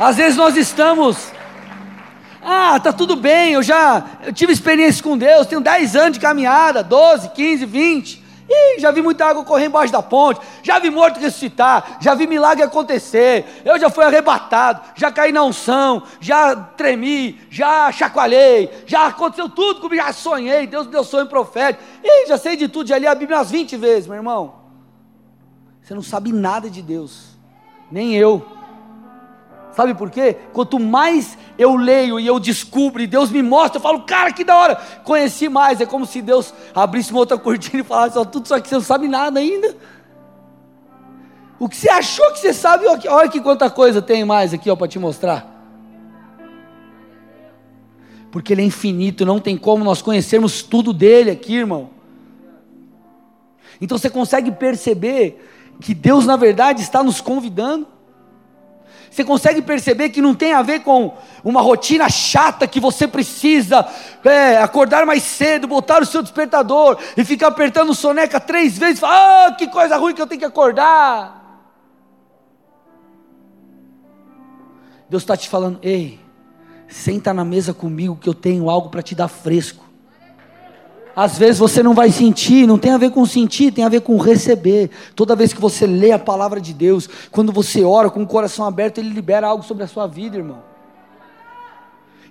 Às 0.00 0.16
vezes 0.16 0.36
nós 0.36 0.56
estamos 0.56 1.31
ah, 2.44 2.80
tá 2.80 2.92
tudo 2.92 3.14
bem, 3.16 3.52
eu 3.52 3.62
já 3.62 4.04
eu 4.24 4.32
tive 4.32 4.52
experiência 4.52 5.02
com 5.02 5.16
Deus, 5.16 5.46
tenho 5.46 5.60
10 5.60 5.96
anos 5.96 6.12
de 6.14 6.20
caminhada, 6.20 6.82
12, 6.82 7.30
15, 7.30 7.64
20. 7.64 8.22
Ih, 8.48 8.80
já 8.80 8.90
vi 8.90 9.00
muita 9.00 9.24
água 9.24 9.44
correr 9.44 9.66
embaixo 9.66 9.92
da 9.92 10.02
ponte, 10.02 10.40
já 10.62 10.78
vi 10.78 10.90
morto 10.90 11.20
ressuscitar, 11.20 11.98
já 12.00 12.14
vi 12.14 12.26
milagre 12.26 12.62
acontecer, 12.62 13.62
eu 13.64 13.78
já 13.78 13.88
fui 13.88 14.04
arrebatado, 14.04 14.80
já 14.96 15.10
caí 15.10 15.32
na 15.32 15.44
unção, 15.44 16.02
já 16.20 16.54
tremi, 16.54 17.40
já 17.48 17.90
chacoalhei, 17.92 18.70
já 18.86 19.06
aconteceu 19.06 19.48
tudo 19.48 19.80
comigo, 19.80 20.02
já 20.02 20.12
sonhei, 20.12 20.66
Deus 20.66 20.86
me 20.86 20.92
deu 20.92 21.04
sonho 21.04 21.26
profético, 21.26 21.84
Ih, 22.02 22.26
já 22.26 22.36
sei 22.36 22.56
de 22.56 22.68
tudo, 22.68 22.88
já 22.88 22.98
li 22.98 23.06
a 23.06 23.14
Bíblia 23.14 23.38
umas 23.38 23.50
20 23.50 23.76
vezes, 23.76 24.06
meu 24.06 24.16
irmão. 24.16 24.62
Você 25.80 25.94
não 25.94 26.02
sabe 26.02 26.32
nada 26.32 26.68
de 26.68 26.82
Deus, 26.82 27.38
nem 27.90 28.14
eu. 28.14 28.61
Sabe 29.74 29.94
por 29.94 30.10
quê? 30.10 30.36
Quanto 30.52 30.78
mais 30.78 31.36
eu 31.58 31.76
leio 31.76 32.20
e 32.20 32.26
eu 32.26 32.38
descubro 32.38 33.02
e 33.02 33.06
Deus 33.06 33.30
me 33.30 33.42
mostra, 33.42 33.78
eu 33.78 33.82
falo, 33.82 34.02
cara, 34.02 34.32
que 34.32 34.44
da 34.44 34.56
hora, 34.56 34.76
conheci 35.02 35.48
mais. 35.48 35.80
É 35.80 35.86
como 35.86 36.04
se 36.04 36.20
Deus 36.20 36.52
abrisse 36.74 37.10
uma 37.10 37.20
outra 37.20 37.38
cortina 37.38 37.80
e 37.80 37.84
falasse, 37.84 38.18
ó, 38.18 38.24
tudo 38.24 38.44
isso 38.44 38.54
aqui 38.54 38.68
você 38.68 38.74
não 38.74 38.82
sabe 38.82 39.08
nada 39.08 39.40
ainda. 39.40 39.76
O 41.58 41.68
que 41.68 41.76
você 41.76 41.88
achou 41.88 42.32
que 42.32 42.40
você 42.40 42.52
sabe, 42.52 42.86
olha 42.86 43.28
que 43.28 43.40
quanta 43.40 43.70
coisa 43.70 44.02
tem 44.02 44.24
mais 44.24 44.52
aqui 44.52 44.74
para 44.74 44.88
te 44.88 44.98
mostrar. 44.98 45.48
Porque 48.30 48.52
Ele 48.52 48.62
é 48.62 48.64
infinito, 48.64 49.24
não 49.24 49.38
tem 49.38 49.56
como 49.56 49.84
nós 49.84 50.02
conhecermos 50.02 50.62
tudo 50.62 50.92
dele 50.92 51.30
aqui, 51.30 51.54
irmão. 51.54 51.90
Então 53.80 53.96
você 53.96 54.10
consegue 54.10 54.50
perceber 54.50 55.48
que 55.80 55.94
Deus, 55.94 56.26
na 56.26 56.36
verdade, 56.36 56.82
está 56.82 57.02
nos 57.02 57.20
convidando. 57.20 57.86
Você 59.12 59.24
consegue 59.24 59.60
perceber 59.60 60.08
que 60.08 60.22
não 60.22 60.34
tem 60.34 60.54
a 60.54 60.62
ver 60.62 60.80
com 60.80 61.14
uma 61.44 61.60
rotina 61.60 62.08
chata 62.08 62.66
que 62.66 62.80
você 62.80 63.06
precisa 63.06 63.86
é, 64.24 64.56
acordar 64.56 65.04
mais 65.04 65.22
cedo, 65.22 65.66
botar 65.66 66.00
o 66.00 66.06
seu 66.06 66.22
despertador 66.22 66.96
e 67.14 67.22
ficar 67.22 67.48
apertando 67.48 67.94
soneca 67.94 68.40
três 68.40 68.78
vezes, 68.78 69.00
falar, 69.00 69.48
ah, 69.48 69.52
que 69.52 69.68
coisa 69.68 69.98
ruim 69.98 70.14
que 70.14 70.22
eu 70.22 70.26
tenho 70.26 70.38
que 70.38 70.46
acordar. 70.46 71.42
Deus 75.10 75.22
está 75.22 75.36
te 75.36 75.46
falando, 75.46 75.78
ei, 75.82 76.18
senta 76.88 77.34
na 77.34 77.44
mesa 77.44 77.74
comigo 77.74 78.16
que 78.16 78.30
eu 78.30 78.34
tenho 78.34 78.70
algo 78.70 78.88
para 78.88 79.02
te 79.02 79.14
dar 79.14 79.28
fresco. 79.28 79.91
Às 81.14 81.36
vezes 81.36 81.58
você 81.58 81.82
não 81.82 81.94
vai 81.94 82.10
sentir, 82.10 82.66
não 82.66 82.78
tem 82.78 82.92
a 82.92 82.98
ver 82.98 83.10
com 83.10 83.24
sentir, 83.26 83.70
tem 83.70 83.84
a 83.84 83.88
ver 83.88 84.00
com 84.00 84.16
receber. 84.16 84.90
Toda 85.14 85.36
vez 85.36 85.52
que 85.52 85.60
você 85.60 85.86
lê 85.86 86.10
a 86.10 86.18
palavra 86.18 86.60
de 86.60 86.72
Deus, 86.72 87.08
quando 87.30 87.52
você 87.52 87.84
ora 87.84 88.08
com 88.08 88.22
o 88.22 88.26
coração 88.26 88.64
aberto, 88.64 88.98
Ele 88.98 89.10
libera 89.10 89.46
algo 89.46 89.62
sobre 89.62 89.84
a 89.84 89.86
sua 89.86 90.06
vida, 90.06 90.38
irmão. 90.38 90.62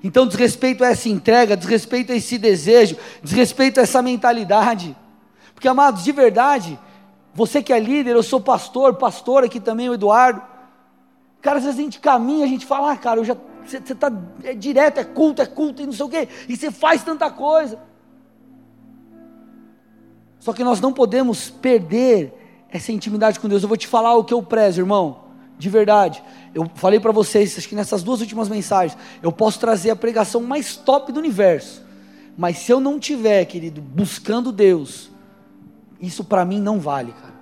Então, 0.04 0.26
desrespeito 0.26 0.84
a 0.84 0.88
essa 0.88 1.08
entrega, 1.10 1.56
desrespeito 1.56 2.12
a 2.12 2.16
esse 2.16 2.40
desejo, 2.40 2.98
desrespeito 3.22 3.80
a 3.80 3.84
essa 3.84 4.02
mentalidade. 4.02 4.98
Porque, 5.54 5.68
amados, 5.68 6.04
de 6.04 6.12
verdade, 6.12 6.80
você 7.36 7.62
que 7.62 7.72
é 7.72 7.80
líder, 7.80 8.16
eu 8.16 8.24
sou 8.24 8.42
pastor, 8.42 8.96
pastor 8.96 9.44
aqui 9.44 9.60
também, 9.60 9.90
o 9.90 9.94
Eduardo. 9.94 10.42
Cara, 11.40 11.58
às 11.58 11.64
vezes 11.66 11.80
a 11.80 11.84
gente 11.84 12.00
caminha, 12.00 12.46
a 12.46 12.50
gente 12.50 12.66
fala, 12.66 12.94
ah, 12.94 12.98
cara, 12.98 13.20
eu 13.20 13.26
já, 13.26 13.38
você 13.64 13.78
está 13.78 14.12
é 14.44 14.56
direto, 14.56 14.98
é 14.98 15.04
culto, 15.04 15.40
é 15.44 15.46
culto 15.46 15.84
e 15.84 15.86
não 15.86 15.94
sei 15.94 16.06
o 16.06 16.10
quê, 16.10 16.28
e 16.50 16.58
você 16.58 16.72
faz 16.72 17.04
tanta 17.04 17.30
coisa. 17.30 17.78
Só 20.42 20.52
que 20.52 20.64
nós 20.64 20.82
não 20.82 20.92
podemos 20.92 21.52
perder 21.52 22.66
essa 22.72 22.92
intimidade 22.92 23.40
com 23.40 23.48
Deus. 23.48 23.62
Eu 23.62 23.70
vou 23.70 23.78
te 23.78 23.86
falar 23.86 24.16
o 24.16 24.24
que 24.24 24.34
eu 24.34 24.42
prezo, 24.42 24.82
irmão, 24.82 25.20
de 25.58 25.70
verdade. 25.70 26.22
Eu 26.52 26.70
falei 26.74 27.00
para 27.00 27.12
vocês, 27.12 27.56
acho 27.56 27.70
que 27.70 27.76
nessas 27.76 28.02
duas 28.02 28.22
últimas 28.22 28.50
mensagens, 28.50 28.98
eu 29.22 29.32
posso 29.32 29.60
trazer 29.60 29.92
a 29.92 29.96
pregação 29.96 30.42
mais 30.42 30.76
top 30.76 31.12
do 31.12 31.20
universo. 31.20 31.86
Mas 32.36 32.58
se 32.58 32.72
eu 32.72 32.80
não 32.80 33.00
tiver, 33.00 33.46
querido, 33.46 33.82
buscando 33.82 34.52
Deus, 34.52 35.12
isso 36.02 36.24
para 36.24 36.44
mim 36.44 36.60
não 36.60 36.80
vale, 36.80 37.12
cara. 37.12 37.36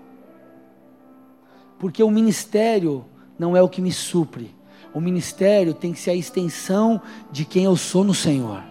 Porque 1.80 2.04
o 2.04 2.12
ministério 2.12 3.06
não 3.38 3.56
é 3.56 3.62
o 3.62 3.70
que 3.70 3.82
me 3.82 3.94
supre. 3.94 4.54
O 4.94 5.00
ministério 5.00 5.74
tem 5.74 5.94
que 5.94 6.00
ser 6.00 6.10
a 6.10 6.16
extensão 6.16 7.02
de 7.32 7.46
quem 7.46 7.64
eu 7.64 7.78
sou 7.78 8.04
no 8.04 8.14
Senhor. 8.14 8.62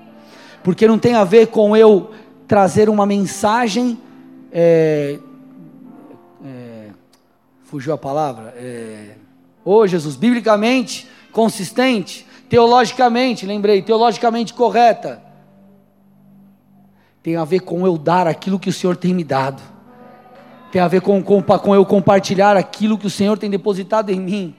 Porque 0.62 0.86
não 0.86 0.98
tem 0.98 1.14
a 1.14 1.24
ver 1.24 1.46
com 1.46 1.74
eu 1.74 2.10
trazer 2.46 2.90
uma 2.90 3.06
mensagem 3.06 3.98
é, 4.52 5.18
é, 6.44 6.90
fugiu 7.64 7.92
a 7.92 7.98
palavra? 7.98 8.54
É, 8.56 9.14
Jesus, 9.86 10.16
biblicamente 10.16 11.06
consistente, 11.32 12.26
teologicamente, 12.48 13.44
lembrei, 13.44 13.82
teologicamente 13.82 14.54
correta. 14.54 15.22
Tem 17.22 17.36
a 17.36 17.44
ver 17.44 17.60
com 17.60 17.86
eu 17.86 17.98
dar 17.98 18.26
aquilo 18.26 18.58
que 18.58 18.70
o 18.70 18.72
Senhor 18.72 18.96
tem 18.96 19.12
me 19.12 19.22
dado. 19.22 19.62
Tem 20.72 20.80
a 20.80 20.88
ver 20.88 21.00
com, 21.00 21.22
com, 21.22 21.42
com 21.42 21.74
eu 21.74 21.84
compartilhar 21.84 22.56
aquilo 22.56 22.98
que 22.98 23.06
o 23.06 23.10
Senhor 23.10 23.38
tem 23.38 23.50
depositado 23.50 24.10
em 24.10 24.20
mim. 24.20 24.56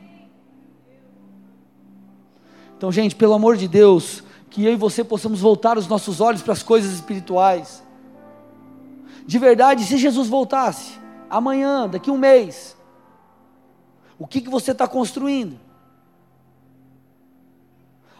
Então, 2.78 2.92
gente, 2.92 3.16
pelo 3.16 3.34
amor 3.34 3.58
de 3.58 3.68
Deus, 3.68 4.24
que 4.50 4.64
eu 4.64 4.74
e 4.74 4.76
você 4.76 5.04
possamos 5.04 5.40
voltar 5.40 5.78
os 5.78 5.88
nossos 5.88 6.22
olhos 6.22 6.42
para 6.42 6.54
as 6.54 6.64
coisas 6.64 6.94
espirituais 6.94 7.84
de 9.30 9.38
verdade, 9.38 9.84
se 9.84 9.96
Jesus 9.96 10.28
voltasse 10.28 11.00
amanhã, 11.30 11.88
daqui 11.88 12.10
um 12.10 12.18
mês, 12.18 12.76
o 14.18 14.26
que, 14.26 14.42
que 14.42 14.50
você 14.50 14.72
está 14.72 14.88
construindo? 14.88 15.60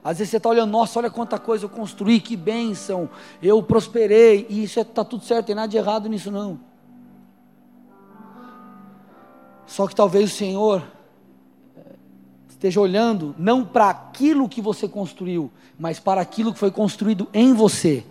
Às 0.04 0.20
vezes 0.20 0.30
você 0.30 0.38
está 0.38 0.50
olhando, 0.50 0.70
nossa, 0.70 1.00
olha 1.00 1.10
quanta 1.10 1.40
coisa 1.40 1.66
eu 1.66 1.70
construí, 1.70 2.20
que 2.20 2.38
bênção, 2.38 3.10
eu 3.42 3.64
prosperei, 3.64 4.46
e 4.52 4.64
isso 4.64 4.80
está 4.80 5.02
é, 5.02 5.04
tudo 5.04 5.26
certo, 5.26 5.48
tem 5.48 5.56
nada 5.56 5.68
de 5.68 5.78
errado 5.78 6.08
nisso 6.08 6.30
não. 6.30 6.60
Só 9.66 9.88
que 9.88 9.96
talvez 9.96 10.32
o 10.32 10.36
Senhor 10.36 10.84
eh, 11.76 11.82
esteja 12.50 12.80
olhando 12.80 13.34
não 13.36 13.66
para 13.66 13.90
aquilo 13.90 14.48
que 14.48 14.62
você 14.62 14.88
construiu, 14.88 15.52
mas 15.76 16.00
para 16.00 16.22
aquilo 16.22 16.54
que 16.54 16.60
foi 16.60 16.70
construído 16.70 17.28
em 17.34 17.52
você. 17.52 18.06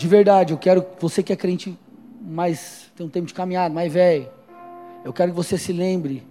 De 0.00 0.08
verdade, 0.08 0.54
eu 0.54 0.56
quero 0.56 0.86
você 0.98 1.22
que 1.22 1.30
é 1.30 1.36
crente 1.36 1.78
mais 2.22 2.90
tem 2.96 3.04
um 3.04 3.10
tempo 3.10 3.26
de 3.26 3.34
caminhada, 3.34 3.74
mais 3.74 3.92
velho. 3.92 4.30
Eu 5.04 5.12
quero 5.12 5.30
que 5.30 5.36
você 5.36 5.58
se 5.58 5.74
lembre 5.74 6.26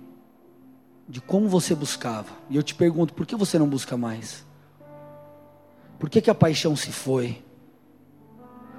de 1.08 1.22
como 1.22 1.48
você 1.48 1.76
buscava. 1.76 2.32
E 2.50 2.56
eu 2.56 2.64
te 2.64 2.74
pergunto, 2.74 3.14
por 3.14 3.28
que 3.28 3.36
você 3.36 3.60
não 3.60 3.68
busca 3.68 3.96
mais? 3.96 4.44
Por 6.00 6.10
que, 6.10 6.20
que 6.20 6.32
a 6.32 6.34
paixão 6.34 6.76
se 6.76 6.92
foi? 6.92 7.44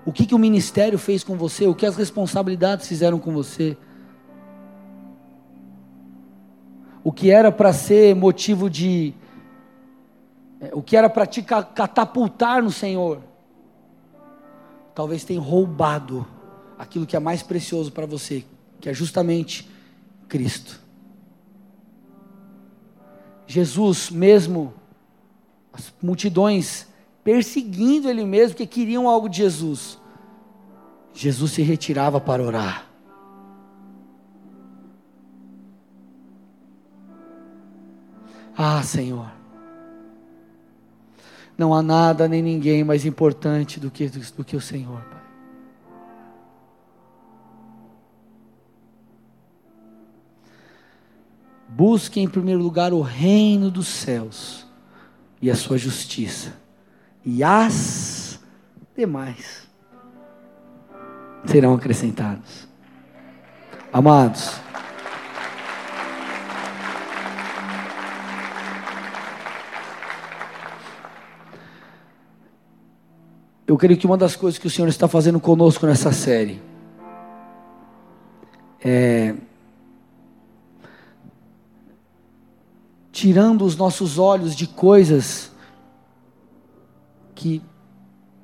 O 0.05 0.11
que, 0.11 0.27
que 0.27 0.35
o 0.35 0.39
ministério 0.39 0.99
fez 0.99 1.23
com 1.23 1.37
você? 1.37 1.69
O 1.69 1.75
que 1.75 1.87
as 1.87 1.95
responsabilidades 1.95 2.89
fizeram 2.89 3.21
com 3.21 3.33
você? 3.33 3.77
O 7.05 7.13
que 7.13 7.31
era 7.31 7.53
para 7.53 7.73
ser 7.73 8.17
motivo 8.17 8.69
de. 8.69 9.15
É, 10.61 10.71
o 10.73 10.83
que 10.83 10.97
era 10.97 11.09
para 11.09 11.27
te 11.27 11.43
catapultar 11.43 12.61
no 12.61 12.73
Senhor? 12.73 13.30
Talvez 14.95 15.25
tenha 15.25 15.41
roubado 15.41 16.27
aquilo 16.79 17.07
que 17.07 17.17
é 17.17 17.21
mais 17.21 17.43
precioso 17.43 17.93
para 17.93 18.07
você, 18.07 18.45
que 18.81 18.89
é 18.89 18.95
justamente 18.95 19.69
Cristo. 20.29 20.81
Jesus, 23.47 24.11
mesmo 24.11 24.73
as 25.73 25.93
multidões 26.03 26.87
perseguindo 27.23 28.09
ele 28.09 28.25
mesmo, 28.25 28.57
que 28.57 28.67
queriam 28.67 29.09
algo 29.09 29.29
de 29.29 29.39
Jesus, 29.39 29.99
Jesus 31.13 31.53
se 31.53 31.63
retirava 31.63 32.21
para 32.21 32.43
orar. 32.43 32.87
Ah, 38.57 38.83
Senhor, 38.83 39.40
não 41.61 41.75
há 41.75 41.83
nada 41.83 42.27
nem 42.27 42.41
ninguém 42.41 42.83
mais 42.83 43.05
importante 43.05 43.79
do 43.79 43.91
que, 43.91 44.09
do 44.09 44.43
que 44.43 44.57
o 44.57 44.61
Senhor, 44.63 45.03
Pai. 45.03 45.21
Busque 51.69 52.19
em 52.19 52.27
primeiro 52.27 52.63
lugar 52.63 52.95
o 52.95 53.03
reino 53.03 53.71
dos 53.71 53.89
céus 53.89 54.67
e 55.41 55.51
a 55.51 55.55
sua 55.55 55.77
justiça, 55.77 56.55
e 57.25 57.45
as 57.45 58.41
demais 58.97 59.69
serão 61.45 61.75
acrescentados. 61.75 62.67
Amados, 63.93 64.59
Eu 73.71 73.79
creio 73.79 73.97
que 73.97 74.05
uma 74.05 74.17
das 74.17 74.35
coisas 74.35 74.59
que 74.59 74.67
o 74.67 74.71
Senhor 74.71 74.89
está 74.89 75.07
fazendo 75.07 75.39
conosco 75.39 75.87
nessa 75.87 76.11
série 76.11 76.61
é 78.85 79.33
tirando 83.13 83.65
os 83.65 83.77
nossos 83.77 84.19
olhos 84.19 84.57
de 84.57 84.67
coisas 84.67 85.53
que 87.33 87.63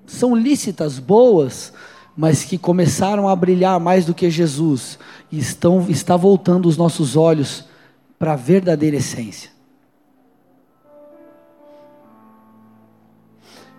são 0.07 0.33
lícitas, 0.33 1.01
boas, 1.01 1.72
mas 2.16 2.45
que 2.45 2.57
começaram 2.57 3.29
a 3.29 3.35
brilhar 3.35 3.81
mais 3.81 4.07
do 4.07 4.14
que 4.14 4.31
Jesus 4.31 4.97
e 5.33 5.41
estão 5.41 5.91
está 5.91 6.16
voltando 6.16 6.66
os 6.66 6.77
nossos 6.77 7.16
olhos 7.16 7.64
para 8.16 8.35
a 8.35 8.37
verdadeira 8.37 8.99
essência. 8.99 9.51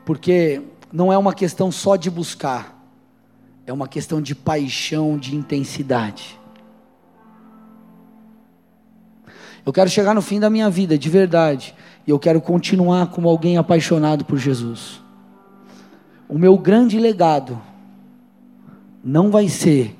Porque 0.04 0.62
não 0.92 1.12
é 1.12 1.18
uma 1.18 1.34
questão 1.34 1.72
só 1.72 1.96
de 1.96 2.10
buscar, 2.10 2.78
é 3.66 3.74
uma 3.74 3.88
questão 3.88 4.22
de 4.22 4.34
paixão, 4.34 5.18
de 5.18 5.36
intensidade. 5.36 6.40
Eu 9.66 9.74
quero 9.74 9.90
chegar 9.90 10.14
no 10.14 10.22
fim 10.22 10.40
da 10.40 10.50
minha 10.50 10.70
vida, 10.70 10.98
de 10.98 11.10
verdade, 11.10 11.76
e 12.06 12.10
eu 12.10 12.18
quero 12.18 12.40
continuar 12.40 13.08
como 13.08 13.28
alguém 13.28 13.58
apaixonado 13.58 14.24
por 14.24 14.38
Jesus. 14.38 15.02
O 16.30 16.38
meu 16.38 16.58
grande 16.58 16.98
legado 16.98 17.62
não 19.04 19.30
vai 19.30 19.50
ser 19.50 19.94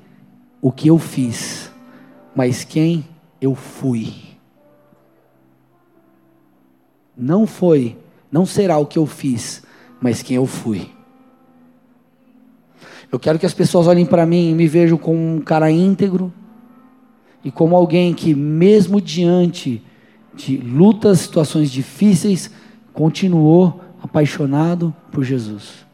o 0.60 0.72
que 0.72 0.88
eu 0.88 0.98
fiz, 0.98 1.70
mas 2.34 2.64
quem 2.64 3.06
eu 3.40 3.54
fui. 3.54 4.14
Não 7.16 7.46
foi, 7.46 7.98
não 8.32 8.46
será 8.46 8.78
o 8.78 8.86
que 8.86 8.98
eu 8.98 9.06
fiz, 9.06 9.62
mas 10.00 10.22
quem 10.22 10.36
eu 10.36 10.46
fui. 10.46 10.90
Eu 13.10 13.18
quero 13.18 13.38
que 13.38 13.46
as 13.46 13.54
pessoas 13.54 13.86
olhem 13.86 14.04
para 14.04 14.26
mim 14.26 14.50
e 14.50 14.54
me 14.54 14.66
vejam 14.66 14.98
como 14.98 15.18
um 15.18 15.40
cara 15.40 15.70
íntegro 15.70 16.32
e 17.42 17.50
como 17.50 17.74
alguém 17.74 18.12
que, 18.12 18.34
mesmo 18.34 19.00
diante 19.00 19.82
de 20.34 20.56
lutas, 20.58 21.20
situações 21.20 21.70
difíceis, 21.70 22.50
continuou 22.92 23.80
apaixonado 24.02 24.94
por 25.10 25.24
Jesus. 25.24 25.86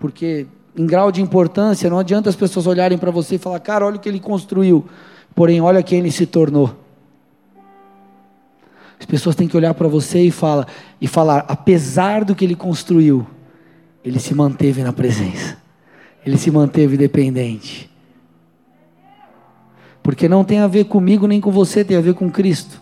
Porque, 0.00 0.46
em 0.76 0.86
grau 0.86 1.12
de 1.12 1.20
importância, 1.20 1.90
não 1.90 1.98
adianta 1.98 2.30
as 2.30 2.36
pessoas 2.36 2.66
olharem 2.66 2.98
para 2.98 3.10
você 3.10 3.36
e 3.36 3.38
falar, 3.38 3.60
cara, 3.60 3.86
olha 3.86 3.96
o 3.96 4.00
que 4.00 4.08
ele 4.08 4.18
construiu, 4.18 4.84
porém, 5.34 5.60
olha 5.60 5.82
quem 5.82 6.00
ele 6.00 6.10
se 6.10 6.26
tornou. 6.26 6.81
As 9.02 9.06
pessoas 9.06 9.34
têm 9.34 9.48
que 9.48 9.56
olhar 9.56 9.74
para 9.74 9.88
você 9.88 10.22
e, 10.22 10.30
fala, 10.30 10.64
e 11.00 11.08
falar: 11.08 11.44
apesar 11.48 12.24
do 12.24 12.36
que 12.36 12.44
ele 12.44 12.54
construiu, 12.54 13.26
ele 14.04 14.20
se 14.20 14.32
manteve 14.32 14.80
na 14.80 14.92
presença, 14.92 15.56
ele 16.24 16.38
se 16.38 16.52
manteve 16.52 16.96
dependente. 16.96 17.90
Porque 20.04 20.28
não 20.28 20.44
tem 20.44 20.60
a 20.60 20.68
ver 20.68 20.84
comigo 20.84 21.26
nem 21.26 21.40
com 21.40 21.50
você, 21.50 21.84
tem 21.84 21.96
a 21.96 22.00
ver 22.00 22.14
com 22.14 22.30
Cristo. 22.30 22.80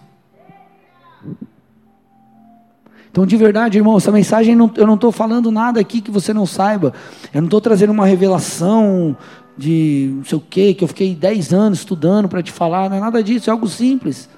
Então, 3.10 3.24
de 3.24 3.36
verdade, 3.38 3.78
irmão, 3.78 3.96
essa 3.96 4.12
mensagem 4.12 4.52
eu 4.76 4.86
não 4.86 4.94
estou 4.94 5.10
falando 5.10 5.50
nada 5.50 5.80
aqui 5.80 6.02
que 6.02 6.10
você 6.10 6.34
não 6.34 6.44
saiba. 6.44 6.92
Eu 7.32 7.40
não 7.40 7.46
estou 7.46 7.62
trazendo 7.62 7.94
uma 7.94 8.04
revelação 8.04 9.16
de 9.56 10.12
não 10.16 10.24
sei 10.24 10.36
o 10.36 10.40
quê, 10.40 10.74
que 10.74 10.84
eu 10.84 10.88
fiquei 10.88 11.14
10 11.14 11.54
anos 11.54 11.78
estudando 11.78 12.28
para 12.28 12.42
te 12.42 12.52
falar. 12.52 12.90
Não 12.90 12.98
é 12.98 13.00
nada 13.00 13.22
disso, 13.22 13.48
é 13.48 13.52
algo 13.52 13.66
simples. 13.66 14.28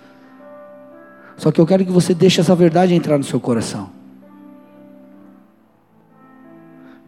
Só 1.43 1.51
que 1.51 1.61
eu 1.61 1.67
quero 1.67 1.85
que 1.85 1.91
você 1.91 2.15
deixe 2.15 2.41
essa 2.41 2.55
verdade 2.55 2.95
entrar 2.95 3.19
no 3.19 3.25
seu 3.25 3.41
coração. 3.41 3.91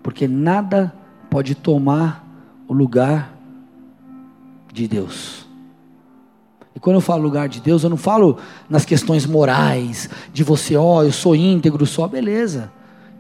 Porque 0.03 0.27
nada 0.27 0.93
pode 1.31 1.55
tomar 1.55 2.27
o 2.67 2.75
lugar 2.75 3.33
de 4.73 4.89
Deus. 4.89 5.47
E 6.75 6.81
quando 6.81 6.97
eu 6.97 7.01
falo 7.01 7.23
lugar 7.23 7.49
de 7.49 7.61
Deus, 7.61 7.85
eu 7.85 7.91
não 7.91 7.97
falo 7.97 8.39
nas 8.69 8.85
questões 8.85 9.25
morais, 9.25 10.11
de 10.33 10.43
você, 10.43 10.77
ó, 10.77 10.97
oh, 10.97 11.03
eu 11.05 11.13
sou 11.13 11.37
íntegro, 11.37 11.87
só, 11.87 12.09
beleza. 12.09 12.73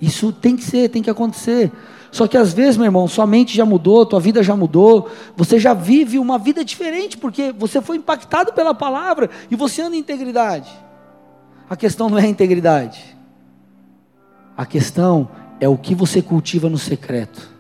Isso 0.02 0.32
tem 0.32 0.56
que 0.56 0.64
ser, 0.64 0.88
tem 0.88 1.00
que 1.00 1.10
acontecer. 1.10 1.70
Só 2.10 2.26
que 2.26 2.36
às 2.36 2.52
vezes, 2.52 2.76
meu 2.76 2.86
irmão, 2.86 3.06
sua 3.06 3.24
mente 3.24 3.56
já 3.56 3.64
mudou, 3.64 4.04
tua 4.04 4.18
vida 4.18 4.42
já 4.42 4.56
mudou, 4.56 5.08
você 5.36 5.60
já 5.60 5.74
vive 5.74 6.18
uma 6.18 6.38
vida 6.38 6.64
diferente, 6.64 7.16
porque 7.16 7.52
você 7.56 7.80
foi 7.80 7.98
impactado 7.98 8.52
pela 8.52 8.74
palavra 8.74 9.30
e 9.48 9.54
você 9.54 9.80
anda 9.80 9.94
em 9.94 10.00
integridade. 10.00 10.83
A 11.74 11.76
questão 11.76 12.08
não 12.08 12.16
é 12.16 12.22
a 12.22 12.28
integridade. 12.28 13.16
A 14.56 14.64
questão 14.64 15.28
é 15.58 15.68
o 15.68 15.76
que 15.76 15.92
você 15.92 16.22
cultiva 16.22 16.70
no 16.70 16.78
secreto. 16.78 17.50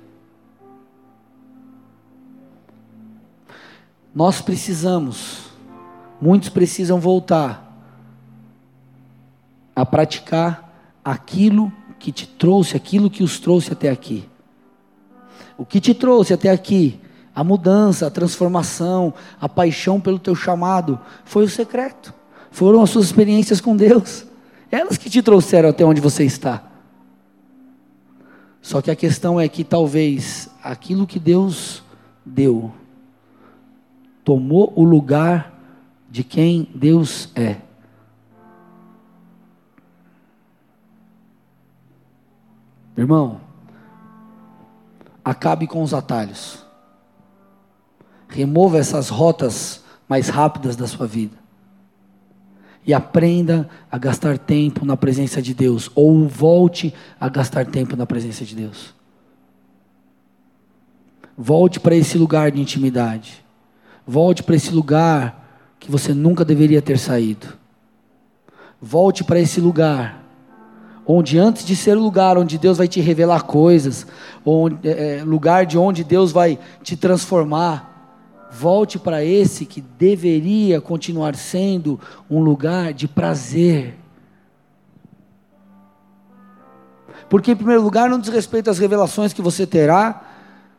Nós 4.14 4.40
precisamos 4.40 5.50
Muitos 6.20 6.48
precisam 6.48 7.00
voltar 7.00 7.76
a 9.74 9.84
praticar 9.84 10.72
aquilo 11.04 11.72
que 11.98 12.12
te 12.12 12.24
trouxe, 12.24 12.76
aquilo 12.76 13.10
que 13.10 13.24
os 13.24 13.40
trouxe 13.40 13.72
até 13.72 13.90
aqui. 13.90 14.28
O 15.58 15.66
que 15.66 15.80
te 15.80 15.92
trouxe 15.92 16.32
até 16.32 16.50
aqui, 16.50 17.00
a 17.34 17.42
mudança, 17.42 18.06
a 18.06 18.10
transformação, 18.10 19.12
a 19.40 19.48
paixão 19.48 20.00
pelo 20.00 20.20
teu 20.20 20.36
chamado, 20.36 21.00
foi 21.24 21.44
o 21.44 21.48
secreto. 21.50 22.14
Foram 22.54 22.82
as 22.82 22.90
suas 22.90 23.06
experiências 23.06 23.60
com 23.60 23.76
Deus. 23.76 24.24
Elas 24.70 24.96
que 24.96 25.10
te 25.10 25.20
trouxeram 25.20 25.70
até 25.70 25.84
onde 25.84 26.00
você 26.00 26.22
está. 26.22 26.62
Só 28.62 28.80
que 28.80 28.92
a 28.92 28.94
questão 28.94 29.40
é 29.40 29.48
que 29.48 29.64
talvez 29.64 30.48
aquilo 30.62 31.04
que 31.04 31.18
Deus 31.18 31.82
deu 32.24 32.72
tomou 34.22 34.72
o 34.76 34.84
lugar 34.84 35.52
de 36.08 36.22
quem 36.22 36.68
Deus 36.72 37.28
é. 37.34 37.56
Irmão, 42.96 43.40
acabe 45.24 45.66
com 45.66 45.82
os 45.82 45.92
atalhos. 45.92 46.64
Remova 48.28 48.78
essas 48.78 49.08
rotas 49.08 49.82
mais 50.08 50.28
rápidas 50.28 50.76
da 50.76 50.86
sua 50.86 51.08
vida. 51.08 51.43
E 52.86 52.92
aprenda 52.92 53.68
a 53.90 53.96
gastar 53.96 54.38
tempo 54.38 54.84
na 54.84 54.96
presença 54.96 55.40
de 55.40 55.54
Deus. 55.54 55.90
Ou 55.94 56.28
volte 56.28 56.92
a 57.18 57.28
gastar 57.28 57.66
tempo 57.66 57.96
na 57.96 58.06
presença 58.06 58.44
de 58.44 58.54
Deus. 58.54 58.94
Volte 61.36 61.80
para 61.80 61.96
esse 61.96 62.16
lugar 62.16 62.50
de 62.50 62.60
intimidade. 62.60 63.44
Volte 64.06 64.42
para 64.42 64.54
esse 64.54 64.70
lugar 64.70 65.44
que 65.80 65.90
você 65.90 66.14
nunca 66.14 66.44
deveria 66.44 66.80
ter 66.80 66.98
saído. 66.98 67.46
Volte 68.80 69.24
para 69.24 69.40
esse 69.40 69.60
lugar, 69.60 70.22
onde 71.06 71.38
antes 71.38 71.64
de 71.64 71.74
ser 71.74 71.96
o 71.96 72.02
lugar 72.02 72.36
onde 72.36 72.58
Deus 72.58 72.78
vai 72.78 72.86
te 72.86 73.00
revelar 73.00 73.44
coisas, 73.44 74.06
onde, 74.44 74.88
é, 74.88 75.18
é 75.18 75.24
lugar 75.24 75.66
de 75.66 75.78
onde 75.78 76.04
Deus 76.04 76.32
vai 76.32 76.58
te 76.82 76.96
transformar, 76.96 77.93
volte 78.54 78.98
para 78.98 79.24
esse 79.24 79.66
que 79.66 79.80
deveria 79.80 80.80
continuar 80.80 81.34
sendo 81.34 81.98
um 82.30 82.40
lugar 82.40 82.92
de 82.92 83.08
prazer. 83.08 83.96
Porque, 87.28 87.52
em 87.52 87.56
primeiro 87.56 87.82
lugar, 87.82 88.08
não 88.08 88.18
diz 88.18 88.32
respeito 88.32 88.70
às 88.70 88.78
revelações 88.78 89.32
que 89.32 89.42
você 89.42 89.66
terá, 89.66 90.22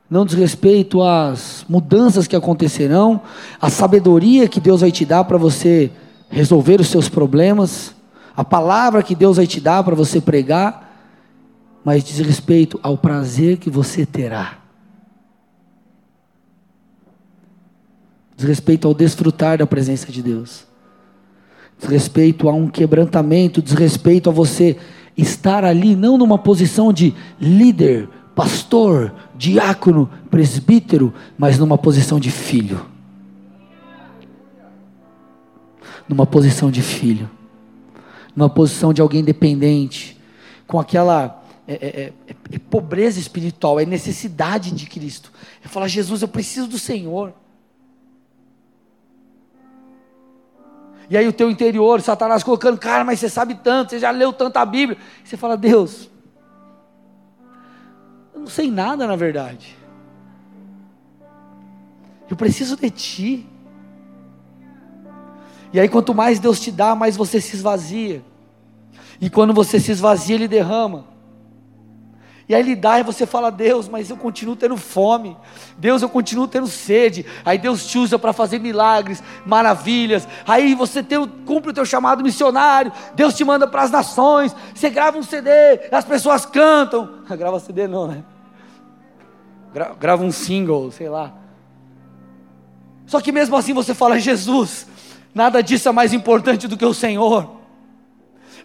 não 0.09 0.25
diz 0.25 0.35
respeito 0.35 1.01
às 1.01 1.65
mudanças 1.67 2.27
que 2.27 2.35
acontecerão, 2.35 3.21
a 3.59 3.69
sabedoria 3.69 4.47
que 4.47 4.59
Deus 4.59 4.81
vai 4.81 4.91
te 4.91 5.05
dar 5.05 5.23
para 5.25 5.37
você 5.37 5.91
resolver 6.29 6.79
os 6.79 6.87
seus 6.87 7.09
problemas, 7.09 7.93
a 8.37 8.43
palavra 8.43 9.03
que 9.03 9.15
Deus 9.15 9.37
vai 9.37 9.47
te 9.47 9.59
dar 9.59 9.83
para 9.83 9.95
você 9.95 10.21
pregar, 10.21 10.93
mas 11.83 12.03
diz 12.03 12.19
respeito 12.19 12.79
ao 12.81 12.97
prazer 12.97 13.57
que 13.57 13.69
você 13.69 14.05
terá. 14.05 14.64
Diz 18.35 18.47
respeito 18.47 18.87
ao 18.87 18.93
desfrutar 18.93 19.57
da 19.57 19.67
presença 19.67 20.11
de 20.11 20.21
Deus. 20.21 20.65
Diz 21.79 21.89
respeito 21.89 22.49
a 22.49 22.53
um 22.53 22.67
quebrantamento, 22.67 23.61
diz 23.61 23.73
respeito 23.73 24.29
a 24.29 24.33
você 24.33 24.77
estar 25.17 25.63
ali 25.63 25.95
não 25.95 26.17
numa 26.17 26.37
posição 26.37 26.91
de 26.91 27.13
líder, 27.39 28.09
pastor, 28.35 29.13
diácono, 29.35 30.09
presbítero, 30.29 31.13
mas 31.37 31.57
numa 31.57 31.77
posição 31.77 32.19
de 32.19 32.29
filho. 32.29 32.85
Numa 36.07 36.25
posição 36.25 36.69
de 36.69 36.81
filho. 36.81 37.29
Numa 38.35 38.49
posição 38.49 38.93
de 38.93 39.01
alguém 39.01 39.23
dependente. 39.23 40.19
Com 40.67 40.79
aquela 40.79 41.41
é, 41.67 41.73
é, 41.73 42.13
é, 42.27 42.35
é 42.51 42.59
pobreza 42.59 43.19
espiritual, 43.19 43.79
é 43.79 43.85
necessidade 43.85 44.71
de 44.71 44.85
Cristo. 44.85 45.31
É 45.63 45.67
falar, 45.67 45.87
Jesus, 45.87 46.21
eu 46.21 46.27
preciso 46.27 46.67
do 46.67 46.77
Senhor. 46.77 47.33
E 51.09 51.17
aí 51.17 51.27
o 51.27 51.33
teu 51.33 51.49
interior, 51.49 52.01
Satanás 52.01 52.43
colocando, 52.43 52.77
cara, 52.77 53.03
mas 53.03 53.19
você 53.19 53.29
sabe 53.29 53.55
tanto, 53.55 53.91
você 53.91 53.99
já 53.99 54.11
leu 54.11 54.33
tanto 54.33 54.57
a 54.57 54.65
Bíblia. 54.65 54.97
E 55.23 55.27
você 55.27 55.37
fala, 55.37 55.55
Deus, 55.55 56.09
eu 58.33 58.39
não 58.41 58.47
sei 58.47 58.71
nada 58.71 59.05
na 59.05 59.15
verdade. 59.15 59.75
Eu 62.29 62.35
preciso 62.35 62.75
de 62.75 62.89
ti. 62.89 63.47
E 65.71 65.79
aí, 65.79 65.89
quanto 65.89 66.15
mais 66.15 66.39
Deus 66.39 66.59
te 66.59 66.71
dá, 66.71 66.95
mais 66.95 67.17
você 67.17 67.39
se 67.39 67.55
esvazia. 67.55 68.23
E 69.19 69.29
quando 69.29 69.53
você 69.53 69.79
se 69.79 69.91
esvazia, 69.91 70.35
Ele 70.35 70.47
derrama. 70.47 71.14
E 72.47 72.53
aí 72.53 72.61
Ele 72.61 72.75
dá 72.75 72.99
e 72.99 73.03
você 73.03 73.25
fala, 73.25 73.49
Deus, 73.49 73.89
mas 73.89 74.09
eu 74.09 74.17
continuo 74.17 74.55
tendo 74.55 74.77
fome. 74.77 75.35
Deus, 75.77 76.01
eu 76.03 76.09
continuo 76.09 76.47
tendo 76.47 76.67
sede. 76.67 77.25
Aí 77.43 77.57
Deus 77.57 77.87
te 77.87 77.97
usa 77.97 78.19
para 78.19 78.33
fazer 78.33 78.59
milagres, 78.59 79.23
maravilhas. 79.45 80.27
Aí 80.45 80.75
você 80.75 81.01
tem, 81.01 81.27
cumpre 81.45 81.71
o 81.71 81.73
teu 81.73 81.85
chamado 81.85 82.23
missionário. 82.23 82.91
Deus 83.15 83.33
te 83.33 83.43
manda 83.43 83.67
para 83.67 83.81
as 83.81 83.89
nações. 83.89 84.55
Você 84.75 84.91
grava 84.91 85.17
um 85.17 85.23
CD, 85.23 85.49
as 85.91 86.05
pessoas 86.05 86.45
cantam. 86.45 87.21
Grava 87.35 87.59
CD 87.59 87.87
não, 87.87 88.07
né? 88.07 88.23
Grava 89.99 90.23
um 90.23 90.31
single, 90.31 90.91
sei 90.91 91.09
lá. 91.09 91.33
Só 93.07 93.19
que 93.19 93.31
mesmo 93.31 93.55
assim 93.57 93.73
você 93.73 93.93
fala, 93.93 94.19
Jesus, 94.19 94.87
nada 95.33 95.61
disso 95.61 95.89
é 95.89 95.91
mais 95.91 96.13
importante 96.13 96.67
do 96.67 96.77
que 96.77 96.85
o 96.85 96.93
Senhor. 96.93 97.64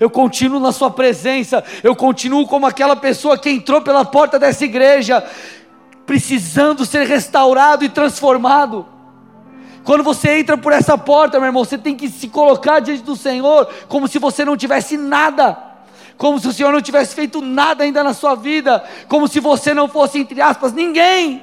Eu 0.01 0.09
continuo 0.09 0.59
na 0.59 0.72
Sua 0.72 0.90
presença, 0.90 1.62
eu 1.84 1.94
continuo 1.94 2.46
como 2.46 2.66
aquela 2.66 2.96
pessoa 2.96 3.36
que 3.36 3.51
entrou 3.51 3.82
pela 3.82 4.03
porta 4.03 4.38
dessa 4.38 4.64
igreja, 4.64 5.22
precisando 6.07 6.86
ser 6.86 7.07
restaurado 7.07 7.84
e 7.84 7.88
transformado. 7.90 8.86
Quando 9.84 10.03
você 10.03 10.38
entra 10.38 10.57
por 10.57 10.72
essa 10.72 10.96
porta, 10.96 11.38
meu 11.38 11.48
irmão, 11.48 11.64
você 11.64 11.76
tem 11.76 11.94
que 11.94 12.09
se 12.09 12.28
colocar 12.28 12.80
diante 12.80 13.03
do 13.03 13.14
Senhor 13.14 13.68
como 13.88 14.09
se 14.09 14.18
você 14.18 14.42
não 14.42 14.57
tivesse 14.57 14.96
nada, 14.96 15.57
como 16.16 16.40
se 16.40 16.48
o 16.48 16.53
Senhor 16.53 16.72
não 16.72 16.80
tivesse 16.80 17.14
feito 17.14 17.42
nada 17.42 17.84
ainda 17.84 18.03
na 18.03 18.14
sua 18.14 18.34
vida, 18.34 18.82
como 19.07 19.28
se 19.28 19.38
você 19.38 19.74
não 19.74 19.86
fosse, 19.86 20.18
entre 20.18 20.40
aspas, 20.40 20.72
ninguém. 20.72 21.42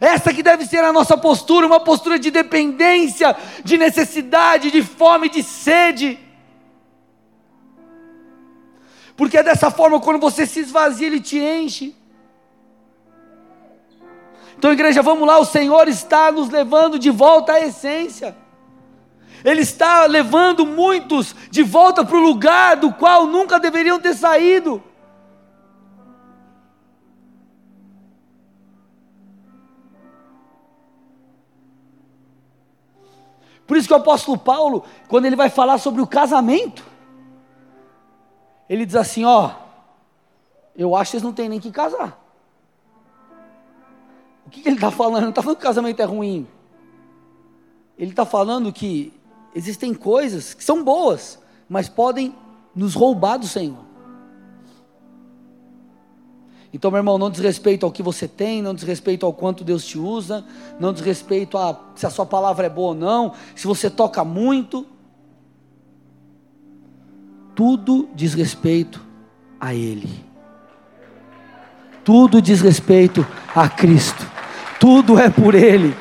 Essa 0.00 0.32
que 0.32 0.42
deve 0.42 0.66
ser 0.66 0.84
a 0.84 0.92
nossa 0.92 1.16
postura, 1.16 1.66
uma 1.66 1.80
postura 1.80 2.18
de 2.18 2.30
dependência, 2.30 3.36
de 3.64 3.76
necessidade, 3.76 4.70
de 4.70 4.82
fome, 4.82 5.28
de 5.28 5.42
sede. 5.42 6.23
Porque 9.16 9.38
é 9.38 9.42
dessa 9.42 9.70
forma, 9.70 10.00
quando 10.00 10.20
você 10.20 10.46
se 10.46 10.60
esvazia, 10.60 11.06
Ele 11.06 11.20
te 11.20 11.38
enche. 11.38 11.94
Então, 14.56 14.72
igreja, 14.72 15.02
vamos 15.02 15.26
lá, 15.26 15.38
o 15.38 15.44
Senhor 15.44 15.88
está 15.88 16.32
nos 16.32 16.48
levando 16.48 16.98
de 16.98 17.10
volta 17.10 17.52
à 17.52 17.60
essência. 17.60 18.36
Ele 19.44 19.60
está 19.60 20.06
levando 20.06 20.64
muitos 20.64 21.34
de 21.50 21.62
volta 21.62 22.04
para 22.04 22.16
o 22.16 22.20
lugar 22.20 22.76
do 22.76 22.92
qual 22.92 23.26
nunca 23.26 23.60
deveriam 23.60 24.00
ter 24.00 24.14
saído. 24.14 24.82
Por 33.66 33.76
isso 33.76 33.86
que 33.86 33.94
o 33.94 33.98
apóstolo 33.98 34.38
Paulo, 34.38 34.84
quando 35.08 35.26
ele 35.26 35.36
vai 35.36 35.48
falar 35.48 35.78
sobre 35.78 36.00
o 36.00 36.06
casamento, 36.06 36.93
ele 38.68 38.86
diz 38.86 38.96
assim: 38.96 39.24
Ó, 39.24 39.50
eu 40.76 40.94
acho 40.96 41.10
que 41.10 41.12
vocês 41.12 41.22
não 41.22 41.32
têm 41.32 41.48
nem 41.48 41.60
que 41.60 41.70
casar. 41.70 42.20
O 44.46 44.50
que, 44.50 44.60
que 44.60 44.68
ele 44.68 44.76
está 44.76 44.90
falando? 44.90 45.22
Ele 45.22 45.30
está 45.30 45.42
falando 45.42 45.56
que 45.56 45.64
o 45.64 45.66
casamento 45.66 46.00
é 46.00 46.04
ruim. 46.04 46.46
Ele 47.98 48.10
está 48.10 48.26
falando 48.26 48.72
que 48.72 49.12
existem 49.54 49.94
coisas 49.94 50.52
que 50.52 50.64
são 50.64 50.82
boas, 50.82 51.38
mas 51.68 51.88
podem 51.88 52.34
nos 52.74 52.94
roubar 52.94 53.38
do 53.38 53.46
Senhor. 53.46 53.84
Então, 56.72 56.90
meu 56.90 56.98
irmão, 56.98 57.16
não 57.16 57.30
desrespeito 57.30 57.86
ao 57.86 57.92
que 57.92 58.02
você 58.02 58.26
tem, 58.26 58.60
não 58.60 58.74
desrespeito 58.74 59.24
ao 59.24 59.32
quanto 59.32 59.62
Deus 59.62 59.86
te 59.86 59.96
usa, 59.96 60.44
não 60.80 60.92
desrespeito 60.92 61.56
a 61.56 61.80
se 61.94 62.04
a 62.04 62.10
sua 62.10 62.26
palavra 62.26 62.66
é 62.66 62.68
boa 62.68 62.88
ou 62.88 62.94
não, 62.94 63.32
se 63.54 63.64
você 63.64 63.88
toca 63.88 64.24
muito. 64.24 64.84
Tudo 67.54 68.08
diz 68.14 68.34
respeito 68.34 69.00
a 69.60 69.72
Ele. 69.72 70.24
Tudo 72.04 72.42
diz 72.42 72.60
respeito 72.60 73.26
a 73.54 73.68
Cristo. 73.68 74.26
Tudo 74.80 75.18
é 75.18 75.30
por 75.30 75.54
Ele. 75.54 75.94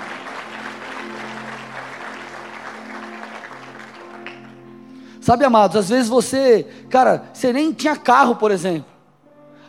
Sabe, 5.22 5.45
amados, 5.45 5.78
às 5.78 5.88
vezes 5.88 6.10
você, 6.10 6.68
cara, 6.89 7.30
você 7.32 7.54
nem 7.54 7.72
tinha 7.72 7.95
carro, 7.95 8.36
por 8.36 8.51
exemplo. 8.51 8.91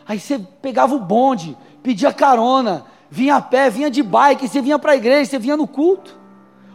Aí 0.05 0.19
você 0.19 0.37
pegava 0.37 0.93
o 0.93 0.99
bonde, 0.99 1.57
pedia 1.81 2.11
carona, 2.11 2.85
vinha 3.09 3.37
a 3.37 3.41
pé, 3.41 3.69
vinha 3.69 3.89
de 3.89 4.03
bike, 4.03 4.49
você 4.49 4.61
vinha 4.61 4.77
para 4.77 4.91
a 4.91 4.95
igreja, 4.97 5.31
você 5.31 5.39
vinha 5.39 5.55
no 5.55 5.65
culto. 5.65 6.19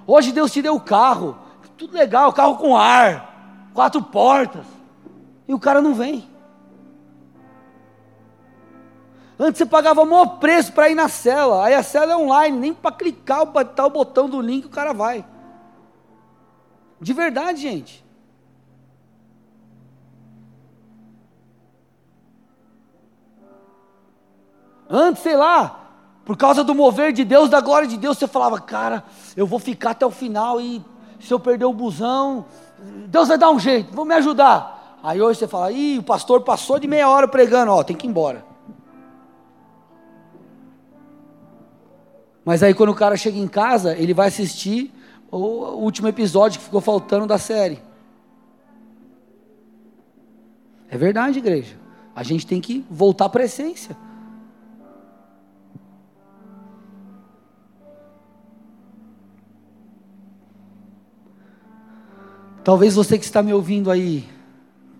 Hoje 0.07 0.33
Deus 0.33 0.51
te 0.51 0.63
deu 0.63 0.75
o 0.75 0.81
carro, 0.81 1.37
tudo 1.77 1.93
legal, 1.93 2.33
carro 2.33 2.57
com 2.57 2.75
ar, 2.75 3.71
quatro 3.75 4.01
portas, 4.03 4.65
e 5.51 5.55
o 5.55 5.59
cara 5.59 5.83
não 5.83 5.93
vem. 5.93 6.31
Antes 9.37 9.59
você 9.59 9.67
pagava 9.67 10.01
o 10.01 10.07
maior 10.07 10.39
preço 10.39 10.73
para 10.73 10.89
ir 10.89 10.95
na 10.95 11.09
cela, 11.09 11.65
aí 11.65 11.75
a 11.75 11.83
cela 11.83 12.13
é 12.13 12.17
online, 12.17 12.57
nem 12.57 12.73
para 12.73 12.95
clicar, 12.95 13.45
botar 13.45 13.87
o 13.87 13.91
botão 13.91 14.29
do 14.29 14.41
link 14.41 14.67
o 14.67 14.71
cara 14.71 14.93
vai. 14.93 15.27
De 17.01 17.13
verdade, 17.13 17.63
gente. 17.63 18.05
Antes, 24.89 25.21
sei 25.21 25.37
lá, 25.37 25.81
por 26.25 26.37
causa 26.37 26.63
do 26.63 26.77
mover 26.77 27.13
de 27.13 27.25
Deus, 27.25 27.51
da 27.51 27.61
glória 27.61 27.89
de 27.89 27.97
Deus, 27.97 28.19
você 28.19 28.29
falava, 28.29 28.61
cara, 28.61 29.03
eu 29.37 29.49
vou 29.49 29.59
ficar 29.59 29.91
até 29.91 30.07
o 30.07 30.13
final 30.13 30.61
e 30.61 30.81
se 31.19 31.35
eu 31.35 31.41
perder 31.41 31.65
o 31.65 31.75
busão, 31.75 32.45
Deus 33.09 33.27
vai 33.27 33.37
dar 33.37 33.51
um 33.51 33.59
jeito, 33.59 33.93
vou 33.93 34.05
me 34.05 34.15
ajudar. 34.15 34.80
Aí 35.03 35.21
hoje 35.21 35.39
você 35.39 35.49
fala, 35.49 35.73
ih, 35.73 35.99
o 35.99 36.03
pastor 36.03 36.43
passou 36.43 36.79
de 36.79 36.87
meia 36.87 37.09
hora 37.09 37.27
pregando, 37.27 37.73
ó, 37.73 37.83
tem 37.83 37.97
que 37.97 38.07
ir 38.07 38.11
embora. 38.11 38.45
Mas 42.45 42.63
aí 42.63 42.75
quando 42.75 42.91
o 42.91 42.95
cara 42.95 43.17
chega 43.17 43.39
em 43.39 43.49
casa, 43.49 43.97
ele 43.97 44.13
vai 44.13 44.29
assistir 44.29 44.93
o 45.31 45.37
último 45.37 46.09
episódio 46.09 46.59
que 46.59 46.65
ficou 46.65 46.81
faltando 46.81 47.27
da 47.27 47.39
série. 47.39 47.81
É 50.89 50.99
verdade, 50.99 51.39
igreja. 51.39 51.79
A 52.15 52.23
gente 52.23 52.47
tem 52.47 52.61
que 52.61 52.85
voltar 52.91 53.29
para 53.29 53.43
a 53.43 53.45
essência. 53.45 53.97
Talvez 62.65 62.95
você 62.95 63.19
que 63.19 63.25
está 63.25 63.43
me 63.43 63.55
ouvindo 63.55 63.91
aí, 63.91 64.29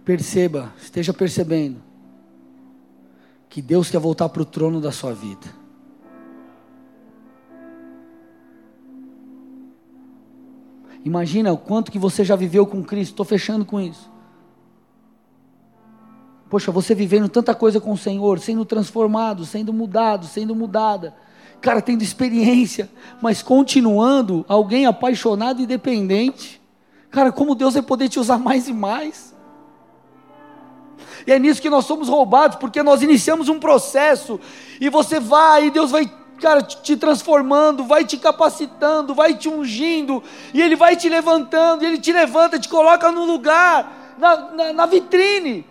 perceba, 0.05 0.73
esteja 0.81 1.13
percebendo, 1.13 1.83
que 3.49 3.61
Deus 3.61 3.91
quer 3.91 3.99
voltar 3.99 4.29
para 4.29 4.43
o 4.43 4.45
trono 4.45 4.81
da 4.81 4.93
sua 4.93 5.13
vida. 5.13 5.61
Imagina 11.05 11.53
o 11.53 11.59
quanto 11.59 11.91
que 11.91 11.99
você 11.99 12.25
já 12.25 12.37
viveu 12.37 12.67
com 12.67 12.83
Cristo, 12.83 13.13
estou 13.13 13.25
fechando 13.25 13.65
com 13.65 13.81
isso. 13.81 14.11
Poxa, 16.49 16.73
você 16.73 16.95
vivendo 16.95 17.29
tanta 17.29 17.55
coisa 17.55 17.81
com 17.81 17.93
o 17.93 17.97
Senhor, 17.97 18.39
sendo 18.41 18.65
transformado, 18.65 19.45
sendo 19.45 19.73
mudado, 19.73 20.27
sendo 20.27 20.55
mudada. 20.55 21.15
Cara, 21.61 21.81
tendo 21.81 22.03
experiência, 22.03 22.91
mas 23.23 23.43
continuando 23.43 24.45
alguém 24.49 24.85
apaixonado 24.85 25.63
e 25.63 25.67
dependente. 25.67 26.61
Cara, 27.11 27.31
como 27.31 27.55
Deus 27.55 27.75
vai 27.75 27.83
poder 27.83 28.09
te 28.09 28.19
usar 28.19 28.39
mais 28.39 28.69
e 28.69 28.73
mais? 28.73 29.35
E 31.27 31.33
é 31.33 31.39
nisso 31.39 31.61
que 31.61 31.71
nós 31.71 31.85
somos 31.85 32.09
roubados, 32.09 32.57
porque 32.57 32.83
nós 32.83 33.03
iniciamos 33.03 33.49
um 33.49 33.59
processo, 33.59 34.41
e 34.81 34.89
você 34.89 35.21
vai, 35.21 35.67
e 35.67 35.71
Deus 35.71 35.91
vai, 35.91 36.11
cara, 36.41 36.63
te 36.63 36.97
transformando, 36.97 37.85
vai 37.85 38.05
te 38.05 38.17
capacitando, 38.17 39.15
vai 39.15 39.35
te 39.35 39.49
ungindo, 39.49 40.23
e 40.55 40.61
Ele 40.61 40.77
vai 40.77 40.97
te 40.97 41.09
levantando, 41.09 41.85
e 41.85 41.87
Ele 41.87 41.99
te 41.99 42.13
levanta, 42.13 42.59
te 42.59 42.69
coloca 42.69 43.11
no 43.13 43.25
lugar, 43.25 44.15
na, 44.19 44.51
na, 44.53 44.73
na 44.73 44.87
vitrine, 44.87 45.67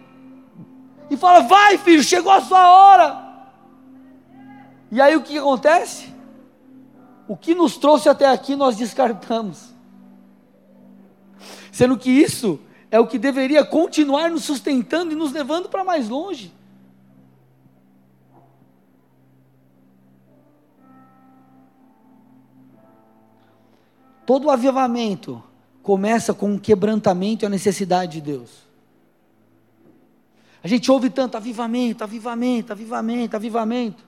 e 1.10 1.18
fala: 1.18 1.42
vai, 1.42 1.78
filho, 1.78 2.04
chegou 2.04 2.32
a 2.32 2.42
sua 2.42 2.70
hora. 2.72 3.30
E 4.92 5.02
aí 5.02 5.16
o 5.16 5.22
que 5.22 5.38
acontece? 5.38 6.14
O 7.28 7.38
que 7.38 7.54
nos 7.54 7.78
trouxe 7.78 8.10
até 8.10 8.28
aqui 8.28 8.56
nós 8.56 8.76
descartamos. 8.76 9.74
Sendo 11.72 11.98
que 11.98 12.10
isso 12.10 12.60
é 12.92 13.00
o 13.00 13.08
que 13.08 13.20
deveria 13.20 13.64
continuar 13.64 14.30
nos 14.30 14.44
sustentando 14.44 15.12
e 15.12 15.16
nos 15.16 15.32
levando 15.32 15.70
para 15.70 15.84
mais 15.84 16.10
longe. 16.10 16.54
Todo 24.26 24.50
avivamento 24.50 25.44
começa 25.82 26.34
com 26.34 26.52
um 26.52 26.60
quebrantamento 26.60 27.44
e 27.44 27.48
a 27.48 27.50
necessidade 27.50 28.14
de 28.14 28.22
Deus. 28.22 28.70
A 30.64 30.68
gente 30.68 30.92
ouve 30.92 31.10
tanto 31.10 31.38
avivamento, 31.38 32.04
avivamento, 32.04 32.72
avivamento, 32.72 33.36
avivamento. 33.36 34.04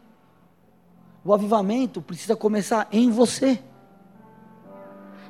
O 1.23 1.33
avivamento 1.33 2.01
precisa 2.01 2.35
começar 2.35 2.87
em 2.91 3.09
você. 3.09 3.59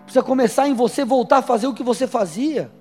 Precisa 0.03 0.23
começar 0.23 0.67
em 0.67 0.73
você 0.73 1.05
voltar 1.05 1.37
a 1.37 1.41
fazer 1.41 1.67
o 1.67 1.73
que 1.73 1.83
você 1.83 2.07
fazia. 2.07 2.71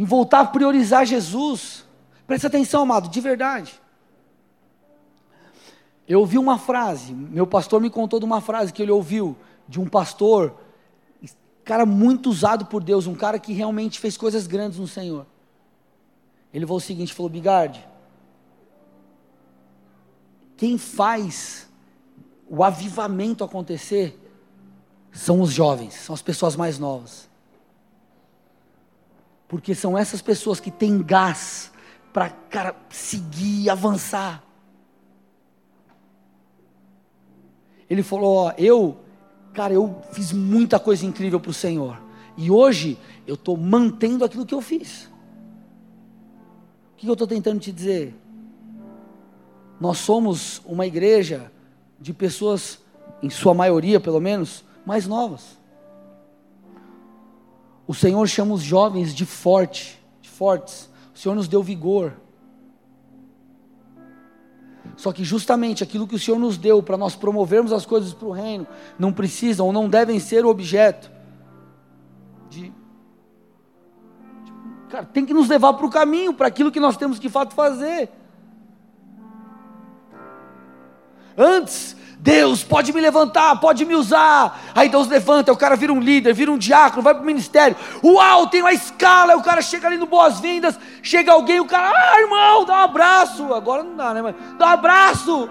Em 0.00 0.04
voltar 0.04 0.40
a 0.40 0.46
priorizar 0.46 1.04
Jesus. 1.04 1.84
Presta 2.26 2.46
atenção, 2.46 2.84
amado, 2.84 3.10
de 3.10 3.20
verdade. 3.20 3.78
Eu 6.08 6.20
ouvi 6.20 6.38
uma 6.38 6.58
frase, 6.58 7.12
meu 7.12 7.46
pastor 7.46 7.82
me 7.82 7.90
contou 7.90 8.18
de 8.18 8.24
uma 8.24 8.40
frase 8.40 8.72
que 8.72 8.80
ele 8.80 8.90
ouviu 8.90 9.36
de 9.68 9.78
um 9.78 9.86
pastor, 9.86 10.56
cara 11.66 11.84
muito 11.84 12.30
usado 12.30 12.64
por 12.64 12.82
Deus, 12.82 13.06
um 13.06 13.14
cara 13.14 13.38
que 13.38 13.52
realmente 13.52 14.00
fez 14.00 14.16
coisas 14.16 14.46
grandes 14.46 14.78
no 14.78 14.88
Senhor. 14.88 15.26
Ele 16.52 16.64
falou 16.64 16.78
o 16.78 16.80
seguinte, 16.80 17.12
falou, 17.12 17.28
Bigarde, 17.28 17.86
quem 20.56 20.78
faz 20.78 21.68
o 22.48 22.64
avivamento 22.64 23.44
acontecer 23.44 24.18
são 25.12 25.42
os 25.42 25.50
jovens, 25.50 25.92
são 25.92 26.14
as 26.14 26.22
pessoas 26.22 26.56
mais 26.56 26.78
novas. 26.78 27.29
Porque 29.50 29.74
são 29.74 29.98
essas 29.98 30.22
pessoas 30.22 30.60
que 30.60 30.70
têm 30.70 31.02
gás 31.02 31.72
para 32.12 32.30
cara 32.30 32.76
seguir, 32.88 33.68
avançar. 33.68 34.44
Ele 37.90 38.04
falou: 38.04 38.46
ó, 38.46 38.52
eu, 38.56 38.96
cara, 39.52 39.74
eu 39.74 40.00
fiz 40.12 40.32
muita 40.32 40.78
coisa 40.78 41.04
incrível 41.04 41.40
para 41.40 41.50
o 41.50 41.52
Senhor. 41.52 42.00
E 42.36 42.48
hoje 42.48 42.96
eu 43.26 43.34
estou 43.34 43.56
mantendo 43.56 44.24
aquilo 44.24 44.46
que 44.46 44.54
eu 44.54 44.60
fiz. 44.60 45.06
O 46.92 46.96
que 46.98 47.08
eu 47.08 47.14
estou 47.14 47.26
tentando 47.26 47.58
te 47.58 47.72
dizer? 47.72 48.14
Nós 49.80 49.98
somos 49.98 50.62
uma 50.64 50.86
igreja 50.86 51.50
de 51.98 52.14
pessoas, 52.14 52.78
em 53.20 53.28
sua 53.28 53.52
maioria 53.52 53.98
pelo 53.98 54.20
menos, 54.20 54.64
mais 54.86 55.08
novas. 55.08 55.59
O 57.90 57.92
Senhor 57.92 58.24
chama 58.28 58.54
os 58.54 58.62
jovens 58.62 59.12
de 59.12 59.26
forte, 59.26 60.00
de 60.22 60.30
fortes. 60.30 60.88
O 61.12 61.18
Senhor 61.18 61.34
nos 61.34 61.48
deu 61.48 61.60
vigor. 61.60 62.12
Só 64.96 65.12
que 65.12 65.24
justamente 65.24 65.82
aquilo 65.82 66.06
que 66.06 66.14
o 66.14 66.18
Senhor 66.18 66.38
nos 66.38 66.56
deu 66.56 66.80
para 66.84 66.96
nós 66.96 67.16
promovermos 67.16 67.72
as 67.72 67.84
coisas 67.84 68.14
para 68.14 68.28
o 68.28 68.30
reino, 68.30 68.64
não 68.96 69.12
precisam 69.12 69.66
ou 69.66 69.72
não 69.72 69.88
devem 69.88 70.20
ser 70.20 70.46
objeto 70.46 71.10
de. 72.48 72.70
de 72.70 74.52
cara, 74.88 75.06
tem 75.06 75.26
que 75.26 75.34
nos 75.34 75.48
levar 75.48 75.72
para 75.72 75.86
o 75.86 75.90
caminho, 75.90 76.32
para 76.32 76.46
aquilo 76.46 76.70
que 76.70 76.78
nós 76.78 76.96
temos 76.96 77.18
que 77.18 77.26
de 77.26 77.32
fato 77.32 77.56
fazer. 77.56 78.08
Antes, 81.36 81.96
Deus 82.22 82.62
pode 82.62 82.92
me 82.92 83.00
levantar, 83.00 83.58
pode 83.60 83.82
me 83.86 83.94
usar. 83.94 84.60
Aí 84.74 84.90
Deus 84.90 85.08
levanta, 85.08 85.50
o 85.52 85.56
cara 85.56 85.74
vira 85.74 85.90
um 85.90 86.00
líder, 86.00 86.34
vira 86.34 86.52
um 86.52 86.58
diácono, 86.58 87.02
vai 87.02 87.14
para 87.14 87.22
o 87.22 87.26
ministério. 87.26 87.74
Uau, 88.04 88.46
tem 88.46 88.60
uma 88.60 88.72
escala. 88.72 89.36
o 89.36 89.42
cara 89.42 89.62
chega 89.62 89.86
ali 89.86 89.96
no 89.96 90.04
Boas-Vindas. 90.04 90.78
Chega 91.02 91.32
alguém, 91.32 91.60
o 91.60 91.64
cara, 91.64 91.90
ah, 91.96 92.20
irmão, 92.20 92.66
dá 92.66 92.74
um 92.74 92.84
abraço. 92.84 93.54
Agora 93.54 93.82
não 93.82 93.96
dá, 93.96 94.12
né? 94.12 94.20
Mas 94.20 94.34
dá 94.58 94.66
um 94.66 94.68
abraço. 94.68 95.48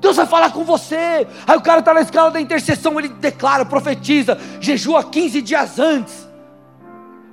Deus 0.00 0.16
vai 0.16 0.26
falar 0.26 0.52
com 0.52 0.64
você. 0.64 1.26
Aí 1.46 1.56
o 1.56 1.62
cara 1.62 1.80
está 1.80 1.94
na 1.94 2.02
escala 2.02 2.30
da 2.30 2.40
intercessão, 2.40 2.98
ele 2.98 3.08
declara, 3.08 3.64
profetiza, 3.64 4.38
jejua 4.60 5.02
15 5.02 5.40
dias 5.40 5.78
antes. 5.78 6.28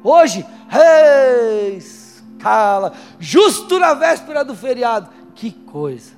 Hoje, 0.02 0.46
reis, 0.70 2.24
cala, 2.40 2.94
justo 3.20 3.78
na 3.78 3.94
véspera 3.94 4.46
do 4.46 4.56
feriado. 4.56 5.10
Que 5.36 5.52
coisa 5.52 6.17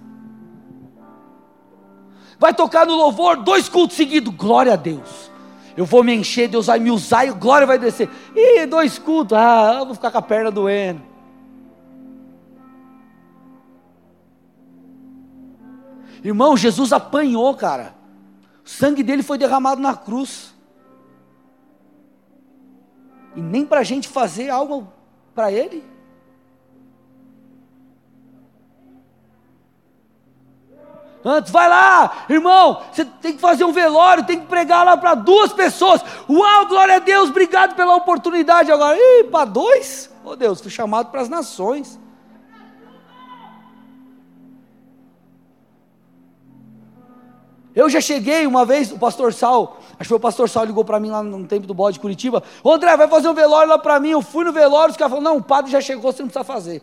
vai 2.40 2.54
tocar 2.54 2.88
no 2.88 2.96
louvor, 2.96 3.44
dois 3.44 3.68
cultos 3.68 3.98
seguidos, 3.98 4.34
glória 4.34 4.74
a 4.74 4.78
Deus. 4.78 5.30
Eu 5.76 5.86
vou 5.86 6.04
me 6.04 6.16
encher, 6.16 6.48
Deus 6.48 6.68
vai 6.68 6.80
me 6.80 6.90
usar 6.90 7.26
e 7.26 7.32
glória 7.32 7.68
vai 7.68 7.78
descer. 7.78 8.10
Ih, 8.36 8.66
dois 8.66 8.98
cultos, 8.98 9.38
ah, 9.38 9.78
eu 9.80 9.86
vou 9.86 9.94
ficar 9.94 10.10
com 10.10 10.18
a 10.18 10.22
perna 10.22 10.50
doendo. 10.50 11.02
Irmão, 16.24 16.58
Jesus 16.58 16.92
apanhou, 16.92 17.54
cara. 17.56 17.96
O 18.66 18.70
sangue 18.70 19.04
dele 19.04 19.24
foi 19.24 19.38
derramado 19.38 19.82
na 19.82 19.96
cruz. 19.96 20.54
E 23.36 23.42
nem 23.42 23.66
para 23.66 23.82
a 23.82 23.84
gente 23.84 24.08
fazer 24.08 24.50
algo 24.50 24.92
para 25.34 25.52
ele. 25.52 25.84
Antes, 31.24 31.52
vai 31.52 31.68
lá, 31.68 32.26
irmão, 32.30 32.82
você 32.92 33.04
tem 33.04 33.34
que 33.34 33.42
fazer 33.42 33.66
um 33.66 33.74
velório, 33.74 34.26
tem 34.26 34.40
que 34.40 34.46
pregar 34.46 34.86
lá 34.86 34.96
para 34.96 35.16
duas 35.16 35.52
pessoas. 35.52 36.02
Uau, 36.30 36.66
glória 36.68 36.96
a 36.96 37.00
Deus, 37.00 37.30
obrigado 37.30 37.76
pela 37.76 37.96
oportunidade. 37.96 38.72
Agora, 38.72 38.98
ih, 38.98 39.26
para 39.26 39.44
dois? 39.44 40.10
Oh 40.24 40.36
Deus, 40.36 40.62
fui 40.62 40.72
chamado 40.72 41.12
para 41.12 41.20
as 41.20 41.28
nações. 41.28 42.00
Eu 47.76 47.90
já 47.90 48.02
cheguei 48.02 48.48
uma 48.48 48.66
vez, 48.66 48.92
o 48.92 48.98
pastor 48.98 49.34
Sal, 49.34 49.78
acho 49.92 50.00
que 50.00 50.06
foi 50.08 50.18
o 50.18 50.22
pastor 50.22 50.50
Sal 50.50 50.66
ligou 50.66 50.84
para 50.84 51.00
mim 51.00 51.10
lá 51.10 51.22
no 51.22 51.46
tempo 51.46 51.68
do 51.68 51.74
bode 51.74 51.94
de 51.94 52.00
Curitiba. 52.00 52.42
Ô 52.64 52.72
André, 52.72 52.96
vai 52.98 53.08
fazer 53.08 53.28
um 53.30 53.34
velório 53.34 53.70
lá 53.70 53.78
para 53.78 54.00
mim. 54.00 54.10
Eu 54.10 54.22
fui 54.22 54.44
no 54.44 54.52
velório, 54.52 54.92
os 54.92 54.98
caras 54.98 55.12
falaram: 55.12 55.34
não, 55.34 55.38
o 55.40 55.44
padre 55.44 55.72
já 55.72 55.80
chegou, 55.80 56.12
você 56.12 56.22
não 56.22 56.30
precisa 56.30 56.44
fazer. 56.44 56.82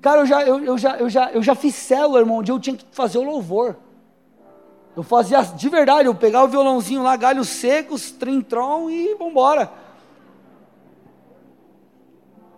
Cara, 0.00 0.22
eu 0.22 0.26
já, 0.26 0.42
eu, 0.42 0.64
eu, 0.64 0.78
já, 0.78 0.96
eu, 0.96 1.10
já, 1.10 1.30
eu 1.30 1.42
já 1.42 1.54
fiz 1.54 1.74
célula, 1.74 2.20
irmão, 2.20 2.38
onde 2.38 2.50
eu 2.50 2.58
tinha 2.58 2.76
que 2.76 2.86
fazer 2.90 3.18
o 3.18 3.22
louvor. 3.22 3.76
Eu 4.96 5.02
fazia 5.02 5.42
de 5.42 5.68
verdade, 5.68 6.08
eu 6.08 6.14
pegava 6.14 6.46
o 6.46 6.48
violãozinho 6.48 7.02
lá, 7.02 7.16
galhos 7.16 7.48
secos, 7.48 8.10
trintron 8.10 8.90
e 8.90 9.14
vambora. 9.14 9.70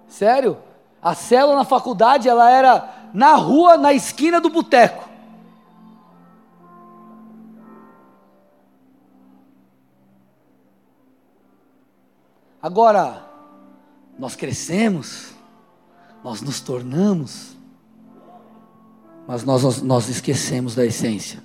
Sério? 0.06 0.58
A 1.02 1.14
célula 1.14 1.56
na 1.56 1.64
faculdade, 1.64 2.28
ela 2.28 2.50
era 2.50 2.88
na 3.12 3.34
rua, 3.34 3.76
na 3.76 3.92
esquina 3.92 4.40
do 4.40 4.48
boteco. 4.48 5.08
Agora, 12.62 13.24
nós 14.16 14.36
crescemos, 14.36 15.32
nós 16.22 16.40
nos 16.40 16.60
tornamos, 16.60 17.56
mas 19.26 19.44
nós, 19.44 19.82
nós 19.82 20.08
esquecemos 20.08 20.74
da 20.74 20.84
essência. 20.84 21.42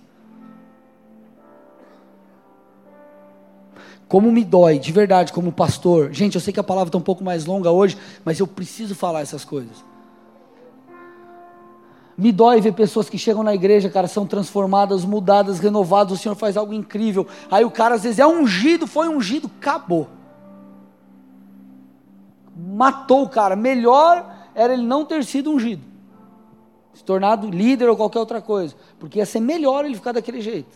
Como 4.07 4.31
me 4.31 4.45
dói, 4.45 4.79
de 4.79 4.91
verdade, 4.91 5.33
como 5.33 5.51
pastor. 5.51 6.13
Gente, 6.13 6.35
eu 6.35 6.41
sei 6.41 6.53
que 6.53 6.59
a 6.59 6.63
palavra 6.63 6.87
está 6.87 6.97
um 6.97 7.01
pouco 7.01 7.23
mais 7.23 7.45
longa 7.45 7.71
hoje, 7.71 7.97
mas 8.23 8.39
eu 8.39 8.47
preciso 8.47 8.95
falar 8.95 9.21
essas 9.21 9.43
coisas. 9.43 9.83
Me 12.17 12.31
dói 12.31 12.61
ver 12.61 12.73
pessoas 12.73 13.09
que 13.09 13.17
chegam 13.17 13.43
na 13.43 13.53
igreja, 13.53 13.89
cara, 13.89 14.07
são 14.07 14.25
transformadas, 14.25 15.05
mudadas, 15.05 15.59
renovadas, 15.59 16.13
o 16.13 16.17
Senhor 16.17 16.35
faz 16.35 16.57
algo 16.57 16.73
incrível. 16.73 17.27
Aí 17.51 17.63
o 17.65 17.69
cara 17.69 17.95
às 17.95 18.03
vezes 18.03 18.17
é 18.17 18.25
ungido, 18.25 18.87
foi 18.87 19.07
ungido, 19.07 19.51
acabou. 19.59 20.07
Matou 22.55 23.23
o 23.23 23.29
cara. 23.29 23.55
Melhor 23.55 24.36
era 24.57 24.73
ele 24.73 24.81
não 24.81 25.05
ter 25.05 25.23
sido 25.23 25.51
ungido, 25.51 25.83
se 26.91 27.03
tornado 27.03 27.47
líder 27.47 27.87
ou 27.89 27.95
qualquer 27.95 28.17
outra 28.17 28.41
coisa, 28.41 28.75
porque 28.97 29.19
ia 29.19 29.25
ser 29.25 29.39
melhor 29.39 29.85
ele 29.85 29.93
ficar 29.93 30.13
daquele 30.13 30.41
jeito. 30.41 30.75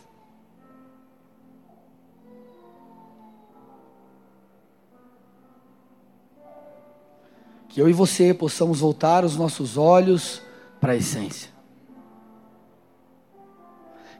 Que 7.68 7.82
eu 7.82 7.88
e 7.88 7.92
você 7.92 8.32
possamos 8.32 8.78
voltar 8.78 9.24
os 9.24 9.36
nossos 9.36 9.76
olhos 9.76 10.40
para 10.80 10.92
a 10.92 10.96
essência. 10.96 11.50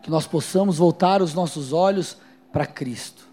Que 0.02 0.10
nós 0.10 0.26
possamos 0.26 0.78
voltar 0.78 1.22
os 1.22 1.34
nossos 1.34 1.72
olhos 1.72 2.16
para 2.50 2.66
Cristo. 2.66 3.28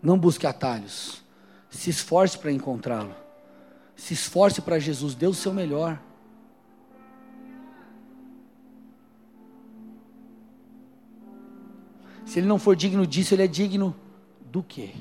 Não 0.00 0.16
busque 0.16 0.46
atalhos. 0.46 1.23
Se 1.74 1.90
esforce 1.90 2.38
para 2.38 2.52
encontrá-lo. 2.52 3.14
Se 3.96 4.14
esforce 4.14 4.62
para 4.62 4.78
Jesus, 4.78 5.14
dê 5.14 5.26
o 5.26 5.34
seu 5.34 5.52
melhor. 5.52 6.00
Se 12.24 12.38
ele 12.38 12.46
não 12.46 12.58
for 12.58 12.74
digno 12.74 13.06
disso, 13.06 13.34
ele 13.34 13.42
é 13.42 13.46
digno 13.46 13.94
do 14.50 14.62
quê? 14.62 14.94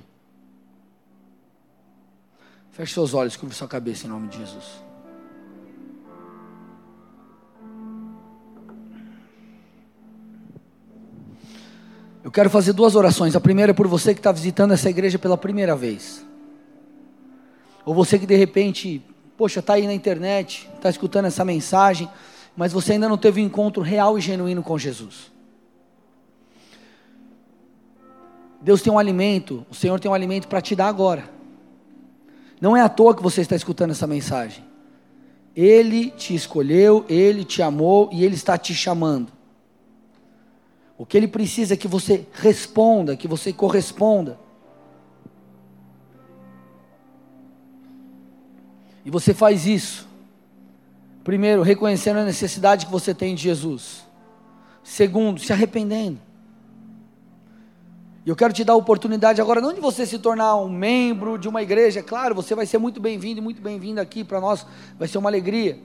Feche 2.71 2.93
seus 2.93 3.13
olhos, 3.13 3.37
cubra 3.37 3.55
sua 3.55 3.67
cabeça 3.67 4.07
em 4.07 4.09
nome 4.09 4.27
de 4.27 4.39
Jesus. 4.39 4.65
Eu 12.23 12.31
quero 12.31 12.49
fazer 12.49 12.73
duas 12.73 12.95
orações. 12.95 13.35
A 13.35 13.39
primeira 13.39 13.71
é 13.71 13.75
por 13.75 13.87
você 13.87 14.13
que 14.13 14.19
está 14.19 14.31
visitando 14.31 14.73
essa 14.73 14.89
igreja 14.89 15.19
pela 15.19 15.37
primeira 15.37 15.75
vez. 15.75 16.25
Ou 17.85 17.93
você 17.93 18.17
que 18.17 18.25
de 18.25 18.35
repente, 18.35 19.01
poxa, 19.37 19.59
está 19.59 19.73
aí 19.73 19.85
na 19.85 19.93
internet, 19.93 20.69
está 20.75 20.89
escutando 20.89 21.25
essa 21.25 21.43
mensagem, 21.43 22.09
mas 22.55 22.71
você 22.71 22.93
ainda 22.93 23.09
não 23.09 23.17
teve 23.17 23.41
um 23.41 23.45
encontro 23.45 23.81
real 23.81 24.17
e 24.17 24.21
genuíno 24.21 24.63
com 24.63 24.77
Jesus. 24.77 25.31
Deus 28.61 28.81
tem 28.81 28.93
um 28.93 28.99
alimento, 28.99 29.65
o 29.69 29.75
Senhor 29.75 29.99
tem 29.99 30.09
um 30.09 30.13
alimento 30.13 30.47
para 30.47 30.61
te 30.61 30.75
dar 30.75 30.87
agora. 30.87 31.29
Não 32.61 32.77
é 32.77 32.81
à 32.81 32.87
toa 32.87 33.13
que 33.13 33.21
você 33.21 33.41
está 33.41 33.57
escutando 33.57 33.91
essa 33.91 34.07
mensagem. 34.07 34.63
Ele 35.53 36.09
te 36.11 36.33
escolheu, 36.33 37.05
ele 37.09 37.43
te 37.43 37.61
amou 37.61 38.09
e 38.11 38.23
ele 38.23 38.35
está 38.35 38.57
te 38.57 38.73
chamando. 38.73 39.33
O 40.97 41.05
que 41.05 41.17
ele 41.17 41.27
precisa 41.27 41.73
é 41.73 41.77
que 41.77 41.87
você 41.87 42.25
responda, 42.31 43.17
que 43.17 43.27
você 43.27 43.51
corresponda. 43.51 44.39
E 49.05 49.11
você 49.11 49.33
faz 49.33 49.65
isso. 49.65 50.07
Primeiro, 51.23 51.61
reconhecendo 51.61 52.17
a 52.17 52.25
necessidade 52.25 52.85
que 52.85 52.91
você 52.91 53.13
tem 53.13 53.35
de 53.35 53.43
Jesus. 53.43 54.05
Segundo, 54.83 55.39
se 55.39 55.53
arrependendo. 55.53 56.19
E 58.25 58.29
eu 58.29 58.35
quero 58.35 58.53
te 58.53 58.63
dar 58.63 58.73
a 58.73 58.77
oportunidade 58.77 59.41
agora, 59.41 59.59
não 59.59 59.73
de 59.73 59.81
você 59.81 60.05
se 60.05 60.17
tornar 60.17 60.55
um 60.55 60.69
membro 60.69 61.37
de 61.37 61.47
uma 61.47 61.61
igreja, 61.61 62.01
claro, 62.01 62.33
você 62.33 62.55
vai 62.55 62.65
ser 62.65 62.77
muito 62.77 63.01
bem-vindo 63.01 63.39
e 63.39 63.43
muito 63.43 63.61
bem-vinda 63.61 64.01
aqui 64.01 64.23
para 64.23 64.39
nós, 64.39 64.65
vai 64.97 65.09
ser 65.09 65.17
uma 65.17 65.29
alegria. 65.29 65.77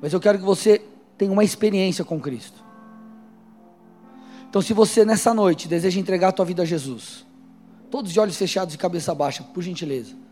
Mas 0.00 0.12
eu 0.12 0.18
quero 0.18 0.38
que 0.38 0.44
você 0.44 0.82
tenha 1.16 1.30
uma 1.30 1.44
experiência 1.44 2.04
com 2.04 2.20
Cristo. 2.20 2.62
Então, 4.48 4.60
se 4.60 4.72
você 4.72 5.04
nessa 5.04 5.32
noite 5.32 5.68
deseja 5.68 6.00
entregar 6.00 6.28
a 6.28 6.32
tua 6.32 6.44
vida 6.44 6.62
a 6.62 6.66
Jesus, 6.66 7.24
todos 7.90 8.12
de 8.12 8.18
olhos 8.18 8.36
fechados 8.36 8.74
e 8.74 8.78
cabeça 8.78 9.14
baixa, 9.14 9.44
por 9.44 9.62
gentileza. 9.62 10.23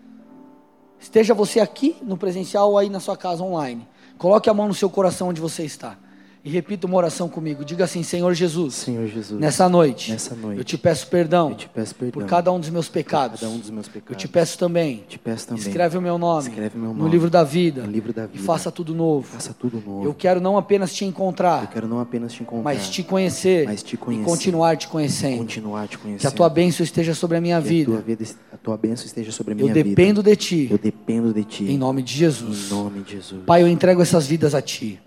Esteja 1.03 1.35
você 1.35 1.59
aqui 1.59 1.97
no 2.01 2.17
presencial 2.17 2.71
ou 2.71 2.79
aí 2.79 2.89
na 2.89 3.01
sua 3.01 3.17
casa 3.17 3.43
online. 3.43 3.87
Coloque 4.17 4.49
a 4.49 4.55
mão 4.55 4.69
no 4.69 4.75
seu 4.75 4.89
coração 4.89 5.29
onde 5.29 5.41
você 5.41 5.65
está. 5.65 5.99
E 6.45 6.51
repita 6.51 6.89
uma 6.89 6.97
oração 6.97 7.29
comigo. 7.29 7.65
Diga 7.65 7.85
assim: 7.85 8.03
Senhor 8.03 8.35
Jesus, 8.35 8.75
Senhor 8.75 9.07
Jesus, 9.07 9.41
nessa 9.41 9.69
noite, 9.69 10.11
nessa 10.11 10.35
noite, 10.35 10.59
eu 10.59 10.65
te 10.65 10.77
peço 10.77 11.07
perdão, 11.07 11.51
eu 11.51 11.55
te 11.55 11.69
peço 11.69 11.95
perdão 11.95 12.21
por 12.21 12.29
cada 12.29 12.51
um 12.51 12.59
dos 12.59 12.69
meus 12.69 12.89
pecados. 12.89 13.39
cada 13.41 13.53
um 13.53 13.59
dos 13.59 13.71
meus 13.71 13.87
Eu 13.87 13.93
pecados. 13.93 14.21
te 14.21 14.27
peço 14.27 14.59
também, 14.59 15.05
te 15.09 15.21
peço 15.21 15.47
também. 15.47 15.63
escreve 15.63 15.97
o 15.99 16.03
meu 16.03 16.19
nome, 16.19 16.49
Escreve 16.49 16.77
meu 16.77 16.89
no 16.89 16.95
nome 16.99 17.11
livro 17.11 17.31
da 17.31 17.45
vida, 17.45 17.83
no 17.85 17.91
livro 17.93 18.13
da 18.13 18.25
e 18.25 18.27
vida. 18.27 18.43
faça 18.45 18.73
tudo 18.73 18.93
novo. 18.93 19.25
Faça 19.29 19.55
tudo 19.55 19.81
novo. 19.87 20.05
Eu 20.05 20.13
quero 20.13 20.41
não 20.41 20.59
apenas 20.59 20.93
te 20.93 21.05
Eu 21.05 21.11
encontrar, 21.11 21.69
quero 21.71 21.87
não 21.87 22.01
apenas 22.01 22.33
te 22.33 22.43
encontrar, 22.43 22.65
mas 22.65 22.91
te 22.91 23.05
conhecer, 23.05 23.65
mas 23.67 23.81
te 23.85 23.95
e 23.95 23.99
conhecer, 23.99 24.25
continuar 24.25 24.77
te 24.77 24.89
conhecendo. 24.89 25.39
continuar 25.39 25.87
te 25.87 25.97
conhecendo. 25.97 26.21
Que 26.23 26.27
a 26.27 26.31
tua 26.33 26.49
bênção 26.49 26.83
esteja 26.83 27.15
sobre 27.15 27.37
a 27.37 27.41
minha 27.41 27.63
Que 27.63 27.83
a 27.83 27.85
tua, 27.85 27.97
vida. 28.01 28.17
vida, 28.25 28.25
a 28.53 28.57
tua 28.57 28.77
bênção 28.77 29.07
esteja 29.07 29.31
sobre 29.31 29.53
a 29.53 29.57
Eu 29.57 29.61
minha 29.71 29.75
dependo 29.75 30.23
vida. 30.23 30.31
de 30.31 30.37
ti, 30.37 30.69
Eu 30.69 30.77
dependo 30.79 31.33
de 31.33 31.45
ti. 31.45 31.65
em 31.71 31.79
nome 31.79 32.03
de 32.03 32.13
Jesus. 32.13 32.67
Em 32.67 32.75
nome 32.75 33.01
de 33.03 33.13
Jesus. 33.13 33.43
Pai, 33.47 33.63
eu 33.63 33.69
entrego 33.69 34.03
essas 34.03 34.27
vidas 34.27 34.57
a 34.57 34.61
Ti. 34.61 34.99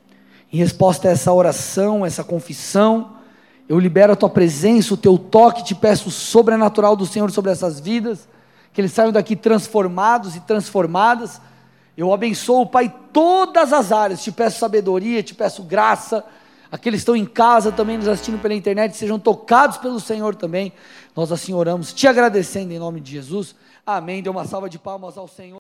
Em 0.52 0.58
resposta 0.58 1.08
a 1.08 1.12
essa 1.12 1.34
oração, 1.34 2.06
essa 2.06 2.24
confissão, 2.24 3.16
eu 3.68 3.80
libero 3.80 4.14
a 4.14 4.16
Tua 4.16 4.30
presença, 4.30 4.94
o 4.94 4.98
Teu 4.98 5.18
toque, 5.18 5.64
te 5.64 5.74
peço 5.74 6.10
o 6.10 6.12
sobrenatural 6.12 6.96
do 6.96 7.06
Senhor 7.06 7.32
sobre 7.32 7.52
essas 7.52 7.80
vidas, 7.80 8.28
que 8.72 8.80
eles 8.80 8.92
saiam 8.92 9.12
daqui 9.12 9.36
transformados 9.36 10.36
e 10.36 10.40
transformadas. 10.42 11.42
Eu 11.98 12.14
abençoo, 12.14 12.66
Pai, 12.68 12.94
todas 13.12 13.74
as 13.74 13.92
áreas, 13.92 14.22
te 14.22 14.32
peço 14.32 14.60
sabedoria, 14.60 15.24
te 15.24 15.34
peço 15.34 15.64
graça. 15.64 16.24
Aqueles 16.72 17.00
que 17.00 17.02
estão 17.04 17.16
em 17.16 17.26
casa 17.26 17.72
também 17.72 17.98
nos 17.98 18.08
assistindo 18.08 18.40
pela 18.40 18.54
internet, 18.54 18.98
sejam 18.98 19.18
tocados 19.18 19.78
pelo 19.78 20.00
Senhor 20.00 20.36
também. 20.36 20.74
Nós 21.16 21.32
assim 21.32 21.54
oramos, 21.54 21.94
te 21.94 22.08
agradecendo 22.08 22.74
em 22.74 22.80
nome 22.80 23.00
de 23.00 23.12
Jesus. 23.14 23.56
Amém. 23.86 24.22
Dê 24.22 24.30
uma 24.30 24.46
salva 24.46 24.70
de 24.70 24.78
palmas 24.78 25.18
ao 25.18 25.28
Senhor. 25.28 25.54